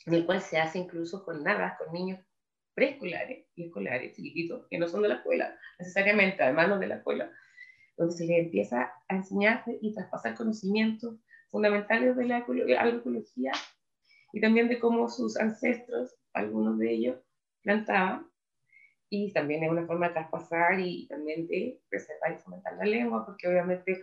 en 0.06 0.14
el 0.14 0.26
cual 0.26 0.40
se 0.40 0.58
hace 0.58 0.80
incluso 0.80 1.20
jornadas 1.20 1.78
con 1.78 1.92
niños 1.92 2.18
preescolares 2.74 3.46
y 3.54 3.66
escolares 3.66 4.16
chiquititos 4.16 4.66
que 4.68 4.78
no 4.78 4.88
son 4.88 5.02
de 5.02 5.10
la 5.10 5.14
escuela 5.14 5.56
necesariamente, 5.78 6.42
además 6.42 6.68
no 6.70 6.78
de 6.80 6.88
la 6.88 6.96
escuela, 6.96 7.30
donde 7.96 8.16
se 8.16 8.26
les 8.26 8.40
empieza 8.40 8.92
a 9.08 9.14
enseñar 9.14 9.62
y 9.80 9.94
traspasar 9.94 10.34
conocimientos 10.34 11.14
fundamentales 11.52 12.16
de 12.16 12.24
la 12.24 12.38
agroecología 12.38 13.52
y 14.32 14.40
también 14.40 14.68
de 14.68 14.80
cómo 14.80 15.08
sus 15.08 15.36
ancestros, 15.36 16.16
algunos 16.32 16.80
de 16.80 16.90
ellos, 16.90 17.20
plantaban. 17.62 18.28
Y 19.08 19.32
también 19.32 19.62
es 19.62 19.70
una 19.70 19.86
forma 19.86 20.08
de 20.08 20.14
traspasar 20.14 20.80
y 20.80 21.06
también 21.06 21.46
de 21.46 21.80
preservar 21.88 22.32
y 22.32 22.42
fomentar 22.42 22.76
la 22.76 22.86
lengua, 22.86 23.24
porque 23.24 23.46
obviamente 23.46 24.02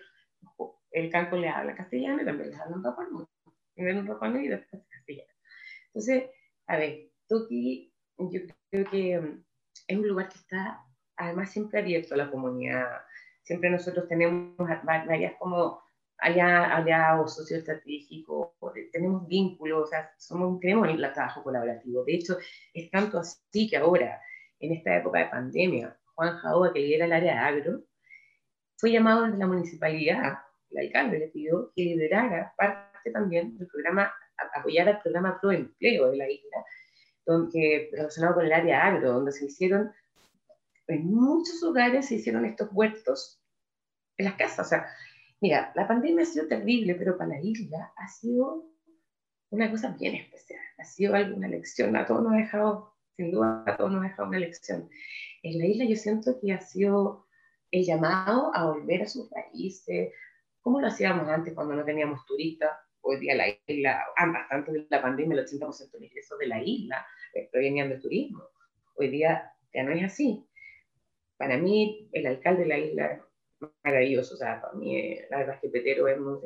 el 0.95 1.12
campo 1.12 1.36
le 1.36 1.49
habla 1.49 1.75
castellano 1.75 2.21
y 2.21 2.25
también 2.25 2.49
les 2.51 2.60
hablan 2.60 2.84
rapano. 2.84 3.29
Tienen 3.73 3.97
un 3.97 4.08
rapano 4.08 4.39
y 4.39 4.47
después 4.47 4.81
castellano. 4.89 5.34
Entonces, 5.88 6.29
a 6.67 6.77
ver, 6.77 7.10
Toki, 7.27 7.93
yo 8.17 8.41
creo 8.71 8.89
que 8.89 9.19
mm, 9.19 9.43
es 9.88 9.97
un 9.97 10.08
lugar 10.08 10.29
que 10.29 10.38
está 10.38 10.81
además 11.17 11.51
siempre 11.51 11.79
abierto 11.79 12.13
a 12.13 12.17
la 12.17 12.31
comunidad. 12.31 13.01
Siempre 13.43 13.69
nosotros 13.69 14.08
tenemos 14.08 14.55
varias 14.84 15.34
como 15.38 15.81
allá, 16.17 16.75
allá 16.77 17.19
o 17.19 17.27
socioestratégico, 17.27 18.55
tenemos 18.91 19.27
vínculos, 19.27 19.84
o 19.84 19.88
sea, 19.88 20.12
somos, 20.17 20.60
tenemos 20.60 20.88
el 20.88 20.97
trabajo 21.13 21.43
colaborativo. 21.43 22.03
De 22.05 22.15
hecho, 22.15 22.38
es 22.73 22.89
tanto 22.89 23.19
así 23.19 23.69
que 23.69 23.77
ahora, 23.77 24.21
en 24.60 24.73
esta 24.73 24.95
época 24.95 25.19
de 25.19 25.25
pandemia, 25.25 25.97
Juan 26.15 26.38
Jaoba, 26.38 26.73
que 26.73 26.79
lidera 26.79 27.05
el 27.05 27.13
área 27.13 27.34
de 27.34 27.39
agro, 27.39 27.84
fue 28.77 28.91
llamado 28.91 29.25
desde 29.25 29.38
la 29.38 29.47
municipalidad, 29.47 30.39
el 30.71 30.86
alcalde 30.86 31.19
le 31.19 31.28
pidió 31.28 31.71
que 31.75 31.84
liderara 31.84 32.54
parte 32.58 33.12
también 33.12 33.58
del 33.58 33.67
programa, 33.67 34.13
apoyar 34.56 34.88
el 34.88 34.99
programa 34.99 35.39
Pro 35.39 35.51
Empleo 35.51 36.12
de 36.12 36.17
la 36.17 36.30
isla, 36.30 36.65
donde, 37.25 37.89
relacionado 37.91 38.36
con 38.36 38.45
el 38.45 38.54
área 38.54 38.86
agro, 38.86 39.13
donde 39.13 39.32
se 39.32 39.45
hicieron, 39.45 39.91
en 40.88 41.06
muchos 41.06 41.62
lugares 41.62 42.08
se 42.08 42.15
hicieron 42.15 42.45
estos 42.45 42.69
huertos 42.71 43.41
en 44.17 44.25
las 44.25 44.36
casas, 44.36 44.67
o 44.67 44.69
sea, 44.69 44.86
Mira, 45.41 45.71
la 45.75 45.88
pandemia 45.88 46.23
ha 46.23 46.25
sido 46.25 46.47
terrible, 46.47 46.95
pero 46.95 47.17
para 47.17 47.32
la 47.32 47.41
isla 47.41 47.93
ha 47.97 48.08
sido 48.08 48.65
una 49.49 49.69
cosa 49.69 49.89
bien 49.89 50.15
especial. 50.15 50.60
Ha 50.78 50.86
sido 50.86 51.13
alguna 51.13 51.47
lección. 51.47 51.95
A 51.95 52.06
todos 52.06 52.23
nos 52.23 52.34
ha 52.34 52.38
dejado, 52.38 52.95
sin 53.15 53.32
duda, 53.32 53.63
a 53.67 53.78
todos 53.78 53.91
nos 53.91 54.01
ha 54.01 54.08
dejado 54.08 54.30
una 54.30 54.39
lección. 54.39 54.89
En 55.43 55.60
la 55.60 55.65
isla 55.65 55.86
yo 55.86 55.95
siento 55.97 56.39
que 56.39 56.54
ha 56.54 56.62
sido 56.62 57.28
el 57.71 57.84
llamado 57.84 58.56
a 58.56 58.65
volver 58.65 59.04
a 59.04 59.08
sus 59.08 59.30
raíces, 59.30 60.13
como 60.65 60.82
lo 60.82 60.88
hacíamos 60.88 61.30
antes 61.30 61.54
cuando 61.54 61.75
no 61.75 61.86
teníamos 61.86 62.25
turistas. 62.25 62.71
Hoy 63.01 63.19
día 63.19 63.36
la 63.36 63.45
isla, 63.67 64.04
ambas, 64.17 64.49
tanto 64.49 64.71
de 64.71 64.88
la 64.89 64.99
pandemia, 64.99 65.39
el 65.39 65.45
80% 65.45 65.91
de 65.91 66.06
ingresos 66.08 66.39
de 66.39 66.47
la 66.47 66.60
isla 66.60 67.06
provenían 67.51 67.89
del 67.89 68.01
turismo. 68.01 68.41
Hoy 68.95 69.10
día 69.10 69.54
ya 69.71 69.84
no 69.84 69.91
es 69.91 70.04
así. 70.04 70.43
Para 71.38 71.60
mí, 71.60 72.10
el 72.13 72.25
alcalde 72.25 72.63
de 72.63 72.67
la 72.67 72.80
isla 72.80 73.28
maravilloso. 73.84 74.34
O 74.34 74.38
sea, 74.38 74.60
para 74.60 74.73
mí, 74.73 74.97
eh, 74.97 75.28
la 75.30 75.38
verdad 75.38 75.56
es 75.56 75.62
que 75.62 75.69
Petero 75.69 76.08
es, 76.08 76.19
muy, 76.19 76.39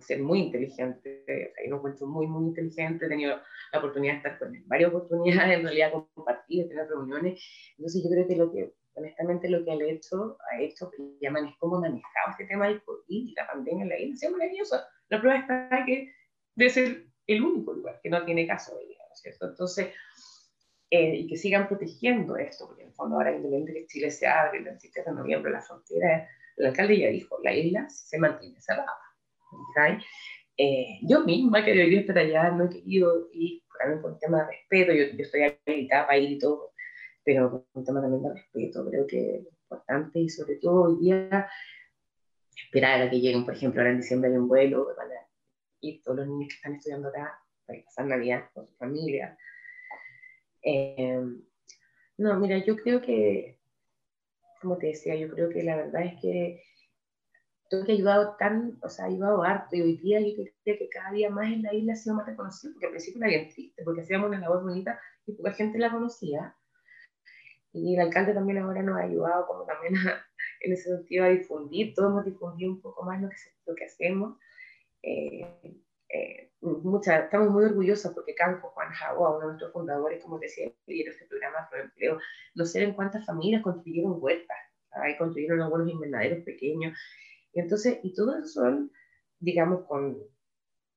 ser 0.00 0.20
muy 0.20 0.40
inteligente. 0.40 1.22
O 1.22 1.24
sea, 1.26 1.64
yo 1.64 1.70
lo 1.70 1.76
encuentro 1.76 2.08
muy, 2.08 2.26
muy 2.26 2.48
inteligente. 2.48 3.06
He 3.06 3.08
tenido 3.08 3.40
la 3.72 3.78
oportunidad 3.78 4.14
de 4.14 4.16
estar 4.16 4.38
con 4.40 4.52
él 4.52 4.64
varias 4.66 4.92
oportunidades, 4.92 5.58
en 5.58 5.62
realidad, 5.62 5.92
compartir, 6.12 6.68
tener 6.68 6.88
reuniones. 6.88 7.40
Entonces, 7.78 8.02
yo 8.02 8.10
creo 8.10 8.26
que 8.26 8.34
lo 8.34 8.50
que, 8.50 8.74
honestamente, 8.96 9.48
lo 9.48 9.64
que 9.64 9.72
él 9.72 9.82
ha 9.82 9.92
hecho, 9.92 10.38
ha 10.50 10.60
hecho, 10.60 10.90
que 10.90 11.02
llaman 11.20 11.46
es 11.46 11.54
cómo 11.58 11.80
manejado 11.80 12.30
este 12.30 12.46
tema 12.46 12.66
del 12.66 12.82
COVID 12.82 13.04
y 13.08 13.34
la 13.34 13.46
pandemia 13.46 13.82
en 13.84 13.88
la 13.88 13.98
isla. 13.98 14.28
Es 14.28 14.32
maravilloso. 14.32 14.80
La 15.08 15.20
prueba 15.20 15.38
está 15.38 15.84
que 15.86 16.12
debe 16.54 16.70
ser 16.70 17.04
el 17.26 17.42
único 17.42 17.72
lugar 17.72 18.00
que 18.02 18.10
no 18.10 18.24
tiene 18.24 18.46
caso 18.46 18.76
de 18.76 18.84
¿no 18.84 19.12
es 19.12 19.20
cierto? 19.20 19.46
Entonces, 19.46 19.88
eh, 20.90 21.16
y 21.16 21.26
que 21.26 21.36
sigan 21.36 21.68
protegiendo 21.68 22.36
esto, 22.36 22.66
porque 22.66 22.82
en 22.82 22.88
el 22.88 22.94
fondo 22.94 23.16
ahora 23.16 23.32
independiente 23.32 23.74
que 23.74 23.86
Chile 23.86 24.10
se 24.10 24.26
abre 24.26 24.58
el 24.58 24.64
27 24.64 25.10
de 25.10 25.16
noviembre 25.16 25.52
la 25.52 25.60
frontera, 25.60 26.28
el 26.56 26.66
alcalde 26.66 26.98
ya 26.98 27.08
dijo, 27.08 27.38
la 27.42 27.52
isla 27.52 27.88
se 27.88 28.18
mantiene 28.18 28.60
cerrada. 28.60 28.92
Eh, 30.56 31.00
yo 31.02 31.20
misma 31.24 31.64
que 31.64 31.72
debería 31.72 32.00
estar 32.00 32.16
allá, 32.16 32.50
no 32.50 32.64
he 32.64 32.70
querido 32.70 33.28
ir, 33.32 33.62
por 34.00 34.12
un 34.12 34.18
tema 34.18 34.38
de 34.38 34.52
respeto, 34.52 34.92
yo, 34.92 35.04
yo 35.16 35.22
estoy 35.22 35.42
habilitada 35.66 36.06
para 36.06 36.18
ir 36.18 36.30
y 36.30 36.38
todo, 36.38 36.72
pero 37.26 37.66
un 37.74 37.84
tema 37.84 38.00
también 38.00 38.22
de 38.22 38.32
respeto, 38.32 38.88
creo 38.88 39.06
que 39.06 39.36
es 39.36 39.46
importante 39.62 40.20
y 40.20 40.28
sobre 40.28 40.56
todo 40.56 40.84
hoy 40.84 41.00
día 41.00 41.48
esperar 42.56 43.02
a 43.02 43.10
que 43.10 43.20
lleguen, 43.20 43.44
por 43.44 43.54
ejemplo, 43.54 43.80
ahora 43.80 43.90
en 43.90 43.98
diciembre 43.98 44.30
hay 44.30 44.36
un 44.36 44.48
vuelo, 44.48 44.94
van 44.96 45.10
a 45.10 45.28
ir 45.80 46.00
todos 46.02 46.18
los 46.18 46.28
niños 46.28 46.48
que 46.48 46.54
están 46.54 46.74
estudiando 46.74 47.08
acá 47.08 47.38
para 47.66 47.82
pasar 47.82 48.06
Navidad 48.06 48.44
con 48.54 48.66
su 48.68 48.76
familia, 48.76 49.36
eh, 50.62 51.20
no, 52.18 52.40
mira, 52.40 52.58
yo 52.58 52.76
creo 52.76 53.00
que, 53.00 53.60
como 54.60 54.78
te 54.78 54.88
decía, 54.88 55.14
yo 55.14 55.28
creo 55.30 55.48
que 55.48 55.62
la 55.62 55.76
verdad 55.76 56.04
es 56.04 56.20
que 56.20 56.62
todo 57.70 57.84
que 57.84 57.92
ha 57.92 57.94
ayudado 57.94 58.36
tan, 58.36 58.78
o 58.82 58.88
sea, 58.88 59.04
ha 59.04 59.08
ayudado 59.08 59.42
harto 59.44 59.76
y 59.76 59.82
hoy 59.82 59.96
día 59.98 60.20
yo 60.20 60.34
creo 60.34 60.78
que 60.78 60.88
cada 60.88 61.12
día 61.12 61.30
más 61.30 61.52
en 61.52 61.62
la 61.62 61.72
isla 61.72 61.92
ha 61.92 61.96
sido 61.96 62.16
más 62.16 62.26
reconocido, 62.26 62.72
porque 62.72 62.86
al 62.86 62.92
principio 62.92 63.20
era 63.20 63.28
bien 63.28 63.48
triste, 63.48 63.82
porque 63.84 64.00
hacíamos 64.00 64.28
una 64.28 64.40
labor 64.40 64.62
bonita 64.62 64.98
y 65.26 65.32
poca 65.32 65.52
gente 65.52 65.78
la 65.78 65.92
conocía. 65.92 66.55
Y 67.76 67.94
el 67.94 68.00
alcalde 68.00 68.32
también 68.32 68.58
ahora 68.58 68.82
nos 68.82 68.96
ha 68.98 69.02
ayudado 69.04 69.46
como 69.46 69.64
también 69.64 69.94
en 70.60 70.72
ese 70.72 70.96
sentido 70.96 71.24
a 71.24 71.28
difundir, 71.28 71.94
todos 71.94 72.10
hemos 72.10 72.24
difundido 72.24 72.72
un 72.72 72.80
poco 72.80 73.04
más 73.04 73.20
lo 73.20 73.28
que, 73.28 73.36
lo 73.66 73.74
que 73.74 73.84
hacemos. 73.84 74.38
Eh, 75.02 75.46
eh, 76.08 76.50
mucha, 76.60 77.24
estamos 77.24 77.50
muy 77.50 77.64
orgullosos 77.64 78.12
porque 78.14 78.34
Campo, 78.34 78.68
Juan 78.70 78.90
Jago, 78.90 79.28
uno 79.28 79.40
de 79.40 79.46
nuestros 79.46 79.72
fundadores, 79.72 80.22
como 80.22 80.38
decía, 80.38 80.66
en 80.66 81.08
este 81.08 81.26
programa 81.26 81.68
de 81.72 81.80
empleo, 81.80 82.18
no 82.54 82.64
sé 82.64 82.82
en 82.82 82.94
cuántas 82.94 83.24
familias 83.26 83.62
construyeron 83.62 84.16
huertas, 84.18 84.56
ahí 84.92 85.16
construyeron 85.16 85.60
algunos 85.60 85.88
invernaderos 85.88 86.44
pequeños. 86.44 86.98
Y 87.52 87.60
entonces, 87.60 87.98
y 88.02 88.14
todo 88.14 88.38
eso 88.38 88.48
son, 88.48 88.90
digamos, 89.38 89.84
con, 89.86 90.18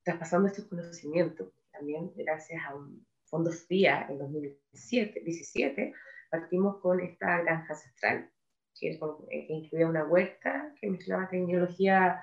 traspasando 0.03 0.47
estos 0.47 0.65
conocimientos, 0.65 1.51
también 1.71 2.11
gracias 2.15 2.61
a 2.65 2.75
un 2.75 3.05
fondo 3.25 3.51
FIA 3.51 4.07
en 4.09 4.17
2017, 4.17 5.93
partimos 6.29 6.77
con 6.81 6.99
esta 6.99 7.41
granja 7.41 7.73
ancestral, 7.73 8.29
que, 8.79 8.97
que 9.29 9.53
incluía 9.53 9.87
una 9.87 10.05
huerta 10.05 10.73
que 10.79 10.89
mezclaba 10.89 11.29
tecnología 11.29 12.21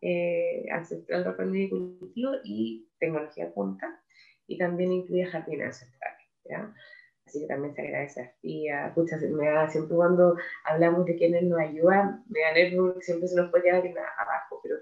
eh, 0.00 0.66
ancestral 0.70 1.24
de 1.24 1.68
cultivo 1.70 2.32
y 2.44 2.88
tecnología 2.98 3.52
punta, 3.54 4.02
y 4.46 4.58
también 4.58 4.92
incluye 4.92 5.26
jardines 5.26 5.66
ancestrales. 5.66 6.28
¿ya? 6.44 6.74
Así 7.26 7.40
que 7.40 7.46
también 7.46 7.74
se 7.74 7.82
agradece 7.82 8.20
a 8.20 8.28
FIA. 8.40 8.92
Pucha, 8.94 9.16
me 9.16 9.46
da, 9.46 9.68
siempre 9.68 9.96
cuando 9.96 10.36
hablamos 10.64 11.06
de 11.06 11.16
quienes 11.16 11.44
nos 11.44 11.58
ayudan, 11.58 12.22
me 12.28 12.40
da 12.40 12.52
nervios, 12.52 12.96
siempre 13.00 13.28
se 13.28 13.36
nos 13.36 13.50
puede 13.50 13.64
quedar 13.64 13.82
abajo, 14.18 14.60
pero 14.62 14.76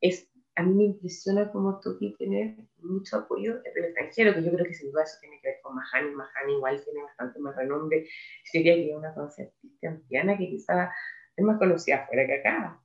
es, 0.00 0.28
a 0.56 0.62
mí 0.62 0.74
me 0.74 0.84
impresiona 0.84 1.50
como 1.52 1.80
Toki 1.80 2.14
tiene 2.16 2.68
mucho 2.78 3.18
apoyo 3.18 3.60
del 3.62 3.84
extranjero, 3.84 4.34
que 4.34 4.42
yo 4.42 4.52
creo 4.52 4.66
que 4.66 4.74
sin 4.74 4.90
duda 4.90 5.04
eso 5.04 5.18
tiene 5.20 5.40
que 5.40 5.48
ver 5.48 5.58
con 5.62 5.74
Mahani. 5.74 6.14
Mahani 6.14 6.54
igual 6.54 6.82
tiene 6.82 7.02
bastante 7.02 7.38
más 7.38 7.54
renombre. 7.56 8.06
Sería 8.44 8.74
que 8.74 8.96
una 8.96 9.14
concertista 9.14 9.88
anciana 9.88 10.36
que 10.36 10.48
quizá 10.48 10.90
es 11.36 11.44
más 11.44 11.58
conocida 11.58 11.96
afuera 11.96 12.26
que 12.26 12.34
acá 12.34 12.80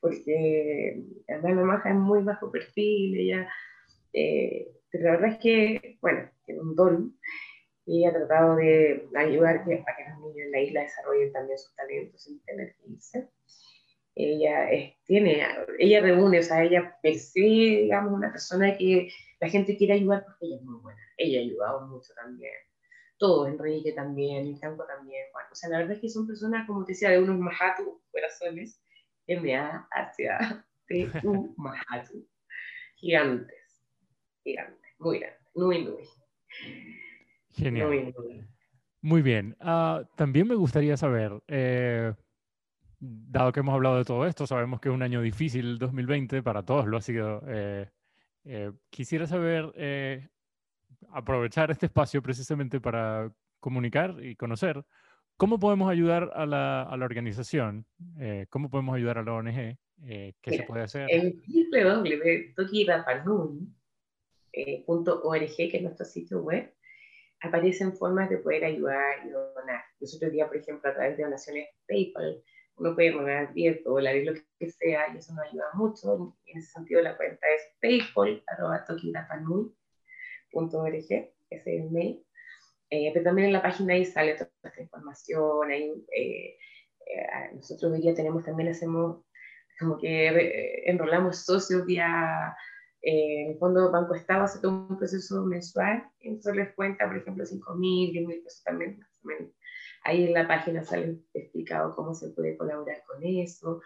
porque 0.00 1.02
además 1.28 1.56
la 1.56 1.62
maja 1.62 1.88
es 1.90 1.96
muy 1.96 2.22
bajo 2.22 2.50
perfil, 2.50 3.18
ella, 3.18 3.48
eh, 4.12 4.68
pero 4.90 5.04
la 5.04 5.10
verdad 5.12 5.30
es 5.32 5.38
que, 5.38 5.98
bueno, 6.00 6.30
tiene 6.44 6.60
un 6.60 6.76
don 6.76 7.18
y 7.84 8.04
ha 8.04 8.12
tratado 8.12 8.56
de 8.56 9.08
ayudar 9.16 9.56
a 9.56 9.64
que 9.64 9.74
los 9.74 10.20
niños 10.20 10.46
en 10.46 10.52
la 10.52 10.60
isla 10.60 10.80
desarrollen 10.82 11.32
también 11.32 11.58
sus 11.58 11.74
talentos 11.74 12.22
sin 12.22 12.40
tener 12.44 12.74
que 12.76 12.92
irse. 12.92 13.28
Ella 14.18 14.70
tiene, 15.04 15.46
ella 15.78 16.00
reúne, 16.00 16.38
o 16.38 16.42
sea, 16.42 16.64
ella 16.64 16.98
percibe, 17.02 17.82
digamos, 17.82 18.14
una 18.14 18.32
persona 18.32 18.74
que 18.76 19.10
la 19.40 19.48
gente 19.50 19.76
quiere 19.76 19.92
ayudar 19.92 20.24
porque 20.24 20.46
ella 20.46 20.56
es 20.56 20.62
muy 20.62 20.80
buena. 20.80 21.00
Ella 21.18 21.38
ha 21.38 21.42
ayudado 21.42 21.86
mucho 21.86 22.14
también. 22.14 22.54
Todos, 23.18 23.48
Enrique 23.48 23.92
también, 23.92 24.46
el 24.46 24.58
campo 24.58 24.86
también. 24.86 25.26
Bueno, 25.34 25.48
o 25.52 25.54
sea, 25.54 25.68
la 25.68 25.78
verdad 25.78 25.92
es 25.92 26.00
que 26.00 26.08
son 26.08 26.26
personas, 26.26 26.66
como 26.66 26.84
te 26.86 26.92
decía, 26.92 27.10
de 27.10 27.22
unos 27.22 27.38
majatu 27.38 28.00
corazones, 28.10 28.82
MA 29.28 29.86
hacia 29.90 30.64
TU 30.88 31.54
Mahatu. 31.58 32.26
Gigantes, 32.96 33.84
gigantes, 34.42 34.92
muy 34.98 35.18
grandes, 35.18 35.42
muy, 35.54 35.84
muy. 35.84 36.04
Genial. 37.50 37.88
Muy, 37.88 38.14
muy. 38.14 38.48
muy 39.02 39.22
bien. 39.22 39.54
Uh, 39.60 40.06
también 40.16 40.48
me 40.48 40.54
gustaría 40.54 40.96
saber, 40.96 41.32
eh, 41.48 42.14
dado 42.98 43.52
que 43.52 43.60
hemos 43.60 43.74
hablado 43.74 43.98
de 43.98 44.04
todo 44.04 44.26
esto, 44.26 44.46
sabemos 44.46 44.80
que 44.80 44.88
es 44.88 44.94
un 44.94 45.02
año 45.02 45.20
difícil 45.20 45.78
2020, 45.78 46.42
para 46.42 46.62
todos 46.62 46.86
lo 46.86 46.96
ha 46.96 47.02
sido. 47.02 47.42
Eh, 47.46 47.88
eh, 48.44 48.72
quisiera 48.90 49.26
saber, 49.26 50.30
aprovechar 51.10 51.70
este 51.70 51.86
espacio 51.86 52.22
precisamente 52.22 52.80
para 52.80 53.30
comunicar 53.60 54.22
y 54.22 54.36
conocer 54.36 54.84
¿Cómo 55.36 55.58
podemos 55.58 55.90
ayudar 55.90 56.30
a 56.34 56.46
la, 56.46 56.82
a 56.82 56.96
la 56.96 57.04
organización? 57.04 57.84
Eh, 58.18 58.46
¿Cómo 58.48 58.70
podemos 58.70 58.96
ayudar 58.96 59.18
a 59.18 59.22
la 59.22 59.34
ONG? 59.34 59.76
Eh, 60.06 60.32
¿Qué 60.40 60.56
se 60.56 60.62
puede 60.62 60.84
hacer? 60.84 61.06
En 61.10 61.42
www.tokirapanui, 61.46 63.68
eh, 64.54 64.82
que 64.86 65.76
es 65.76 65.82
nuestro 65.82 66.06
sitio 66.06 66.40
web, 66.40 66.72
aparecen 67.42 67.92
formas 67.92 68.30
de 68.30 68.38
poder 68.38 68.64
ayudar 68.64 69.26
y 69.26 69.28
donar. 69.28 69.84
Nosotros 70.00 70.32
día, 70.32 70.46
por 70.46 70.56
ejemplo, 70.56 70.90
a 70.90 70.94
través 70.94 71.18
de 71.18 71.24
donaciones 71.24 71.68
PayPal, 71.86 72.42
uno 72.76 72.94
puede 72.94 73.12
donar 73.12 73.52
10 73.54 73.84
dólares, 73.84 74.26
lo 74.26 74.34
que 74.58 74.70
sea, 74.70 75.12
y 75.12 75.18
eso 75.18 75.34
nos 75.34 75.46
ayuda 75.46 75.64
mucho. 75.74 76.36
En 76.46 76.58
ese 76.58 76.72
sentido, 76.72 77.02
la 77.02 77.16
cuenta 77.16 77.46
es 77.48 77.62
paypal.org, 77.80 78.42
ese 81.04 81.34
es 81.50 81.66
el 81.66 81.90
mail. 81.90 82.22
Eh, 82.90 83.10
pero 83.12 83.24
también 83.24 83.48
en 83.48 83.52
la 83.52 83.62
página 83.62 83.94
ahí 83.94 84.04
sale 84.04 84.34
toda 84.34 84.50
esta 84.62 84.82
información. 84.82 85.70
Ahí, 85.70 85.92
eh, 86.14 86.56
eh, 87.06 87.50
nosotros 87.54 87.92
hoy 87.92 88.00
día 88.00 88.14
tenemos 88.14 88.44
también, 88.44 88.68
hacemos 88.68 89.24
como 89.78 89.98
que 89.98 90.84
enrolamos 90.86 91.44
socios 91.44 91.84
vía 91.84 92.56
en 93.02 93.52
el 93.52 93.58
fondo 93.58 93.92
Banco 93.92 94.14
Estado 94.14 94.44
hace 94.44 94.60
todo 94.60 94.86
un 94.88 94.98
proceso 94.98 95.44
mensual, 95.44 96.02
entonces 96.18 96.56
les 96.56 96.74
cuenta, 96.74 97.06
por 97.06 97.18
ejemplo, 97.18 97.46
5 97.46 97.74
mil, 97.76 98.10
10 98.10 98.26
mil 98.26 98.42
pesos 98.42 98.64
también, 98.64 98.98
Ahí 100.02 100.24
en 100.24 100.34
la 100.34 100.46
página 100.46 100.84
sale 100.84 101.18
explicado 101.34 101.94
cómo 101.94 102.14
se 102.14 102.30
puede 102.30 102.56
colaborar 102.56 103.02
con 103.06 103.22
eso, 103.24 103.80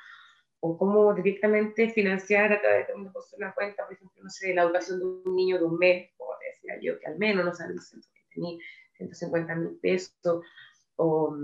o 0.60 0.76
cómo 0.76 1.14
directamente 1.14 1.88
financiar 1.90 2.52
a 2.52 2.60
través 2.60 2.86
de 2.88 2.94
una 2.94 3.54
cuenta, 3.54 3.84
por 3.86 3.94
ejemplo, 3.94 4.22
no 4.22 4.30
sé, 4.30 4.54
la 4.54 4.62
educación 4.62 4.98
de 4.98 5.06
un 5.06 5.34
niño 5.34 5.58
de 5.58 5.64
un 5.64 5.78
mes, 5.78 6.10
como 6.16 6.32
decía 6.38 6.78
yo, 6.82 6.98
que 7.00 7.06
al 7.06 7.18
menos 7.18 7.44
no 7.44 7.54
sale 7.54 7.78
120 7.78 8.40
mil, 8.40 8.60
150 8.96 9.54
mil 9.54 9.78
pesos, 9.80 10.44
o 10.96 11.34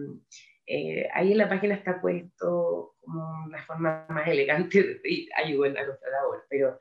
eh, 0.66 1.08
ahí 1.14 1.32
en 1.32 1.38
la 1.38 1.48
página 1.48 1.74
está 1.74 2.00
puesto 2.00 2.94
como 3.00 3.48
la 3.48 3.62
forma 3.64 4.04
más 4.10 4.28
elegante 4.28 4.82
de 4.82 5.28
ayudar 5.36 5.78
a 5.78 5.86
nuestra 5.86 6.10
labor, 6.10 6.44
pero 6.50 6.78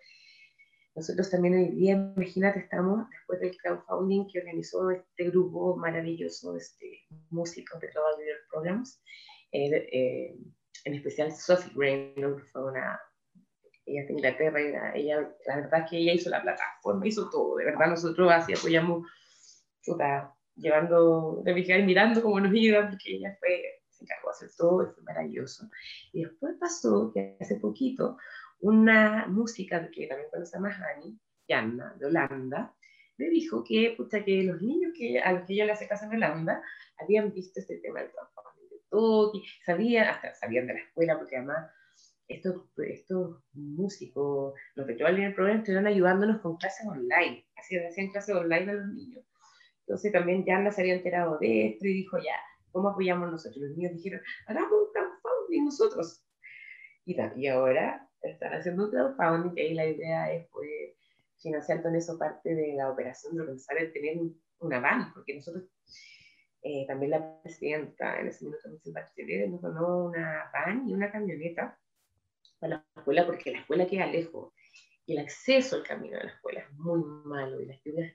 nosotros 0.95 1.29
también 1.29 1.55
hoy 1.55 1.71
día, 1.71 1.93
imagínate, 2.15 2.59
estamos 2.59 3.09
después 3.09 3.41
del 3.41 3.57
crowdfunding 3.57 4.27
que 4.27 4.39
organizó 4.39 4.89
este 4.91 5.29
grupo 5.29 5.75
maravilloso 5.75 6.55
este, 6.55 7.01
músicos 7.29 7.81
de 7.81 7.87
Global 7.89 8.13
Leader 8.17 8.37
Programs, 8.49 9.01
eh, 9.51 9.87
eh, 9.91 10.37
en 10.85 10.93
especial 10.93 11.33
Sophie 11.33 11.73
Reynolds, 11.75 12.49
fue 12.51 12.71
una, 12.71 12.97
ella 13.85 14.01
es 14.01 14.07
de 14.07 14.13
Inglaterra, 14.13 14.93
ella, 14.95 15.29
la 15.47 15.55
verdad 15.57 15.81
es 15.83 15.89
que 15.89 15.97
ella 15.97 16.13
hizo 16.13 16.29
la 16.29 16.41
plataforma, 16.41 17.05
hizo 17.05 17.29
todo, 17.29 17.57
de 17.57 17.65
verdad 17.65 17.87
nosotros 17.87 18.31
así 18.31 18.53
apoyamos, 18.53 19.05
puta, 19.85 20.33
llevando, 20.55 21.41
de 21.43 21.83
mirando 21.83 22.21
cómo 22.21 22.39
nos 22.39 22.53
iba, 22.55 22.87
porque 22.89 23.17
ella 23.17 23.35
fue, 23.41 23.61
se 23.89 24.05
encargó 24.05 24.29
de 24.29 24.31
hacer 24.31 24.49
todo, 24.57 24.93
fue 24.93 25.03
maravilloso. 25.03 25.69
Y 26.13 26.23
después 26.23 26.55
pasó 26.57 27.11
que 27.13 27.37
hace 27.41 27.55
poquito 27.55 28.17
una 28.65 29.27
música 29.27 29.91
que 29.91 30.07
también 30.07 30.29
conoce 30.31 30.59
más 30.59 30.75
Hani, 30.79 31.19
Janna, 31.47 31.95
de 31.99 32.07
Holanda, 32.07 32.75
me 33.17 33.29
dijo 33.29 33.63
que, 33.63 33.93
pucha, 33.95 34.25
que 34.25 34.43
los 34.43 34.59
niños 34.61 34.91
que, 34.97 35.19
a 35.19 35.33
los 35.33 35.45
que 35.45 35.53
ella 35.53 35.65
le 35.65 35.73
hace 35.73 35.87
caso 35.87 36.05
en 36.05 36.15
Holanda 36.15 36.63
habían 36.97 37.31
visto 37.31 37.59
este 37.59 37.77
tema 37.77 37.99
del 37.99 38.09
de 38.09 38.77
Toki, 38.89 39.43
sabían, 39.63 40.07
hasta 40.07 40.33
sabían 40.33 40.65
de 40.65 40.73
la 40.73 40.79
escuela, 40.79 41.17
porque 41.17 41.37
además 41.37 41.71
estos, 42.27 42.63
estos 42.77 43.43
músicos, 43.53 44.55
los 44.73 44.87
que 44.87 44.95
trabajan 44.95 45.21
en 45.21 45.27
el 45.27 45.35
programa, 45.35 45.59
estuvieron 45.59 45.85
ayudándonos 45.85 46.41
con 46.41 46.57
clases 46.57 46.87
online, 46.87 47.45
hacían, 47.57 47.85
hacían 47.85 48.09
clases 48.09 48.35
online 48.35 48.71
a 48.71 48.73
los 48.73 48.87
niños. 48.87 49.23
Entonces 49.81 50.11
también 50.11 50.43
Janna 50.43 50.71
se 50.71 50.81
había 50.81 50.95
enterado 50.95 51.37
de 51.37 51.67
esto 51.67 51.85
y 51.85 51.93
dijo, 51.93 52.17
ya, 52.17 52.35
¿cómo 52.71 52.89
apoyamos 52.89 53.29
nosotros? 53.29 53.61
Los 53.61 53.77
niños 53.77 53.93
dijeron, 53.93 54.21
hagamos 54.47 54.71
un 54.71 54.91
crowdfunding 54.91 55.65
nosotros. 55.65 56.25
Y, 57.05 57.15
y 57.35 57.47
ahora 57.47 58.09
están 58.31 58.53
haciendo 58.53 58.85
un 58.85 58.91
crowdfunding 58.91 59.57
y 59.57 59.61
ahí 59.61 59.73
la 59.73 59.85
idea 59.85 60.31
es 60.33 60.47
poder 60.47 60.95
financiar 61.37 61.81
con 61.81 61.95
eso 61.95 62.17
parte 62.17 62.55
de 62.55 62.73
la 62.73 62.89
operación 62.89 63.35
de 63.35 63.41
organizar 63.41 63.77
el 63.77 63.93
tener 63.93 64.17
una 64.59 64.79
van, 64.79 65.13
porque 65.13 65.35
nosotros, 65.35 65.65
eh, 66.61 66.85
también 66.87 67.11
la 67.11 67.41
presidenta 67.41 68.19
en 68.19 68.27
ese 68.27 68.45
minuto 68.45 68.67
nos 69.49 69.61
donó 69.61 70.05
una 70.05 70.49
van 70.53 70.89
y 70.89 70.93
una 70.93 71.11
camioneta 71.11 71.77
para 72.59 72.77
la 72.77 72.85
escuela, 72.97 73.25
porque 73.25 73.51
la 73.51 73.59
escuela 73.59 73.87
queda 73.87 74.07
lejos 74.07 74.53
y 75.05 75.13
el 75.13 75.19
acceso 75.19 75.75
al 75.75 75.83
camino 75.83 76.17
de 76.17 76.23
la 76.23 76.31
escuela 76.31 76.61
es 76.61 76.71
muy 76.73 77.03
malo 77.25 77.61
y 77.61 77.65
las 77.65 77.81
lluvias 77.83 78.13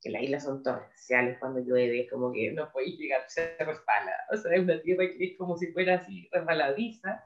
que 0.00 0.10
las 0.10 0.22
islas 0.22 0.44
son 0.44 0.62
torrenciales 0.62 1.38
cuando 1.38 1.60
llueve, 1.60 2.06
como 2.08 2.32
que 2.32 2.52
no 2.52 2.70
podéis 2.70 2.98
llegar, 2.98 3.24
se 3.26 3.56
resbala, 3.58 4.12
o 4.32 4.36
sea, 4.36 4.54
es 4.54 4.60
una 4.60 4.80
tierra 4.80 5.04
que 5.08 5.24
es 5.24 5.36
como 5.36 5.56
si 5.56 5.72
fuera 5.72 5.96
así 5.96 6.28
resbaladiza, 6.30 7.24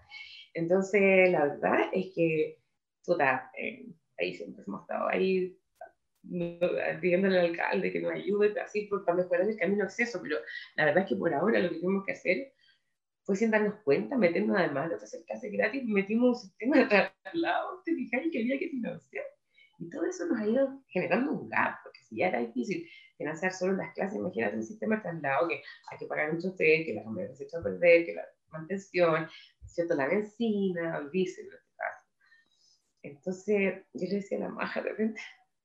entonces, 0.54 1.30
la 1.30 1.46
verdad 1.46 1.80
es 1.92 2.12
que, 2.14 2.58
puta, 3.04 3.50
eh, 3.56 3.86
ahí 4.18 4.34
siempre 4.34 4.64
hemos 4.66 4.82
estado 4.82 5.08
ahí 5.08 5.58
pidiéndole 7.00 7.40
al 7.40 7.46
alcalde 7.46 7.92
que 7.92 8.00
nos 8.00 8.12
ayude, 8.12 8.58
así, 8.60 8.88
para 9.04 9.16
mejorar 9.16 9.48
el 9.48 9.56
camino 9.56 9.78
de 9.78 9.84
acceso, 9.84 10.20
pero 10.22 10.36
la 10.76 10.84
verdad 10.84 11.02
es 11.02 11.08
que 11.08 11.16
por 11.16 11.34
ahora 11.34 11.58
lo 11.58 11.70
que 11.70 11.80
tuvimos 11.80 12.04
que 12.06 12.12
hacer 12.12 12.52
fue 13.24 13.36
sin 13.36 13.50
darnos 13.50 13.74
cuenta, 13.84 14.16
meternos 14.16 14.56
además 14.56 14.90
de 14.90 14.96
hacer 14.96 15.24
clases 15.24 15.52
gratis, 15.52 15.84
metimos 15.84 16.28
un 16.28 16.48
sistema 16.48 16.78
de 16.78 16.86
traslado, 16.86 17.82
te 17.84 17.94
fijas, 17.94 18.22
que 18.32 18.40
había 18.40 18.58
que 18.58 18.68
financiar. 18.68 19.24
Y 19.78 19.90
todo 19.90 20.06
eso 20.06 20.26
nos 20.26 20.38
ha 20.38 20.46
ido 20.46 20.82
generando 20.88 21.32
un 21.32 21.48
gap, 21.48 21.76
porque 21.82 22.00
si 22.02 22.16
ya 22.16 22.28
era 22.28 22.40
difícil 22.40 22.88
financiar 23.16 23.52
solo 23.52 23.74
las 23.74 23.92
clases, 23.94 24.18
imagínate 24.18 24.56
un 24.56 24.62
sistema 24.62 24.96
de 24.96 25.02
traslado 25.02 25.48
que 25.48 25.62
hay 25.90 25.98
que 25.98 26.06
pagar 26.06 26.30
un 26.30 26.40
chofer, 26.40 26.84
que 26.84 26.94
la 26.94 27.02
cámara 27.02 27.34
se 27.34 27.44
echa 27.44 27.58
a 27.58 27.62
perder, 27.62 28.06
que 28.06 28.14
la 28.14 28.22
mantención, 28.52 29.28
¿cierto? 29.66 29.94
La 29.94 30.08
benzina, 30.08 30.98
el 30.98 31.10
diésel 31.10 31.46
en 31.46 31.52
este 31.54 31.74
caso. 31.76 32.08
Entonces, 33.02 33.84
yo 33.94 34.06
le 34.08 34.14
decía 34.14 34.38
a 34.38 34.40
la 34.42 34.48
maja 34.50 34.82
de 34.82 34.90
repente, 34.90 35.20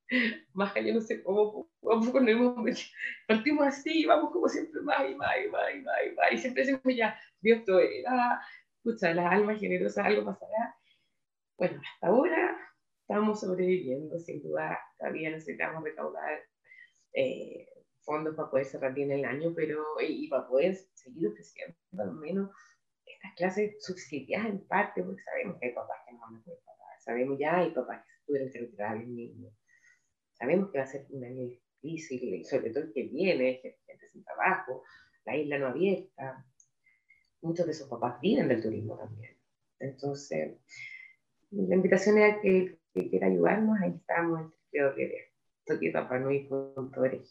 maja, 0.54 0.80
yo 0.80 0.94
no 0.94 1.02
sé 1.02 1.22
cómo, 1.24 1.70
cómo 1.80 2.12
partimos 3.28 3.68
así, 3.68 4.06
vamos 4.06 4.32
como 4.32 4.48
siempre, 4.48 4.82
más 4.82 5.10
y 5.10 5.16
más 5.16 5.36
y 5.46 5.50
más 5.50 5.76
y 5.76 5.80
más 5.82 5.98
y 6.06 6.16
más, 6.16 6.32
y 6.32 6.38
siempre 6.38 6.64
decimos 6.64 6.96
ya, 6.96 7.20
Dios 7.42 7.62
era, 7.68 8.42
escucha, 8.78 9.14
las 9.14 9.32
almas 9.32 9.60
generosas, 9.60 10.06
algo 10.06 10.26
pasará. 10.26 10.76
Bueno, 11.58 11.82
hasta 11.94 12.08
ahora 12.08 12.58
estamos 13.02 13.40
sobreviviendo, 13.40 14.20
sin 14.20 14.42
duda, 14.44 14.78
todavía 14.98 15.30
necesitamos 15.30 15.84
recaudar 15.84 16.40
eh, 17.14 17.68
fondos 18.02 18.36
para 18.36 18.50
poder 18.50 18.66
cerrar 18.66 18.94
bien 18.94 19.12
el 19.12 19.26
año, 19.26 19.54
pero 19.56 19.84
y, 20.00 20.28
para 20.30 20.48
poder 20.48 20.76
seguir 20.94 21.28
ofreciendo 21.28 21.76
al 21.98 22.14
menos 22.14 22.50
estas 23.28 23.36
clases 23.36 23.84
subsidiadas 23.84 24.50
en 24.50 24.68
parte, 24.68 25.04
porque 25.04 25.22
sabemos 25.24 25.58
que 25.60 25.68
hay 25.68 25.74
papás 25.74 25.98
que 26.08 26.14
no 26.14 26.30
me 26.30 26.40
pueden 26.40 26.64
pagar, 26.64 27.00
sabemos 27.00 27.40
ya 27.40 27.58
hay 27.58 27.72
papás 27.72 28.04
que 28.06 28.26
tuvieron 28.26 28.52
que 28.52 28.60
retirar 28.60 28.98
al 28.98 29.16
niño, 29.16 29.50
sabemos 30.34 30.72
que 30.72 30.78
va 30.78 30.84
a 30.84 30.88
ser 30.88 31.06
un 31.10 31.24
año 31.24 31.44
difícil, 31.44 32.36
y 32.36 32.44
sobre 32.46 32.70
todo 32.72 32.84
el 32.84 32.94
que 32.94 33.04
viene, 33.04 33.62
gente 33.86 34.10
sin 34.12 34.24
trabajo, 34.24 34.84
la 35.26 35.36
isla 35.36 35.58
no 35.60 35.68
abierta, 35.68 36.46
muchos 37.42 37.66
de 37.66 37.72
esos 37.72 37.90
papás 37.90 38.20
viven 38.22 38.48
del 38.48 38.62
turismo 38.62 38.98
también. 38.98 39.38
Entonces, 39.80 40.58
la 41.52 41.76
invitación 41.76 42.18
es 42.18 42.34
a 42.34 42.42
que, 42.42 42.80
que 42.94 43.10
quiera 43.10 43.28
ayudarnos, 43.28 43.80
ahí 43.80 43.94
estamos, 43.96 44.54
creo 44.72 44.96
que 44.96 45.32
toquipapanui.org 45.66 47.22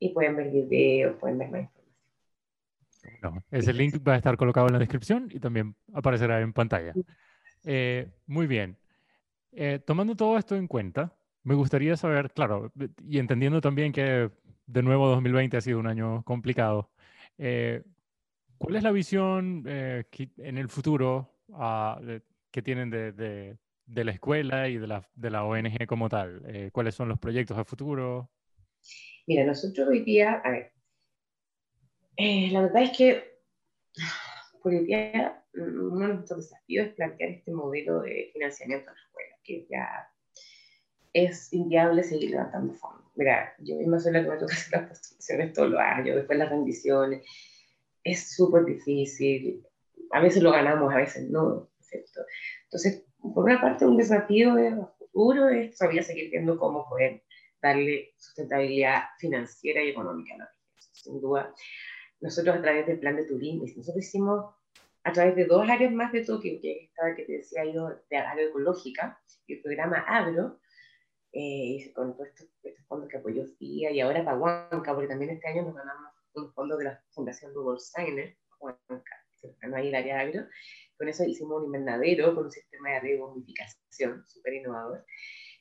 y 0.00 0.14
pueden 0.14 0.36
ver 0.36 0.50
videos, 0.50 1.18
pueden 1.18 1.38
ver 1.38 1.50
más 1.50 1.77
no, 3.22 3.44
ese 3.50 3.72
link 3.72 3.96
va 4.06 4.14
a 4.14 4.16
estar 4.16 4.36
colocado 4.36 4.66
en 4.66 4.74
la 4.74 4.78
descripción 4.78 5.28
y 5.30 5.40
también 5.40 5.74
aparecerá 5.92 6.40
en 6.40 6.52
pantalla. 6.52 6.92
Eh, 7.64 8.10
muy 8.26 8.46
bien. 8.46 8.76
Eh, 9.52 9.80
tomando 9.84 10.14
todo 10.14 10.38
esto 10.38 10.56
en 10.56 10.68
cuenta, 10.68 11.16
me 11.42 11.54
gustaría 11.54 11.96
saber, 11.96 12.30
claro, 12.32 12.72
y 13.02 13.18
entendiendo 13.18 13.60
también 13.60 13.92
que 13.92 14.30
de 14.66 14.82
nuevo 14.82 15.08
2020 15.08 15.56
ha 15.56 15.60
sido 15.60 15.78
un 15.78 15.86
año 15.86 16.22
complicado, 16.24 16.90
eh, 17.38 17.82
¿cuál 18.58 18.76
es 18.76 18.82
la 18.82 18.92
visión 18.92 19.64
en 19.66 20.58
el 20.58 20.68
futuro 20.68 21.40
ah, 21.54 22.00
que 22.50 22.62
tienen 22.62 22.90
de, 22.90 23.12
de, 23.12 24.04
la 24.04 24.12
escuela 24.12 24.68
y 24.68 24.76
de 24.76 24.86
la, 24.86 25.08
de 25.14 25.30
la 25.30 25.44
ONG 25.44 25.86
como 25.86 26.08
tal? 26.08 26.70
¿Cuáles 26.72 26.94
son 26.94 27.08
los 27.08 27.18
proyectos 27.18 27.56
a 27.56 27.64
futuro? 27.64 28.30
Mira, 29.26 29.44
nosotros 29.44 29.88
hoy 29.88 30.04
día, 30.04 30.40
a 30.44 30.50
ver, 30.50 30.72
eh, 32.18 32.50
la 32.50 32.62
verdad 32.62 32.82
es 32.82 32.96
que 32.96 33.38
el 34.64 34.86
día 34.86 35.42
uno 35.54 36.08
de 36.08 36.14
nuestros 36.14 36.50
desafíos 36.50 36.88
es 36.88 36.94
plantear 36.94 37.30
este 37.30 37.52
modelo 37.52 38.00
de 38.02 38.30
financiamiento 38.32 38.90
de 38.90 38.96
la 38.96 39.02
escuela, 39.02 39.36
que 39.42 39.66
ya 39.70 40.10
es 41.12 41.52
inviable 41.52 42.02
seguir 42.02 42.30
levantando 42.30 42.74
fondos. 42.74 43.10
Mira, 43.14 43.54
yo 43.58 43.76
misma 43.76 43.98
soy 43.98 44.12
la 44.12 44.22
que 44.22 44.30
me 44.30 44.36
toca 44.36 44.54
hacer 44.54 44.80
las 44.80 44.88
construcciones 44.88 45.52
todos 45.52 45.70
los 45.70 45.80
años, 45.80 46.16
después 46.16 46.38
las 46.38 46.50
rendiciones. 46.50 47.24
Es 48.04 48.34
súper 48.36 48.64
difícil. 48.64 49.66
A 50.12 50.20
veces 50.20 50.42
lo 50.42 50.52
ganamos, 50.52 50.92
a 50.92 50.98
veces 50.98 51.28
no. 51.30 51.70
¿cierto? 51.80 52.20
Entonces, 52.64 53.04
por 53.20 53.44
una 53.44 53.60
parte, 53.60 53.86
un 53.86 53.96
desafío 53.96 54.54
de 54.54 54.76
futuro 54.98 55.48
es 55.48 55.76
todavía 55.76 56.02
seguir 56.02 56.30
viendo 56.30 56.58
cómo 56.58 56.88
poder 56.88 57.22
darle 57.60 58.12
sustentabilidad 58.18 59.04
financiera 59.18 59.82
y 59.82 59.90
económica 59.90 60.34
a 60.34 60.38
la 60.38 60.50
Sin 60.92 61.20
duda, 61.20 61.52
nosotros 62.20 62.56
a 62.56 62.62
través 62.62 62.86
del 62.86 62.98
plan 62.98 63.16
de 63.16 63.24
turismo, 63.24 63.64
nosotros 63.64 64.04
hicimos 64.04 64.54
a 65.04 65.12
través 65.12 65.36
de 65.36 65.46
dos 65.46 65.68
áreas 65.68 65.92
más 65.92 66.12
de 66.12 66.24
Tokio, 66.24 66.60
que 66.60 66.84
estaba 66.84 67.14
que 67.14 67.24
te 67.24 67.32
decía 67.32 67.64
yo, 67.64 67.90
de 68.10 68.16
agroecológica, 68.16 69.20
y 69.46 69.54
el 69.54 69.62
programa 69.62 69.98
Agro, 70.00 70.58
eh, 71.32 71.92
con 71.94 72.14
todos 72.14 72.28
estos, 72.28 72.48
fondos 72.86 73.08
que 73.08 73.18
apoyó 73.18 73.44
FIA 73.58 73.90
y 73.90 74.00
ahora 74.00 74.24
Paguanca, 74.24 74.94
porque 74.94 75.08
también 75.08 75.30
este 75.30 75.48
año 75.48 75.62
nos 75.62 75.74
ganamos 75.74 76.12
un 76.34 76.52
fondo 76.52 76.76
de 76.76 76.84
la 76.84 77.04
Fundación 77.10 77.52
Rudolf 77.54 77.80
Steiner, 77.80 78.36
Paguanca, 78.50 79.16
se 79.32 79.54
ganó 79.60 79.76
ahí 79.76 79.88
el 79.88 79.94
área 79.94 80.20
agro. 80.20 80.46
Con 80.96 81.08
eso 81.08 81.24
hicimos 81.24 81.58
un 81.60 81.66
invernadero 81.66 82.34
con 82.34 82.46
un 82.46 82.50
sistema 82.50 82.90
de 82.90 83.00
rebombificación 83.00 84.24
súper 84.26 84.54
innovador. 84.54 85.04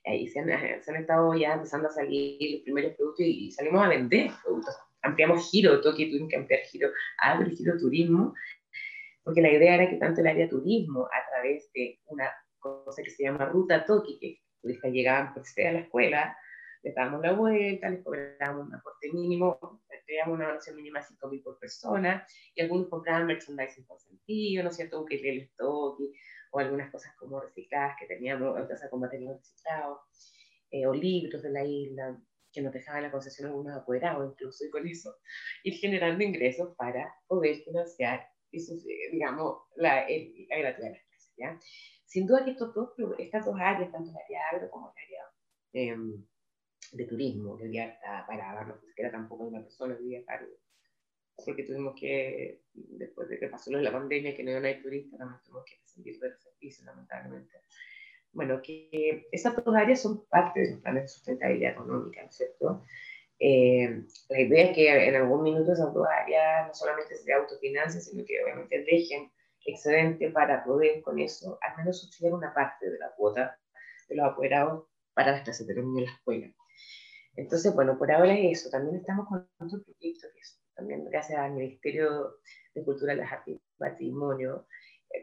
Y 0.06 0.28
se 0.30 0.40
han, 0.40 0.48
se 0.82 0.92
han, 0.92 1.02
estado 1.02 1.34
ya 1.36 1.54
empezando 1.54 1.90
a 1.90 1.92
salir 1.92 2.54
los 2.54 2.62
primeros 2.62 2.96
productos 2.96 3.26
y, 3.26 3.52
salimos 3.52 3.86
a 3.86 3.90
vender 3.90 4.32
productos. 4.42 4.76
Ampliamos 5.02 5.50
giro, 5.50 5.82
Toki 5.82 6.10
tuvimos 6.10 6.30
que 6.30 6.38
ampliar 6.38 6.62
giro 6.62 6.90
y 7.46 7.56
giro 7.56 7.78
turismo, 7.78 8.34
porque 9.24 9.42
la 9.42 9.52
idea 9.52 9.76
era 9.76 9.90
que 9.90 9.98
tanto 9.98 10.22
el 10.22 10.28
área 10.28 10.50
turismo, 10.50 11.06
a 11.06 11.30
través 11.30 11.72
de 11.74 12.00
una 12.08 12.32
cosa 12.60 13.02
que 13.04 13.10
se 13.10 13.24
llama 13.24 13.46
Ruta 13.46 13.86
Toki, 13.86 14.18
que 14.20 14.42
turistas 14.62 14.92
llegaban 14.92 15.34
por 15.34 15.44
a 15.44 15.72
la 15.72 15.80
escuela, 15.80 16.38
les 16.84 16.96
dábamos 16.96 17.22
la 17.22 17.34
vuelta, 17.34 17.90
les 17.90 18.04
cobrábamos 18.04 18.68
un 18.68 18.76
aporte 18.76 19.12
mínimo, 19.12 19.82
teníamos 20.06 20.36
una 20.36 20.48
donación 20.48 20.76
mínima 20.76 21.00
de 21.00 21.06
5.000 21.06 21.44
por 21.44 21.60
persona, 21.60 22.26
y 22.56 22.62
algunos 22.62 22.88
compraban 22.88 23.28
merchandising 23.28 23.86
por 23.86 24.00
sentido, 24.00 24.64
¿no 24.64 24.70
es 24.70 24.76
cierto? 24.76 25.02
Un 25.02 25.08
el 25.12 25.52
Toki, 25.58 26.14
o 26.52 26.60
algunas 26.60 26.92
cosas 26.92 27.14
como 27.18 27.42
recicladas 27.42 27.96
que 28.00 28.08
teníamos, 28.08 28.58
otras 28.60 28.82
con 28.90 29.02
materiales 29.02 29.40
reciclados, 29.40 30.00
eh, 30.72 30.88
o 30.88 30.94
libros 30.94 31.44
de 31.44 31.50
la 31.50 31.66
isla, 31.66 32.18
que 32.58 32.64
nos 32.64 32.74
dejaban 32.74 33.04
la 33.04 33.12
concesión 33.12 33.50
algunos 33.50 33.78
apoderados 33.78 34.32
incluso, 34.32 34.66
y 34.66 34.72
con 34.72 34.88
eso 34.88 35.16
ir 35.64 35.76
generando 35.76 36.24
ingresos 36.24 36.76
para 36.76 37.14
poder 37.28 37.58
financiar, 37.58 38.28
eso, 38.52 38.74
digamos, 39.12 39.62
la, 39.76 40.08
el, 40.08 40.48
la 40.50 40.58
gratuidad 40.58 40.90
de 40.90 40.98
las 40.98 41.06
clases, 41.08 41.34
¿ya? 41.38 41.60
Sin 42.06 42.26
duda 42.26 42.44
que 42.44 42.52
estos 42.52 42.74
dos, 42.74 42.90
estas 43.20 43.46
dos 43.46 43.56
áreas, 43.60 43.92
tanto 43.92 44.10
el 44.10 44.18
área 44.18 44.40
agro 44.52 44.72
como 44.72 44.92
el 44.92 45.04
área 45.04 45.24
em, 45.74 46.26
de 46.94 47.06
turismo, 47.06 47.58
que 47.58 47.72
ya 47.72 47.90
está 47.90 48.26
parada, 48.26 48.66
no 48.66 48.80
se 48.80 48.96
queda 48.96 49.12
tampoco 49.12 49.44
una 49.44 49.62
persona 49.62 49.94
vivía 49.94 50.26
cargo, 50.26 50.56
porque 51.46 51.62
tuvimos 51.62 51.94
que, 52.00 52.64
después 52.74 53.30
de 53.30 53.38
que 53.38 53.50
pasó 53.50 53.70
lo 53.70 53.78
de 53.78 53.84
la 53.84 53.92
pandemia, 53.92 54.36
que 54.36 54.44
no 54.44 54.66
hay 54.66 54.82
turistas, 54.82 55.20
también 55.20 55.42
tuvimos 55.44 55.66
que 55.66 55.76
salir 55.86 56.20
de 56.20 56.30
los 56.30 56.42
servicios, 56.42 56.86
lamentablemente. 56.88 57.62
Bueno, 58.38 58.62
que 58.62 59.28
esas 59.32 59.56
dos 59.66 59.76
áreas 59.76 60.00
son 60.00 60.24
parte 60.28 60.60
de 60.60 60.72
los 60.74 60.82
planes 60.82 61.04
de 61.06 61.08
sustentabilidad 61.08 61.72
económica, 61.72 62.22
¿no 62.22 62.30
es 62.30 62.36
cierto? 62.36 62.86
Eh, 63.40 64.04
la 64.30 64.40
idea 64.40 64.66
es 64.66 64.76
que 64.76 65.08
en 65.08 65.16
algún 65.16 65.42
minuto 65.42 65.74
esas 65.74 65.92
dos 65.92 66.06
áreas 66.08 66.68
no 66.68 66.74
solamente 66.76 67.16
se 67.16 67.34
autofinancien, 67.34 68.00
sino 68.00 68.24
que 68.24 68.44
obviamente 68.44 68.84
dejen 68.84 69.32
excedente 69.66 70.30
para 70.30 70.64
poder 70.64 71.02
con 71.02 71.18
eso 71.18 71.58
al 71.64 71.78
menos 71.78 72.00
subsidiar 72.00 72.36
una 72.36 72.54
parte 72.54 72.88
de 72.88 73.00
la 73.00 73.10
cuota 73.16 73.58
de 74.08 74.16
los 74.16 74.28
apoderados 74.28 74.86
para 75.16 75.32
las 75.32 75.42
clases 75.42 75.66
de 75.66 75.74
los 75.74 75.86
niños 75.86 76.02
en 76.02 76.06
la 76.06 76.12
escuela. 76.12 76.54
Entonces, 77.38 77.74
bueno, 77.74 77.98
por 77.98 78.12
ahora 78.12 78.38
es 78.38 78.60
eso. 78.60 78.70
También 78.70 78.98
estamos 78.98 79.28
con 79.28 79.50
otro 79.58 79.84
proyecto 79.84 80.28
que 80.32 80.40
es 80.42 80.62
también 80.76 81.04
gracias 81.06 81.40
al 81.40 81.54
Ministerio 81.54 82.36
de 82.76 82.84
Cultura, 82.86 83.16
las 83.16 83.32
Artes 83.32 83.56
y 83.56 83.62
Patrimonio. 83.80 84.68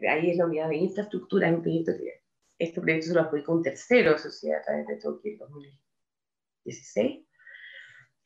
Ahí 0.05 0.31
es 0.31 0.37
la 0.37 0.47
unidad 0.47 0.67
de 0.67 0.75
infraestructura, 0.75 1.47
es 1.47 1.55
un 1.55 1.61
proyecto 1.61 1.93
que 1.97 2.24
este 2.57 2.81
proyecto 2.81 3.07
se 3.07 3.13
lo 3.13 3.29
con 3.29 3.57
un 3.57 3.63
tercero 3.63 4.17
sociedad 4.17 4.59
a 4.59 4.63
través 4.63 4.87
de 4.87 4.95
Tokio 4.97 5.31
en 5.31 5.37
2016 5.37 7.25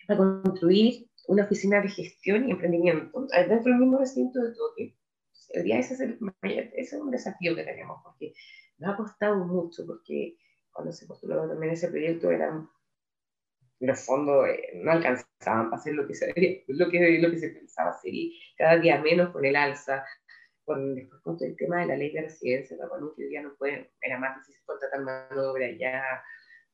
para 0.08 0.18
construir 0.18 1.08
una 1.28 1.44
oficina 1.44 1.82
de 1.82 1.90
gestión 1.90 2.48
y 2.48 2.52
emprendimiento 2.52 3.28
dentro 3.32 3.72
del 3.72 3.80
mismo 3.80 4.00
recinto 4.00 4.42
de 4.42 4.54
Tokio. 4.54 4.94
Ese 5.50 5.94
es, 5.94 6.00
el 6.00 6.20
ese 6.42 6.96
es 6.96 7.02
un 7.02 7.12
desafío 7.12 7.56
que 7.56 7.64
tenemos, 7.64 8.02
porque 8.04 8.34
nos 8.78 8.94
ha 8.94 8.98
costado 8.98 9.46
mucho, 9.46 9.86
porque 9.86 10.38
cuando 10.72 10.92
se 10.92 11.06
postuló 11.06 11.48
también 11.48 11.74
ese 11.74 11.90
proyecto 11.90 12.32
eran 12.32 12.70
los 13.80 14.00
fondos 14.06 14.48
eh, 14.48 14.72
no 14.76 14.92
alcanzaban 14.92 15.70
para 15.70 15.76
hacer 15.76 15.94
lo 15.94 16.08
que 16.08 16.14
se, 16.14 16.28
lo 16.68 16.90
que, 16.90 17.20
lo 17.20 17.32
que 17.32 17.38
se 17.38 17.50
pensaba 17.50 17.92
hacer 17.92 18.14
y 18.14 18.38
cada 18.58 18.78
día 18.78 19.02
menos 19.02 19.30
con 19.32 19.46
el 19.46 19.56
alza, 19.56 20.06
con, 20.70 20.94
después 20.94 21.20
con 21.24 21.36
todo 21.36 21.48
el 21.48 21.56
tema 21.56 21.80
de 21.80 21.88
la 21.88 21.96
ley 21.98 22.12
de 22.12 22.22
residencia, 22.22 22.78
la 22.78 22.88
cual 22.88 23.04
hoy 23.04 23.28
día 23.28 23.42
no 23.42 23.56
pueden, 23.56 23.90
era 24.02 24.20
más 24.20 24.38
difícil 24.38 24.64
contratar 24.66 25.02
mano 25.02 25.52
obra 25.52 25.68
ya. 25.72 26.24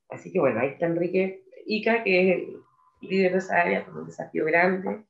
Así 0.09 0.33
que 0.33 0.39
bueno, 0.39 0.59
ahí 0.59 0.71
está 0.71 0.87
Enrique 0.87 1.45
Ica, 1.65 2.03
que 2.03 2.19
es 2.19 2.37
el 2.37 2.57
líder 2.99 3.31
de 3.31 3.37
esa 3.37 3.61
área, 3.61 3.85
con 3.85 3.97
un 3.97 4.05
desafío 4.05 4.43
grande, 4.43 5.05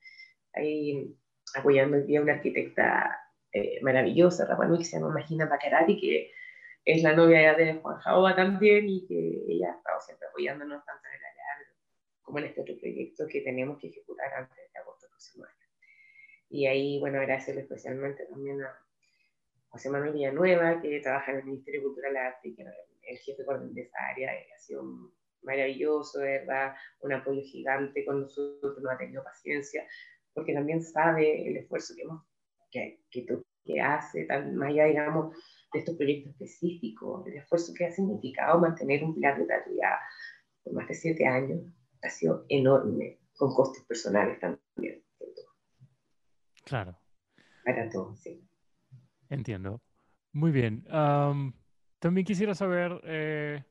ahí 0.53 1.17
apoyando 1.55 1.97
hoy 1.97 2.03
día 2.03 2.21
una 2.21 2.33
arquitecta 2.33 3.19
eh, 3.51 3.79
maravillosa, 3.81 4.45
Rapanui, 4.45 4.77
que 4.77 4.85
se 4.85 4.99
llama 4.99 5.13
Magina 5.13 5.47
Bacarati, 5.47 5.99
que 5.99 6.31
es 6.85 7.01
la 7.01 7.15
novia 7.15 7.55
de 7.55 7.73
Juan 7.81 7.97
Jaoba 7.97 8.35
también 8.35 8.87
y 8.87 9.07
que 9.07 9.15
ella 9.47 9.71
ha 9.71 9.77
estado 9.77 9.99
siempre 10.01 10.27
apoyándonos 10.27 10.85
tanto 10.85 11.07
en 11.07 11.15
el 11.15 11.25
área 11.25 11.35
como 12.21 12.37
en 12.37 12.45
este 12.45 12.61
otro 12.61 12.77
proyecto 12.77 13.25
que 13.27 13.41
tenemos 13.41 13.79
que 13.79 13.87
ejecutar 13.87 14.31
antes 14.35 14.57
de 14.71 14.79
agosto 14.79 15.07
próximo 15.09 15.45
año. 15.45 15.64
Y 16.49 16.67
ahí, 16.67 16.99
bueno, 16.99 17.19
agradecerle 17.19 17.61
especialmente 17.61 18.25
también 18.27 18.61
a 18.61 18.85
José 19.69 19.89
Manuel 19.89 20.13
Villanueva, 20.13 20.81
que 20.81 20.99
trabaja 21.01 21.31
en 21.31 21.39
el 21.39 21.45
Ministerio 21.45 21.81
de 21.81 21.85
Cultura 21.85 22.11
y 22.11 22.15
Arte, 22.15 22.55
que 22.55 22.63
el 22.63 23.17
jefe 23.17 23.43
de 23.43 23.81
esa 23.81 23.97
área, 24.11 24.31
ha 24.31 24.59
sido 24.59 24.83
maravilloso, 25.41 26.19
de 26.19 26.39
verdad, 26.39 26.73
un 27.01 27.13
apoyo 27.13 27.41
gigante 27.41 28.05
con 28.05 28.21
nosotros, 28.21 28.77
nos 28.81 28.91
ha 28.91 28.97
tenido 28.97 29.23
paciencia, 29.23 29.85
porque 30.33 30.53
también 30.53 30.81
sabe 30.81 31.47
el 31.47 31.57
esfuerzo 31.57 31.93
que 31.95 32.01
hemos 32.01 32.23
que, 32.71 32.99
que, 33.63 33.81
hace, 33.81 34.25
tan, 34.25 34.55
más 34.55 34.69
allá, 34.69 34.85
digamos, 34.85 35.35
de 35.73 35.79
estos 35.79 35.95
proyectos 35.95 36.33
específicos, 36.33 37.25
el 37.27 37.37
esfuerzo 37.37 37.73
que 37.77 37.85
ha 37.85 37.91
significado 37.91 38.59
mantener 38.59 39.03
un 39.03 39.15
plan 39.15 39.39
de 39.39 39.45
gratuidad 39.45 39.95
por 40.63 40.73
más 40.73 40.87
de 40.87 40.93
siete 40.93 41.25
años, 41.25 41.61
ha 42.01 42.09
sido 42.09 42.45
enorme, 42.49 43.19
con 43.37 43.53
costes 43.53 43.83
personales 43.85 44.39
también. 44.39 45.04
Claro. 46.65 46.97
Para 47.63 47.89
todos, 47.89 48.19
sí. 48.19 48.43
Entiendo. 49.29 49.81
Muy 50.33 50.51
bien. 50.51 50.83
también 51.99 52.25
quisiera 52.25 52.53
saber, 52.53 52.99
eh, 53.05 53.63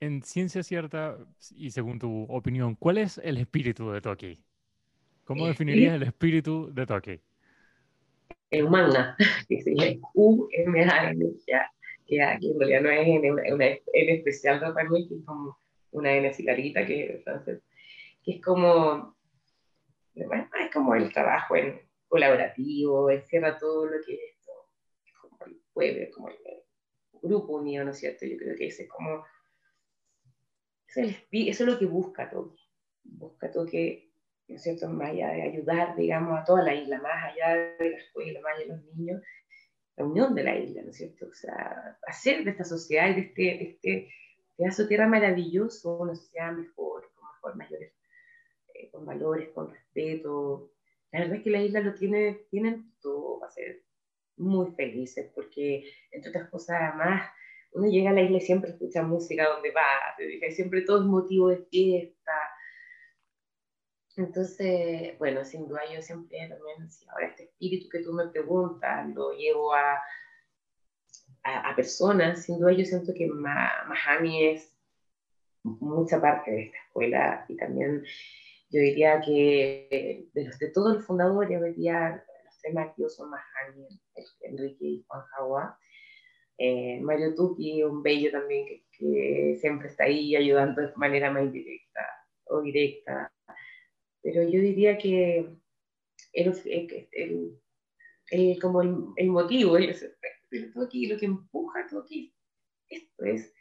en 0.00 0.22
ciencia 0.22 0.62
cierta 0.62 1.18
y 1.54 1.70
según 1.70 1.98
tu 1.98 2.22
opinión, 2.24 2.74
¿cuál 2.76 2.98
es 2.98 3.18
el 3.18 3.36
espíritu 3.36 3.90
de 3.90 4.00
Toki? 4.00 4.42
¿Cómo 5.24 5.46
definirías 5.46 5.94
el 5.94 6.04
espíritu 6.04 6.72
de 6.72 6.86
Toki? 6.86 7.20
el 8.52 8.68
manga, 8.68 9.16
que 9.48 9.60
se 9.62 9.74
llama 9.74 10.08
U-M-A-N, 10.14 11.26
que 12.06 12.22
aquí 12.22 12.50
en 12.50 12.60
realidad 12.60 12.80
no 12.82 12.90
es 12.90 13.08
N, 13.08 13.32
una, 13.32 13.66
N 13.66 13.78
especial 13.92 14.60
para 14.60 14.88
mí, 14.88 15.08
que 15.08 15.16
es 15.16 15.24
como 15.24 15.56
una 15.90 16.12
N 16.12 16.30
larguita, 16.44 16.86
que, 16.86 17.14
entonces, 17.16 17.62
que 18.22 18.32
es 18.32 18.42
como, 18.42 19.16
es 20.14 20.72
como 20.72 20.94
el 20.94 21.12
trabajo 21.12 21.56
en 21.56 21.80
colaborativo, 22.08 23.10
encierra 23.10 23.58
todo 23.58 23.86
lo 23.86 24.04
que 24.04 24.14
es 24.14 24.20
esto, 24.36 24.52
como 25.20 25.46
el 25.46 25.60
pueblo, 25.72 26.06
como 26.14 26.28
el, 26.28 26.36
grupo 27.22 27.52
unido, 27.52 27.84
¿no 27.84 27.92
es 27.92 27.98
cierto? 27.98 28.26
Yo 28.26 28.36
creo 28.36 28.56
que 28.56 28.66
ese 28.66 28.82
es 28.82 28.88
como, 28.88 29.24
eso 30.88 31.00
es 31.30 31.60
lo 31.60 31.78
que 31.78 31.86
busca 31.86 32.28
todo, 32.28 32.56
busca 33.04 33.48
todo 33.50 33.64
que 33.64 34.12
¿no 34.48 34.56
es 34.56 34.62
cierto?, 34.62 34.88
más 34.88 35.10
allá 35.10 35.28
de 35.28 35.42
ayudar, 35.42 35.96
digamos, 35.96 36.40
a 36.40 36.44
toda 36.44 36.62
la 36.62 36.74
isla, 36.74 37.00
más 37.00 37.32
allá 37.32 37.76
de 37.78 37.90
la 37.90 37.96
escuela, 37.96 38.40
más 38.40 38.56
allá 38.56 38.64
de 38.64 38.68
los 38.68 38.96
niños, 38.96 39.22
la 39.96 40.04
unión 40.04 40.34
de 40.34 40.42
la 40.42 40.56
isla, 40.56 40.82
¿no 40.82 40.90
es 40.90 40.96
cierto? 40.96 41.26
O 41.26 41.32
sea, 41.32 41.98
hacer 42.06 42.44
de 42.44 42.50
esta 42.50 42.64
sociedad 42.64 43.14
de 43.14 43.20
este, 43.20 43.42
de 43.42 43.64
este 43.64 44.08
pedazo 44.56 44.82
de 44.82 44.88
tierra 44.88 45.06
maravilloso 45.06 45.98
una 45.98 46.14
sociedad 46.14 46.52
mejor, 46.52 47.10
con 47.14 47.24
mejor, 47.30 47.56
mayores, 47.56 47.92
eh, 48.82 48.90
con 48.90 49.06
valores, 49.06 49.50
con 49.50 49.70
respeto. 49.70 50.70
La 51.12 51.20
verdad 51.20 51.36
es 51.36 51.42
que 51.42 51.50
la 51.50 51.62
isla 51.62 51.80
lo 51.80 51.94
tiene, 51.94 52.40
tienen 52.50 52.92
todo 53.00 53.40
para 53.40 53.52
ser 53.52 53.82
muy 54.36 54.72
felices, 54.72 55.30
porque 55.34 55.84
entre 56.10 56.30
otras 56.30 56.48
cosas, 56.48 56.76
además, 56.80 57.30
uno 57.72 57.88
llega 57.88 58.10
a 58.10 58.14
la 58.14 58.22
isla 58.22 58.38
y 58.38 58.40
siempre 58.40 58.70
escucha 58.70 59.02
música 59.02 59.48
donde 59.48 59.70
va, 59.70 59.82
siempre 60.50 60.82
todo 60.82 61.00
es 61.00 61.06
motivo 61.06 61.48
de 61.48 61.58
fiesta, 61.70 62.32
entonces, 64.16 65.18
bueno, 65.18 65.44
sin 65.44 65.66
duda 65.66 65.80
yo 65.92 66.02
siempre 66.02 66.48
también, 66.48 66.90
si 66.90 67.08
ahora 67.08 67.28
este 67.28 67.44
espíritu 67.44 67.88
que 67.88 68.00
tú 68.00 68.12
me 68.12 68.28
preguntas 68.28 69.08
lo 69.14 69.32
llevo 69.32 69.74
a, 69.74 70.02
a, 71.44 71.74
personas, 71.74 72.44
sin 72.44 72.58
duda 72.58 72.72
yo 72.72 72.84
siento 72.84 73.14
que 73.14 73.26
Mahani 73.26 74.48
es 74.48 74.76
mucha 75.62 76.20
parte 76.20 76.50
de 76.50 76.62
esta 76.64 76.78
escuela 76.78 77.44
y 77.48 77.56
también 77.56 78.04
yo 78.72 78.80
diría 78.80 79.20
que 79.20 80.28
de, 80.32 80.44
los, 80.44 80.58
de 80.58 80.70
todos 80.70 80.96
los 80.96 81.06
fundadores, 81.06 81.50
yo 81.50 81.64
diría 81.64 82.24
los 82.44 82.58
tres 82.60 82.74
más 82.74 82.88
activos 82.88 83.14
son 83.14 83.30
Mahani, 83.30 83.86
Enrique 84.40 84.84
y 84.84 85.04
Juan 85.06 85.22
Jagua. 85.26 85.78
Eh, 86.58 87.00
Mario 87.00 87.34
Tuki, 87.34 87.82
un 87.82 88.02
bello 88.02 88.30
también 88.30 88.66
que, 88.66 89.58
siempre 89.60 89.88
está 89.88 90.04
ahí 90.04 90.36
ayudando 90.36 90.80
de 90.80 90.92
manera 90.96 91.30
más 91.30 91.42
indirecta 91.44 92.00
o 92.44 92.60
directa 92.60 93.32
pero 94.22 94.42
yo 94.44 94.60
diría 94.60 94.96
que 94.96 95.44
el, 96.32 97.08
el, 97.12 97.60
el 98.30 98.58
como 98.60 98.82
el, 99.16 99.28
motivo, 99.28 99.76
el, 99.76 99.94
todo 100.72 100.84
lo 100.84 100.88
que 101.18 101.26
empuja 101.26 101.86
todo 101.88 102.02
aquí, 102.02 102.32
esto 102.88 103.24
es 103.24 103.52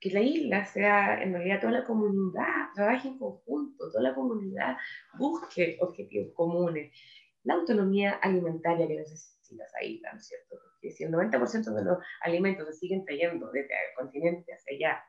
que 0.00 0.10
la 0.10 0.20
isla 0.20 0.64
sea, 0.64 1.22
en 1.22 1.32
realidad 1.32 1.60
toda 1.60 1.72
la 1.72 1.84
comunidad 1.84 2.68
trabaje 2.74 3.08
en 3.08 3.18
conjunto, 3.18 3.90
toda 3.90 4.02
la 4.02 4.14
comunidad 4.14 4.76
busque 5.18 5.76
objetivos 5.80 6.32
comunes, 6.34 6.92
la 7.42 7.54
autonomía 7.54 8.12
alimentaria 8.22 8.86
que 8.86 8.96
necesita 8.96 9.64
esa 9.64 9.82
isla, 9.82 10.12
¿no 10.12 10.18
es 10.18 10.26
cierto? 10.26 10.56
Porque 10.62 10.90
si 10.90 11.04
el 11.04 11.12
90% 11.12 11.74
de 11.74 11.84
los 11.84 11.98
alimentos 12.20 12.66
se 12.66 12.74
siguen 12.74 13.04
trayendo 13.04 13.50
desde 13.50 13.72
el 13.72 13.94
continente 13.96 14.52
hacia 14.52 14.76
allá 14.76 15.04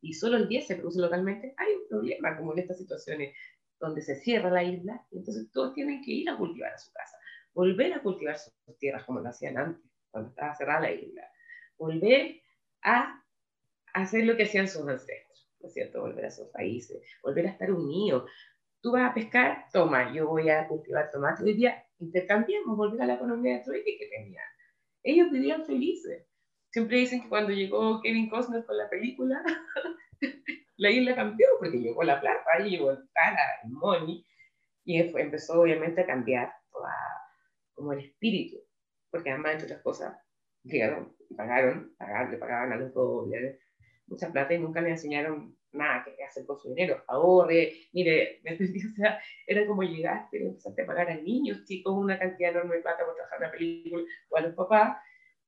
y 0.00 0.14
solo 0.14 0.36
el 0.36 0.48
10 0.48 0.66
se 0.66 0.76
produce 0.76 1.00
localmente, 1.00 1.54
hay 1.56 1.74
un 1.74 1.88
problema 1.88 2.36
como 2.36 2.52
en 2.52 2.60
estas 2.60 2.78
situaciones 2.78 3.34
donde 3.78 4.02
se 4.02 4.14
cierra 4.16 4.50
la 4.50 4.62
isla 4.62 5.04
y 5.10 5.18
entonces 5.18 5.50
todos 5.52 5.74
tienen 5.74 6.02
que 6.02 6.12
ir 6.12 6.30
a 6.30 6.36
cultivar 6.36 6.72
a 6.72 6.78
su 6.78 6.92
casa, 6.92 7.16
volver 7.52 7.92
a 7.94 8.02
cultivar 8.02 8.38
sus 8.38 8.52
tierras 8.78 9.04
como 9.04 9.20
lo 9.20 9.28
hacían 9.28 9.58
antes, 9.58 9.90
cuando 10.10 10.30
estaba 10.30 10.54
cerrada 10.54 10.80
la 10.80 10.92
isla, 10.92 11.22
volver 11.76 12.40
a 12.82 13.22
hacer 13.94 14.24
lo 14.24 14.36
que 14.36 14.44
hacían 14.44 14.68
sus 14.68 14.86
ancestros, 14.86 15.50
¿no 15.60 15.68
es 15.68 15.74
cierto? 15.74 16.00
Volver 16.00 16.26
a 16.26 16.30
sus 16.30 16.48
países, 16.48 17.02
volver 17.22 17.46
a 17.46 17.50
estar 17.50 17.70
unidos. 17.72 18.30
Tú 18.80 18.92
vas 18.92 19.10
a 19.10 19.14
pescar, 19.14 19.66
toma, 19.72 20.12
yo 20.14 20.28
voy 20.28 20.48
a 20.48 20.66
cultivar 20.66 21.10
tomate. 21.10 21.44
Hoy 21.44 21.54
día 21.54 21.84
intercambiamos, 21.98 22.76
volver 22.76 23.02
a 23.02 23.06
la 23.06 23.14
economía 23.14 23.58
de 23.58 23.64
trueque 23.64 23.98
que 23.98 24.08
tenían. 24.08 24.44
Ellos 25.02 25.30
vivían 25.30 25.64
felices. 25.64 26.26
Siempre 26.70 26.98
dicen 26.98 27.22
que 27.22 27.28
cuando 27.28 27.52
llegó 27.52 28.00
Kevin 28.00 28.30
Costner 28.30 28.64
con 28.64 28.78
la 28.78 28.88
película, 28.88 29.42
la 30.76 30.90
isla 30.90 31.14
cambió 31.14 31.46
porque 31.58 31.78
llegó 31.78 32.02
la 32.04 32.20
plata, 32.20 32.58
llegó 32.64 32.92
el 32.92 32.98
cara, 33.12 33.42
el 33.64 33.70
money, 33.70 34.24
y 34.84 34.98
empezó 34.98 35.60
obviamente 35.60 36.00
a 36.00 36.06
cambiar 36.06 36.52
toda, 36.72 36.94
como 37.74 37.92
el 37.92 38.00
espíritu, 38.00 38.58
porque 39.10 39.30
además, 39.30 39.52
entre 39.52 39.66
otras 39.66 39.82
cosas, 39.82 40.16
llegaron, 40.64 41.16
pagaron, 41.36 41.94
pagaron, 41.98 42.30
le 42.30 42.38
pagaban 42.38 42.72
a 42.72 42.76
los 42.76 42.94
dobles, 42.94 43.60
mucha 44.10 44.30
plata 44.30 44.52
y 44.52 44.58
nunca 44.58 44.80
le 44.80 44.90
enseñaron 44.90 45.56
nada 45.72 46.04
que 46.04 46.22
hacer 46.24 46.44
con 46.44 46.58
su 46.58 46.68
dinero, 46.68 47.02
ahorre, 47.06 47.72
mire, 47.92 48.40
o 48.92 48.96
sea, 48.96 49.20
era 49.46 49.66
como 49.66 49.82
llegaste 49.82 50.38
y 50.38 50.46
empezaste 50.46 50.82
a 50.82 50.86
pagar 50.86 51.10
a 51.10 51.14
niños 51.14 51.64
chicos 51.64 51.94
una 51.96 52.18
cantidad 52.18 52.50
enorme 52.50 52.76
de 52.76 52.82
plata 52.82 53.04
por 53.04 53.14
trabajar 53.14 53.38
en 53.38 53.44
una 53.44 53.52
película 53.52 54.04
o 54.28 54.36
a 54.36 54.40
los 54.40 54.54
papás, 54.54 54.96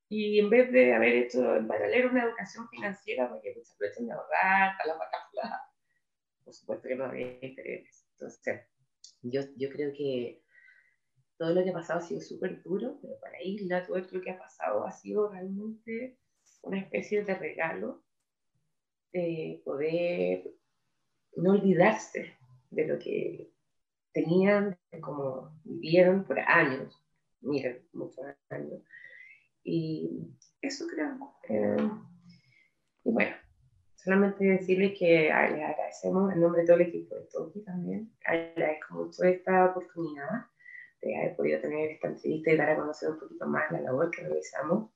y 0.09 0.39
en 0.39 0.49
vez 0.49 0.71
de 0.71 0.93
haber 0.93 1.15
hecho 1.15 1.55
en 1.55 1.67
paralelo 1.67 2.09
una 2.09 2.23
educación 2.23 2.69
financiera 2.69 3.29
porque 3.29 3.53
se 3.53 3.73
aprovechen 3.73 4.07
de 4.07 4.13
ahorrar, 4.13 4.75
a 4.79 4.87
la 4.87 4.95
vaca 4.95 5.17
por 6.43 6.53
supuesto 6.53 6.87
que 6.87 6.95
no 6.95 7.05
había 7.05 7.37
interés. 7.41 8.05
Entonces, 8.11 8.61
yo, 9.21 9.41
yo 9.55 9.69
creo 9.69 9.91
que 9.93 10.41
todo 11.37 11.53
lo 11.53 11.63
que 11.63 11.69
ha 11.69 11.73
pasado 11.73 11.99
ha 11.99 12.03
sido 12.03 12.21
súper 12.21 12.61
duro, 12.61 12.99
pero 13.01 13.19
para 13.19 13.41
Isla 13.41 13.85
todo 13.85 13.97
lo 13.97 14.21
que 14.21 14.31
ha 14.31 14.37
pasado 14.37 14.85
ha 14.85 14.91
sido 14.91 15.29
realmente 15.29 16.17
una 16.61 16.79
especie 16.79 17.23
de 17.23 17.35
regalo 17.35 18.02
de 19.13 19.61
poder 19.63 20.51
no 21.35 21.51
olvidarse 21.51 22.33
de 22.71 22.87
lo 22.87 22.99
que 22.99 23.51
tenían, 24.11 24.77
de 24.91 24.99
cómo 24.99 25.51
vivieron 25.63 26.23
por 26.23 26.39
años, 26.39 26.99
miren, 27.41 27.87
muchos 27.93 28.25
años. 28.49 28.81
Y 29.63 30.33
eso 30.61 30.85
creo. 30.87 31.35
Eh, 31.49 31.89
y 33.05 33.11
bueno, 33.11 33.35
solamente 33.95 34.45
decirles 34.45 34.97
que 34.97 35.23
les 35.23 35.31
agradecemos 35.31 36.33
en 36.33 36.41
nombre 36.41 36.61
de 36.61 36.67
todo 36.67 36.77
el 36.77 36.87
equipo 36.87 37.15
de 37.15 37.27
Toki 37.31 37.61
también. 37.63 38.11
Agradezco 38.25 38.95
mucho 38.95 39.23
esta 39.23 39.67
oportunidad 39.67 40.47
de 41.01 41.17
haber 41.17 41.35
podido 41.35 41.61
tener 41.61 41.91
esta 41.91 42.07
entrevista 42.07 42.51
y 42.51 42.57
dar 42.57 42.69
a 42.71 42.75
conocer 42.77 43.09
un 43.09 43.19
poquito 43.19 43.45
más 43.45 43.71
la 43.71 43.81
labor 43.81 44.09
que 44.11 44.21
realizamos 44.21 44.91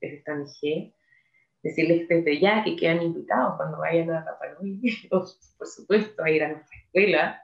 desde 0.00 0.16
esta 0.18 0.34
ONG 0.34 0.94
decirles 1.66 2.08
desde 2.08 2.40
ya 2.40 2.62
que 2.64 2.76
quedan 2.76 3.02
invitados 3.02 3.56
cuando 3.56 3.78
vayan 3.78 4.10
a 4.10 4.24
Rapa 4.24 4.46
por 5.10 5.66
supuesto, 5.66 6.22
a 6.22 6.30
ir 6.30 6.42
a 6.44 6.48
nuestra 6.48 6.78
escuela. 6.78 7.42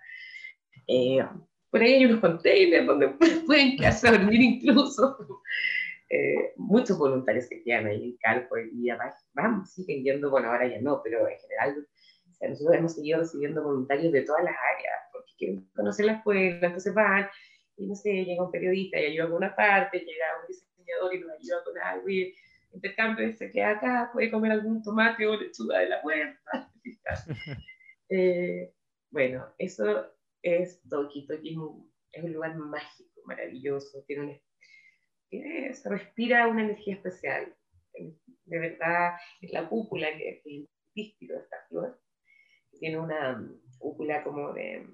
Eh, 0.86 1.24
por 1.70 1.80
ahí 1.80 1.94
hay 1.94 2.04
unos 2.06 2.20
containers 2.20 2.86
donde 2.86 3.08
pueden 3.46 3.76
quedarse 3.76 4.08
a 4.08 4.12
dormir 4.12 4.40
incluso. 4.40 5.16
Eh, 6.08 6.52
muchos 6.56 6.98
voluntarios 6.98 7.48
que 7.48 7.62
quedan 7.62 7.86
ahí 7.86 8.04
en 8.04 8.16
Calco 8.18 8.54
hoy 8.54 8.70
día, 8.70 8.98
vamos, 9.32 9.70
siguen 9.72 10.04
yendo, 10.04 10.30
bueno, 10.30 10.50
ahora 10.50 10.68
ya 10.68 10.78
no, 10.80 11.00
pero 11.02 11.26
en 11.26 11.38
general 11.38 11.86
nosotros 12.48 12.76
hemos 12.76 12.94
seguido 12.94 13.20
recibiendo 13.20 13.62
voluntarios 13.62 14.12
de 14.12 14.22
todas 14.22 14.44
las 14.44 14.54
áreas, 14.54 14.94
porque 15.10 15.32
quieren 15.38 15.66
conocer 15.74 16.06
la 16.06 16.12
escuela, 16.14 16.66
entonces 16.66 16.92
van, 16.92 17.28
y 17.78 17.86
no 17.86 17.94
sé, 17.94 18.12
llega 18.24 18.44
un 18.44 18.50
periodista 18.50 19.00
y 19.00 19.06
ayuda 19.06 19.28
con 19.28 19.36
una 19.36 19.56
parte, 19.56 20.00
llega 20.00 20.26
un 20.42 20.48
diseñador 20.48 21.14
y 21.14 21.20
nos 21.20 21.30
ayuda 21.30 21.64
con 21.64 21.78
algo, 21.78 22.08
y 22.10 22.34
intercambio 22.72 23.32
se 23.32 23.50
queda 23.50 23.70
acá, 23.70 24.10
puede 24.12 24.30
comer 24.30 24.52
algún 24.52 24.82
tomate 24.82 25.26
o 25.26 25.36
lechuga 25.36 25.80
de 25.80 25.88
la 25.88 26.02
puerta. 26.02 26.72
eh, 28.08 28.72
bueno, 29.10 29.46
eso 29.58 30.06
es 30.42 30.82
Toki. 30.88 31.26
Toki 31.26 31.50
es 31.50 31.56
un, 31.56 31.92
es 32.12 32.24
un, 32.24 32.32
lugar 32.32 32.56
mágico, 32.56 33.20
maravilloso, 33.26 34.02
tiene, 34.06 34.42
tiene 35.28 35.74
se 35.74 35.88
respira 35.88 36.48
una 36.48 36.64
energía 36.64 36.94
especial. 36.94 37.54
De 38.44 38.58
verdad, 38.58 39.14
es 39.40 39.52
la 39.52 39.68
cúpula 39.68 40.08
que 40.16 40.30
es 40.30 40.46
el 40.46 40.68
de 40.94 41.36
esta 41.36 41.56
flor. 41.68 42.00
Tiene 42.78 42.98
una 42.98 43.48
cúpula 43.78 44.24
como 44.24 44.52
de 44.52 44.86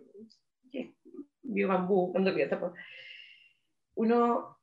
biobambú, 1.43 2.13
cuando 2.13 2.33
uno 3.95 4.58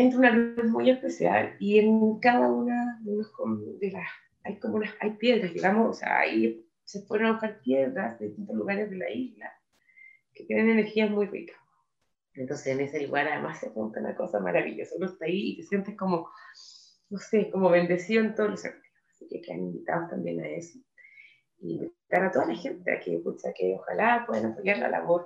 entra 0.00 0.18
una 0.18 0.30
luz 0.30 0.64
muy 0.70 0.90
especial 0.90 1.56
y 1.58 1.78
en 1.78 2.18
cada 2.20 2.48
una 2.48 2.98
de, 3.02 3.12
de 3.80 3.92
las, 3.92 4.08
hay 4.44 4.58
como 4.58 4.76
unas, 4.76 4.94
hay 5.00 5.12
piedras, 5.12 5.52
digamos, 5.52 5.88
o 5.90 5.92
sea, 5.92 6.20
ahí 6.20 6.66
se 6.84 7.02
fueron 7.02 7.28
a 7.28 7.32
buscar 7.32 7.60
piedras 7.60 8.18
de 8.18 8.26
distintos 8.26 8.56
lugares 8.56 8.90
de 8.90 8.96
la 8.96 9.10
isla 9.10 9.52
que 10.32 10.44
tienen 10.44 10.70
energías 10.70 11.10
muy 11.10 11.26
ricas. 11.26 11.56
Entonces 12.34 12.68
en 12.68 12.80
ese 12.80 13.06
lugar 13.06 13.28
además 13.28 13.60
se 13.60 13.70
junta 13.70 14.00
una 14.00 14.16
cosa 14.16 14.40
maravillosa, 14.40 14.94
uno 14.96 15.06
está 15.06 15.26
ahí 15.26 15.52
y 15.52 15.56
te 15.58 15.62
sientes 15.64 15.96
como, 15.96 16.30
no 17.10 17.18
sé, 17.18 17.50
como 17.50 17.70
bendecido 17.70 18.22
en 18.24 18.34
todos 18.34 18.50
los 18.50 18.60
sentidos. 18.60 18.86
Así 19.10 19.28
que 19.28 19.40
quedan 19.40 19.60
invitados 19.60 20.10
también 20.10 20.40
a 20.40 20.48
eso. 20.48 20.78
Y 21.58 21.74
invitar 21.74 22.24
a 22.24 22.30
toda 22.30 22.46
la 22.46 22.54
gente 22.54 22.90
a 22.90 23.00
que, 23.00 23.16
escucha 23.16 23.52
que 23.52 23.74
ojalá 23.74 24.24
puedan 24.26 24.52
apoyar 24.52 24.78
la 24.78 24.88
labor, 24.88 25.24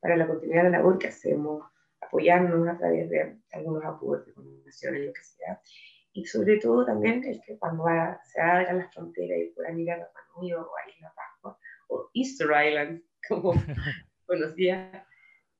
para 0.00 0.16
la 0.16 0.26
continuidad 0.26 0.64
de 0.64 0.70
la 0.70 0.78
labor 0.78 0.98
que 0.98 1.08
hacemos 1.08 1.64
apoyarnos 2.00 2.68
a 2.68 2.78
través 2.78 3.08
de 3.10 3.38
algunos 3.52 3.84
apoyos, 3.84 4.26
de 4.26 5.06
lo 5.06 5.12
que 5.12 5.22
sea. 5.22 5.60
Y 6.12 6.24
sobre 6.24 6.58
todo 6.58 6.86
también 6.86 7.22
el 7.24 7.40
que 7.42 7.58
cuando 7.58 7.84
se 8.24 8.40
abran 8.40 8.78
las 8.78 8.94
fronteras 8.94 9.38
y 9.38 9.52
puedan 9.54 9.78
ir 9.78 9.90
a 9.90 9.98
la 9.98 10.08
Nui 10.36 10.52
o 10.52 10.60
a 10.60 10.90
Isla 10.90 11.12
Pascua 11.14 11.58
o 11.88 12.10
Easter 12.14 12.48
Island, 12.48 13.02
como 13.28 13.52
conocía, 14.24 15.06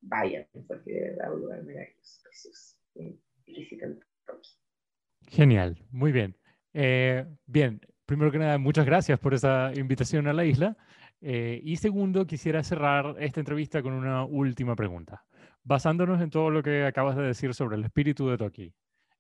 vayan, 0.01 0.47
porque 0.67 0.93
de 0.93 1.11
verdad 1.11 1.35
un 1.35 1.41
lugar 1.43 1.63
maravilloso, 1.63 2.21
precioso. 2.23 2.77
Visiten 3.47 4.01
Genial, 5.29 5.77
muy 5.91 6.13
bien. 6.13 6.37
Eh, 6.73 7.27
bien, 7.47 7.81
primero 8.07 8.31
que 8.31 8.39
nada, 8.39 8.59
muchas 8.59 8.87
gracias 8.87 9.19
por 9.19 9.35
esa 9.35 9.73
invitación 9.75 10.27
a 10.27 10.33
la 10.33 10.45
isla. 10.45 10.77
Eh, 11.21 11.61
y 11.63 11.77
segundo, 11.77 12.27
quisiera 12.27 12.63
cerrar 12.63 13.17
esta 13.19 13.41
entrevista 13.41 13.83
con 13.83 13.93
una 13.93 14.25
última 14.25 14.75
pregunta 14.77 15.25
basándonos 15.67 16.23
en 16.23 16.31
todo 16.31 16.51
lo 16.51 16.63
que 16.63 16.85
acabas 16.87 17.17
de 17.17 17.25
decir 17.25 17.53
sobre 17.53 17.77
el 17.77 17.85
espíritu 17.85 18.29
de 18.29 18.39
Toki, 18.39 18.73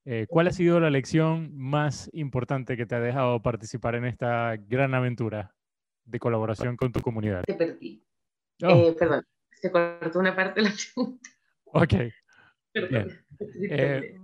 eh, 0.05 0.26
¿cuál 0.28 0.47
ha 0.47 0.53
sido 0.53 0.78
la 0.78 0.90
lección 0.90 1.51
más 1.57 2.09
importante 2.12 2.76
que 2.76 2.86
te 2.86 2.94
ha 2.94 3.01
dejado 3.01 3.42
participar 3.42 3.97
en 3.97 4.05
esta 4.05 4.55
gran 4.57 4.94
aventura 4.94 5.55
de 6.05 6.20
colaboración 6.20 6.76
con 6.76 6.92
tu 6.92 7.01
comunidad? 7.01 7.42
Te 7.42 7.55
perdí. 7.55 8.01
Oh. 8.62 8.68
Eh, 8.68 8.97
perdón, 8.97 9.24
se 9.51 9.72
cortó 9.72 10.20
una 10.20 10.36
parte 10.36 10.62
de 10.62 10.68
la 10.68 10.74
pregunta. 10.94 11.30
Ok. 11.64 11.94
Eh, 13.68 14.14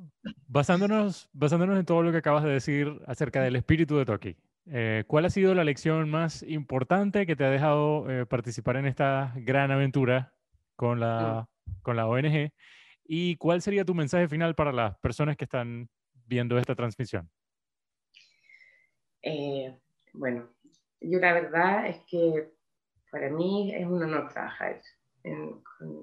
basándonos, 0.46 1.28
basándonos 1.32 1.76
en 1.76 1.86
todo 1.86 2.02
lo 2.04 2.12
que 2.12 2.18
acabas 2.18 2.44
de 2.44 2.50
decir 2.50 3.00
acerca 3.06 3.42
del 3.42 3.56
espíritu 3.56 3.96
de 3.96 4.04
Toki, 4.04 4.36
¿cuál 5.08 5.24
ha 5.24 5.30
sido 5.30 5.54
la 5.54 5.64
lección 5.64 6.08
más 6.08 6.44
importante 6.44 7.26
que 7.26 7.34
te 7.34 7.44
ha 7.44 7.50
dejado 7.50 8.06
participar 8.28 8.76
en 8.76 8.86
esta 8.86 9.32
gran 9.36 9.72
aventura 9.72 10.34
con 10.76 11.00
la 11.00 11.48
con 11.82 11.96
la 11.96 12.06
ONG. 12.06 12.50
¿Y 13.04 13.36
cuál 13.36 13.62
sería 13.62 13.84
tu 13.84 13.94
mensaje 13.94 14.28
final 14.28 14.54
para 14.54 14.72
las 14.72 14.98
personas 14.98 15.36
que 15.36 15.44
están 15.44 15.88
viendo 16.26 16.58
esta 16.58 16.74
transmisión? 16.74 17.28
Eh, 19.22 19.76
bueno, 20.12 20.48
yo 21.00 21.18
la 21.18 21.32
verdad 21.32 21.86
es 21.86 22.00
que 22.08 22.52
para 23.10 23.28
mí 23.30 23.74
es 23.74 23.86
un 23.86 24.02
honor 24.02 24.28
trabajar 24.32 24.80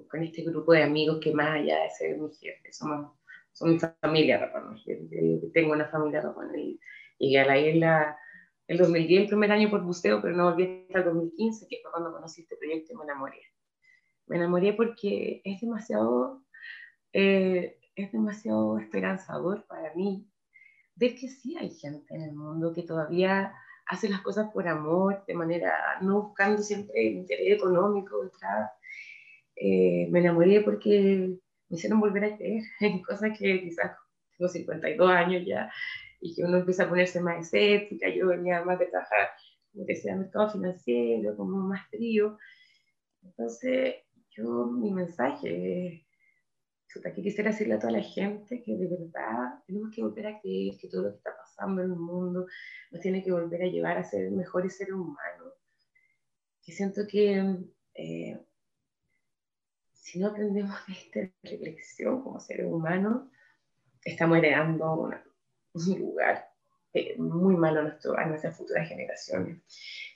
con, 0.08 0.22
este 0.22 0.42
grupo 0.42 0.72
de 0.72 0.82
amigos 0.82 1.18
que 1.22 1.32
más 1.32 1.50
allá 1.56 1.82
de 1.82 1.90
ser 1.90 2.18
mi 2.18 2.30
jefe, 2.34 2.72
somos, 2.72 3.12
mi 3.62 3.78
familia 3.78 4.50
tengo 5.52 5.72
una 5.72 5.88
familia 5.88 6.22
y 6.54 6.78
llegué 7.18 7.40
a 7.40 7.46
la 7.46 7.58
isla 7.58 8.18
el 8.66 8.78
2010, 8.78 9.22
el 9.22 9.28
primer 9.28 9.52
año 9.52 9.68
por 9.68 9.82
buceo, 9.82 10.22
pero 10.22 10.36
no 10.36 10.50
volví 10.50 10.86
hasta 10.86 11.00
el 11.00 11.04
2015, 11.06 11.66
que 11.68 11.80
fue 11.82 11.90
cuando 11.90 12.12
conocí 12.12 12.42
este 12.42 12.56
proyecto 12.56 12.92
y 12.92 12.96
me 12.96 13.04
enamoré 13.04 13.40
me 14.30 14.36
enamoré 14.36 14.72
porque 14.74 15.42
es 15.44 15.60
demasiado, 15.60 16.44
eh, 17.12 17.78
es 17.96 18.12
demasiado 18.12 18.78
esperanzador 18.78 19.66
para 19.66 19.92
mí 19.94 20.24
ver 20.94 21.16
que 21.16 21.28
sí 21.28 21.56
hay 21.58 21.70
gente 21.70 22.14
en 22.14 22.22
el 22.22 22.32
mundo 22.32 22.72
que 22.72 22.84
todavía 22.84 23.52
hace 23.86 24.08
las 24.08 24.20
cosas 24.20 24.52
por 24.52 24.68
amor, 24.68 25.24
de 25.26 25.34
manera, 25.34 25.72
no 26.00 26.22
buscando 26.22 26.62
siempre 26.62 27.08
el 27.08 27.14
interés 27.14 27.58
económico. 27.58 28.30
Eh, 29.56 30.06
me 30.10 30.20
enamoré 30.20 30.60
porque 30.60 31.36
me 31.68 31.76
hicieron 31.76 31.98
volver 31.98 32.24
a 32.24 32.36
creer 32.36 32.62
en 32.80 33.02
cosas 33.02 33.36
que 33.36 33.62
quizás 33.62 33.96
tengo 34.38 34.48
52 34.48 35.10
años 35.10 35.42
ya 35.44 35.72
y 36.20 36.36
que 36.36 36.44
uno 36.44 36.58
empieza 36.58 36.84
a 36.84 36.88
ponerse 36.88 37.20
más 37.20 37.40
escéptica. 37.40 38.08
Yo 38.08 38.28
venía 38.28 38.62
más 38.62 38.78
de 38.78 38.86
trabajar, 38.86 39.30
como 39.72 39.86
decía, 39.86 40.14
mercado 40.14 40.50
financiero, 40.50 41.36
como 41.36 41.56
más 41.66 41.84
frío. 41.88 42.38
Entonces, 43.22 43.96
yo, 44.30 44.66
mi 44.66 44.92
mensaje 44.92 46.06
que 46.92 47.22
quisiera 47.22 47.50
decirle 47.50 47.74
a 47.74 47.78
toda 47.78 47.92
la 47.92 48.02
gente 48.02 48.62
que 48.62 48.76
de 48.76 48.88
verdad 48.88 49.62
tenemos 49.66 49.94
que 49.94 50.02
volver 50.02 50.26
a 50.26 50.40
creer 50.40 50.76
que 50.76 50.88
todo 50.88 51.02
lo 51.02 51.10
que 51.10 51.16
está 51.18 51.36
pasando 51.36 51.82
en 51.82 51.92
el 51.92 51.96
mundo 51.96 52.46
nos 52.90 53.00
tiene 53.00 53.22
que 53.22 53.30
volver 53.30 53.62
a 53.62 53.66
llevar 53.66 53.96
a 53.96 54.04
ser 54.04 54.30
mejores 54.32 54.76
seres 54.76 54.94
humanos. 54.94 55.54
Que 56.62 56.72
siento 56.72 57.02
que 57.08 57.56
eh, 57.94 58.40
si 59.92 60.18
no 60.18 60.28
aprendemos 60.28 60.74
de 60.86 60.92
esta 60.94 61.32
reflexión 61.44 62.22
como 62.22 62.40
seres 62.40 62.66
humanos, 62.66 63.30
estamos 64.04 64.38
heredando 64.38 65.10
un 65.74 65.98
lugar 66.00 66.49
eh, 66.92 67.16
muy 67.18 67.56
malo 67.56 67.80
a, 67.80 67.82
nuestro, 67.84 68.18
a 68.18 68.24
nuestras 68.26 68.56
futuras 68.56 68.88
generaciones. 68.88 69.62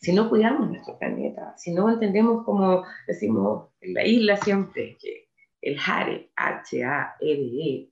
Si 0.01 0.13
no 0.13 0.29
cuidamos 0.29 0.69
nuestro 0.69 0.99
planeta, 0.99 1.55
si 1.57 1.73
no 1.73 1.91
entendemos 1.91 2.45
como 2.45 2.85
decimos 3.07 3.71
en 3.81 3.95
la 3.95 4.05
isla 4.05 4.37
siempre, 4.37 4.97
que 5.01 5.29
el 5.61 5.79
Hare, 5.79 6.31
H-A-R-E, 6.37 7.91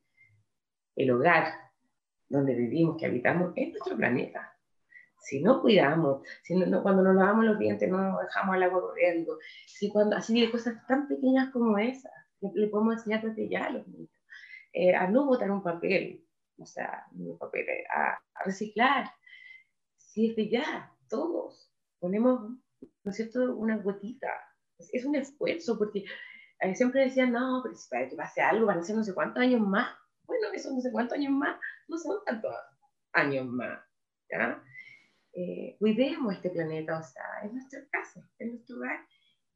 el 0.96 1.10
hogar 1.10 1.52
donde 2.28 2.54
vivimos, 2.54 2.96
que 2.98 3.06
habitamos, 3.06 3.52
es 3.56 3.70
nuestro 3.70 3.96
planeta. 3.96 4.52
Si 5.18 5.40
no 5.40 5.62
cuidamos, 5.62 6.26
si 6.42 6.56
no, 6.56 6.82
cuando 6.82 7.02
nos 7.02 7.14
lavamos 7.14 7.44
los 7.44 7.58
dientes 7.58 7.88
no 7.88 8.18
dejamos 8.20 8.56
el 8.56 8.64
agua 8.64 8.80
corriendo, 8.80 9.38
si 9.66 9.88
cuando, 9.90 10.16
así 10.16 10.40
de 10.40 10.50
cosas 10.50 10.84
tan 10.88 11.06
pequeñas 11.06 11.50
como 11.52 11.78
esas, 11.78 12.10
le, 12.54 12.66
podemos 12.66 12.94
enseñar 12.94 13.22
desde 13.22 13.48
ya 13.48 13.66
a 13.66 13.70
los 13.70 13.86
niños, 13.86 14.10
eh, 14.72 14.94
a 14.94 15.06
no 15.06 15.26
botar 15.26 15.50
un 15.50 15.62
papel, 15.62 16.24
o 16.58 16.66
sea, 16.66 17.06
un 17.12 17.38
papel, 17.38 17.66
a, 17.94 18.18
reciclar, 18.44 19.10
si 19.96 20.28
desde 20.28 20.50
ya, 20.50 20.92
todos, 21.08 21.70
ponemos, 21.98 22.50
¿no 23.04 23.10
es 23.10 23.16
cierto?, 23.16 23.54
una 23.56 23.78
gotita, 23.78 24.28
es 24.92 25.04
un 25.04 25.14
esfuerzo, 25.14 25.78
porque 25.78 26.04
siempre 26.74 27.02
decían, 27.02 27.32
no, 27.32 27.60
pero 27.62 27.74
si 27.74 27.88
para 27.88 28.08
que 28.08 28.16
pase 28.16 28.40
algo 28.40 28.66
van 28.66 28.78
a 28.78 28.82
ser 28.82 28.96
no 28.96 29.04
sé 29.04 29.14
cuántos 29.14 29.42
años 29.42 29.60
más. 29.60 29.96
Bueno, 30.24 30.48
esos 30.54 30.72
no 30.72 30.80
sé 30.80 30.90
cuántos 30.92 31.18
años 31.18 31.32
más 31.32 31.58
no 31.88 31.98
son 31.98 32.24
tantos 32.24 32.54
años 33.12 33.46
más. 33.46 33.80
¿ya? 34.30 34.62
Eh, 35.34 35.76
cuidemos 35.78 36.34
este 36.34 36.50
planeta, 36.50 36.98
o 36.98 37.02
sea, 37.02 37.24
es 37.44 37.52
nuestra 37.52 37.80
casa, 37.90 38.28
es 38.38 38.48
nuestro 38.48 38.76
hogar. 38.76 39.00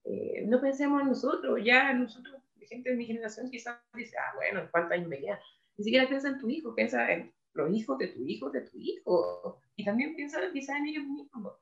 Eh, 0.05 0.45
no 0.47 0.61
pensemos 0.61 1.03
en 1.03 1.09
nosotros, 1.09 1.61
ya 1.65 1.93
nosotros, 1.93 2.43
gente 2.69 2.91
de 2.91 2.97
mi 2.97 3.07
generación 3.07 3.51
quizás 3.51 3.79
dice, 3.95 4.17
ah, 4.19 4.33
bueno, 4.35 4.69
¿cuántos 4.71 4.93
años 4.93 5.09
me 5.09 5.21
quedan? 5.21 5.39
Ni 5.79 5.85
siquiera 5.85 6.09
piensa 6.09 6.29
en 6.29 6.39
tu 6.39 6.49
hijo, 6.49 6.75
piensa 6.75 7.11
en 7.13 7.35
los 7.55 7.73
hijos 7.75 7.99
de 7.99 8.09
tu 8.09 8.25
hijo, 8.27 8.51
de 8.51 8.63
tu 8.63 8.79
hijo, 8.79 9.61
y 9.77 9.85
también 9.85 10.15
piensa 10.15 10.41
quizás 10.53 10.77
en 10.77 10.87
ellos 10.87 11.05
mismos. 11.05 11.55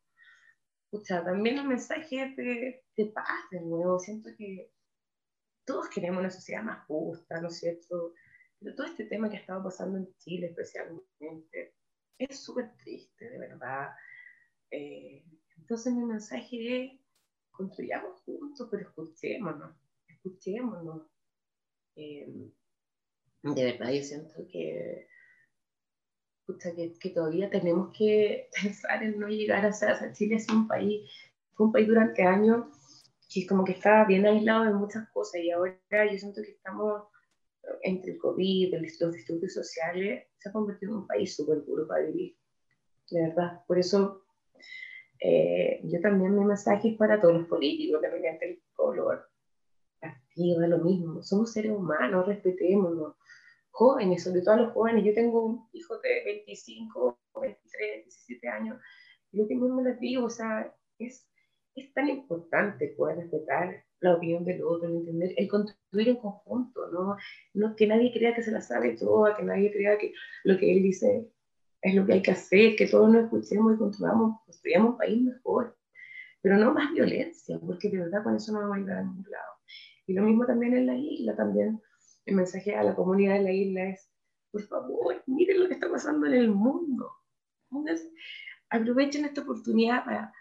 sea, 1.05 1.25
también 1.25 1.57
los 1.57 1.67
mensajes 1.67 2.37
de, 2.37 2.85
de 2.97 3.07
paz, 3.07 3.51
de 3.51 3.61
nuevo, 3.61 3.99
siento 3.99 4.31
que 4.37 4.71
todos 5.65 5.89
queremos 5.89 6.21
una 6.21 6.31
sociedad 6.31 6.63
más 6.63 6.87
justa, 6.87 7.41
¿no 7.41 7.49
es 7.49 7.59
cierto? 7.59 8.15
Pero 8.61 8.75
todo 8.75 8.87
este 8.87 9.07
tema 9.07 9.29
que 9.29 9.37
ha 9.37 9.41
estado 9.41 9.65
pasando 9.65 9.99
en 9.99 10.15
Chile 10.19 10.49
especialmente 10.49 11.75
es 12.19 12.39
súper 12.39 12.77
triste, 12.77 13.29
de 13.29 13.39
verdad. 13.39 13.91
Eh, 14.71 15.25
entonces 15.57 15.93
mi 15.93 16.05
mensaje 16.05 16.85
es, 16.85 17.01
construyamos 17.51 18.21
juntos, 18.23 18.69
pero 18.71 18.89
escuchémonos, 18.89 19.75
escuchémonos. 20.09 21.03
Eh, 21.97 22.53
de 23.53 23.65
verdad 23.65 23.93
yo 23.93 24.03
siento 24.03 24.35
que, 24.51 25.07
que, 26.47 26.93
que, 26.99 27.11
todavía 27.11 27.51
tenemos 27.51 27.93
que 27.97 28.49
pensar 28.63 29.03
en 29.03 29.19
no 29.19 29.29
llegar 29.29 29.67
a 29.67 29.73
ser, 29.73 30.13
Chile 30.13 30.37
es 30.37 30.49
un 30.49 30.67
país, 30.67 31.11
fue 31.55 31.67
un 31.67 31.73
país 31.73 31.87
durante 31.87 32.23
años 32.23 32.67
que 33.29 33.47
como 33.47 33.65
que 33.65 33.73
estaba 33.73 34.05
bien 34.05 34.27
aislado 34.27 34.65
de 34.65 34.75
muchas 34.75 35.09
cosas 35.11 35.41
y 35.43 35.51
ahora 35.51 35.77
yo 35.91 36.19
siento 36.19 36.43
que 36.43 36.53
estamos 36.53 37.05
entre 37.83 38.13
el 38.13 38.19
COVID, 38.19 38.75
los 39.01 39.13
disturbios 39.13 39.53
sociales, 39.53 40.27
se 40.39 40.49
ha 40.49 40.53
convertido 40.53 40.93
en 40.93 40.99
un 40.99 41.07
país 41.07 41.35
súper 41.35 41.65
duro 41.65 41.87
para 41.87 42.05
vivir, 42.07 42.37
de 43.11 43.29
verdad. 43.29 43.61
Por 43.67 43.79
eso 43.79 44.25
eh, 45.21 45.81
yo 45.85 46.01
también 46.01 46.37
mi 46.37 46.45
mensaje 46.45 46.89
es 46.89 46.97
para 46.97 47.21
todos 47.21 47.35
los 47.35 47.49
políticos, 47.49 48.01
mediante 48.03 48.51
el 48.51 48.63
color, 48.75 49.29
lo 50.37 50.79
mismo, 50.79 51.23
somos 51.23 51.53
seres 51.53 51.73
humanos, 51.73 52.27
respetémonos, 52.27 53.15
jóvenes, 53.71 54.23
sobre 54.23 54.43
todo 54.43 54.55
a 54.55 54.61
los 54.63 54.73
jóvenes, 54.73 55.05
yo 55.05 55.15
tengo 55.15 55.45
un 55.45 55.69
hijo 55.73 55.99
de 55.99 56.25
25, 56.25 57.19
23, 57.41 58.05
17 58.05 58.49
años, 58.49 58.81
lo 59.33 59.47
que 59.49 59.55
mismo 59.55 59.83
les 59.83 59.99
digo, 59.99 60.27
o 60.27 60.31
sea, 60.31 60.73
es 60.99 61.29
es 61.75 61.93
tan 61.93 62.09
importante 62.09 62.95
poder 62.97 63.19
respetar 63.19 63.85
la 64.01 64.15
opinión 64.15 64.45
del 64.45 64.63
otro, 64.63 64.89
entender, 64.89 65.35
el 65.37 65.49
construir 65.49 66.09
en 66.09 66.17
conjunto, 66.17 66.89
¿no? 66.93 67.17
¿no? 67.55 67.77
Que 67.77 67.87
nadie 67.87 68.13
crea 68.13 68.35
que 68.35 68.43
se 68.43 68.53
la 68.53 68.61
sabe 68.61 68.97
toda, 68.97 69.37
que 69.37 69.43
nadie 69.43 69.73
crea 69.73 69.99
que 69.99 70.13
lo 70.45 70.59
que 70.59 70.71
él 70.71 70.83
dice 70.83 71.29
es 71.83 71.95
lo 71.95 72.07
que 72.07 72.15
hay 72.15 72.23
que 72.23 72.31
hacer, 72.31 72.77
que 72.77 72.87
todos 72.87 73.11
nos 73.11 73.25
escuchemos 73.25 73.75
y 73.75 73.79
construyamos, 73.79 74.41
construyamos 74.45 74.93
un 74.93 74.99
país 74.99 75.23
mejor. 75.23 75.77
Pero 76.43 76.59
no 76.59 76.75
más 76.75 76.93
violencia, 76.93 77.59
porque 77.59 77.89
de 77.89 77.99
verdad 77.99 78.23
con 78.23 78.37
eso 78.37 78.53
no 78.53 78.61
vamos 78.61 78.77
a 78.77 78.81
llegar 78.81 78.99
a 78.99 79.03
ningún 79.03 79.31
lado. 79.31 79.54
Y 80.07 80.13
lo 80.15 80.23
mismo 80.23 80.47
también 80.47 80.77
en 80.77 80.87
la 80.87 80.97
isla, 80.97 81.35
también 81.35 81.81
el 82.27 82.35
mensaje 82.37 82.75
a 82.75 82.83
la 82.83 82.95
comunidad 82.95 83.35
de 83.35 83.43
la 83.43 83.53
isla 83.53 83.89
es, 83.91 84.11
por 84.51 84.63
favor, 84.63 85.23
miren 85.27 85.61
lo 85.61 85.69
que 85.69 85.75
está 85.75 85.91
pasando 85.91 86.27
en 86.27 86.35
el 86.35 86.51
mundo. 86.51 87.11
Aprovechen 88.71 89.25
esta 89.25 89.43
oportunidad 89.43 90.05
para 90.05 90.33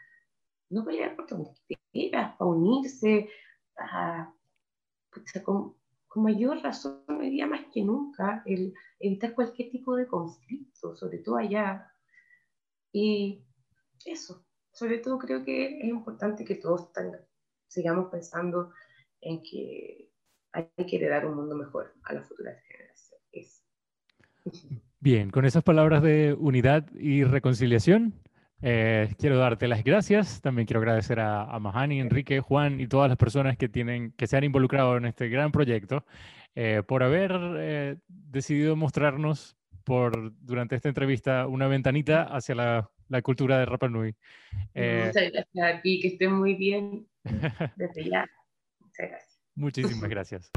no 0.70 0.84
pelear 0.84 1.16
por 1.16 1.28
tonteras, 1.28 2.36
para 2.38 2.50
unirse, 2.50 3.30
con, 5.44 5.76
mayor 6.16 6.62
razón 6.62 7.04
hoy 7.08 7.32
día 7.32 7.48
más 7.48 7.66
que 7.74 7.84
nunca, 7.84 8.44
el 8.46 8.74
evitar 9.00 9.34
cualquier 9.34 9.72
tipo 9.72 9.96
de 9.96 10.08
conflicto, 10.08 10.96
sobre 10.96 11.20
todo 11.20 11.38
allá. 11.38 11.92
Y 12.92 13.44
eso, 14.06 14.46
sobre 14.72 15.00
todo 15.00 15.18
creo 15.18 15.44
que 15.44 15.80
es 15.80 15.86
importante 15.86 16.46
que 16.46 16.56
todos 16.56 16.92
sigamos 17.68 18.10
pensando 18.12 18.72
en 19.24 19.42
que 19.44 20.10
hay 20.52 20.86
que 20.88 20.96
heredar 20.98 21.26
un 21.26 21.36
mundo 21.36 21.56
mejor 21.56 21.94
a 22.04 22.14
las 22.14 22.28
futuras 22.28 22.56
generaciones. 22.68 23.64
Bien, 25.00 25.30
con 25.32 25.46
esas 25.46 25.64
palabras 25.64 26.04
de 26.04 26.34
unidad 26.38 26.86
y 26.94 27.24
reconciliación, 27.24 28.14
eh, 28.62 29.14
quiero 29.18 29.38
darte 29.38 29.68
las 29.68 29.84
gracias. 29.84 30.42
También 30.42 30.66
quiero 30.66 30.80
agradecer 30.80 31.20
a, 31.20 31.60
Mahani, 31.60 32.00
Enrique, 32.00 32.40
Juan 32.40 32.80
y 32.80 32.88
todas 32.88 33.10
las 33.10 33.18
personas 33.18 33.58
que, 33.58 33.68
tienen, 33.68 34.14
que 34.14 34.28
se 34.28 34.38
han 34.38 34.44
involucrado 34.44 34.96
en 34.96 35.06
este 35.06 35.28
gran 35.28 35.52
proyecto 35.52 36.06
eh, 36.56 36.84
por 36.88 37.04
haber 37.04 37.32
eh, 37.58 37.96
decidido 38.08 38.76
mostrarnos 38.76 39.58
por, 39.84 40.34
durante 40.40 40.76
esta 40.76 40.88
entrevista 40.88 41.48
una 41.48 41.68
ventanita 41.68 42.24
hacia 42.24 42.56
la, 42.56 42.90
la 43.10 43.22
cultura 43.22 43.60
de 43.60 43.66
Rapa 43.66 43.90
Nui. 43.90 44.16
Muchas 44.74 45.32
gracias 45.32 45.46
a 45.58 45.82
ti, 45.82 46.00
que 46.00 46.08
estén 46.10 46.32
muy 46.32 46.54
bien 46.54 47.08
desde 47.76 48.10
ya. 48.10 48.30
Muchísimas 49.56 50.10
gracias. 50.10 50.52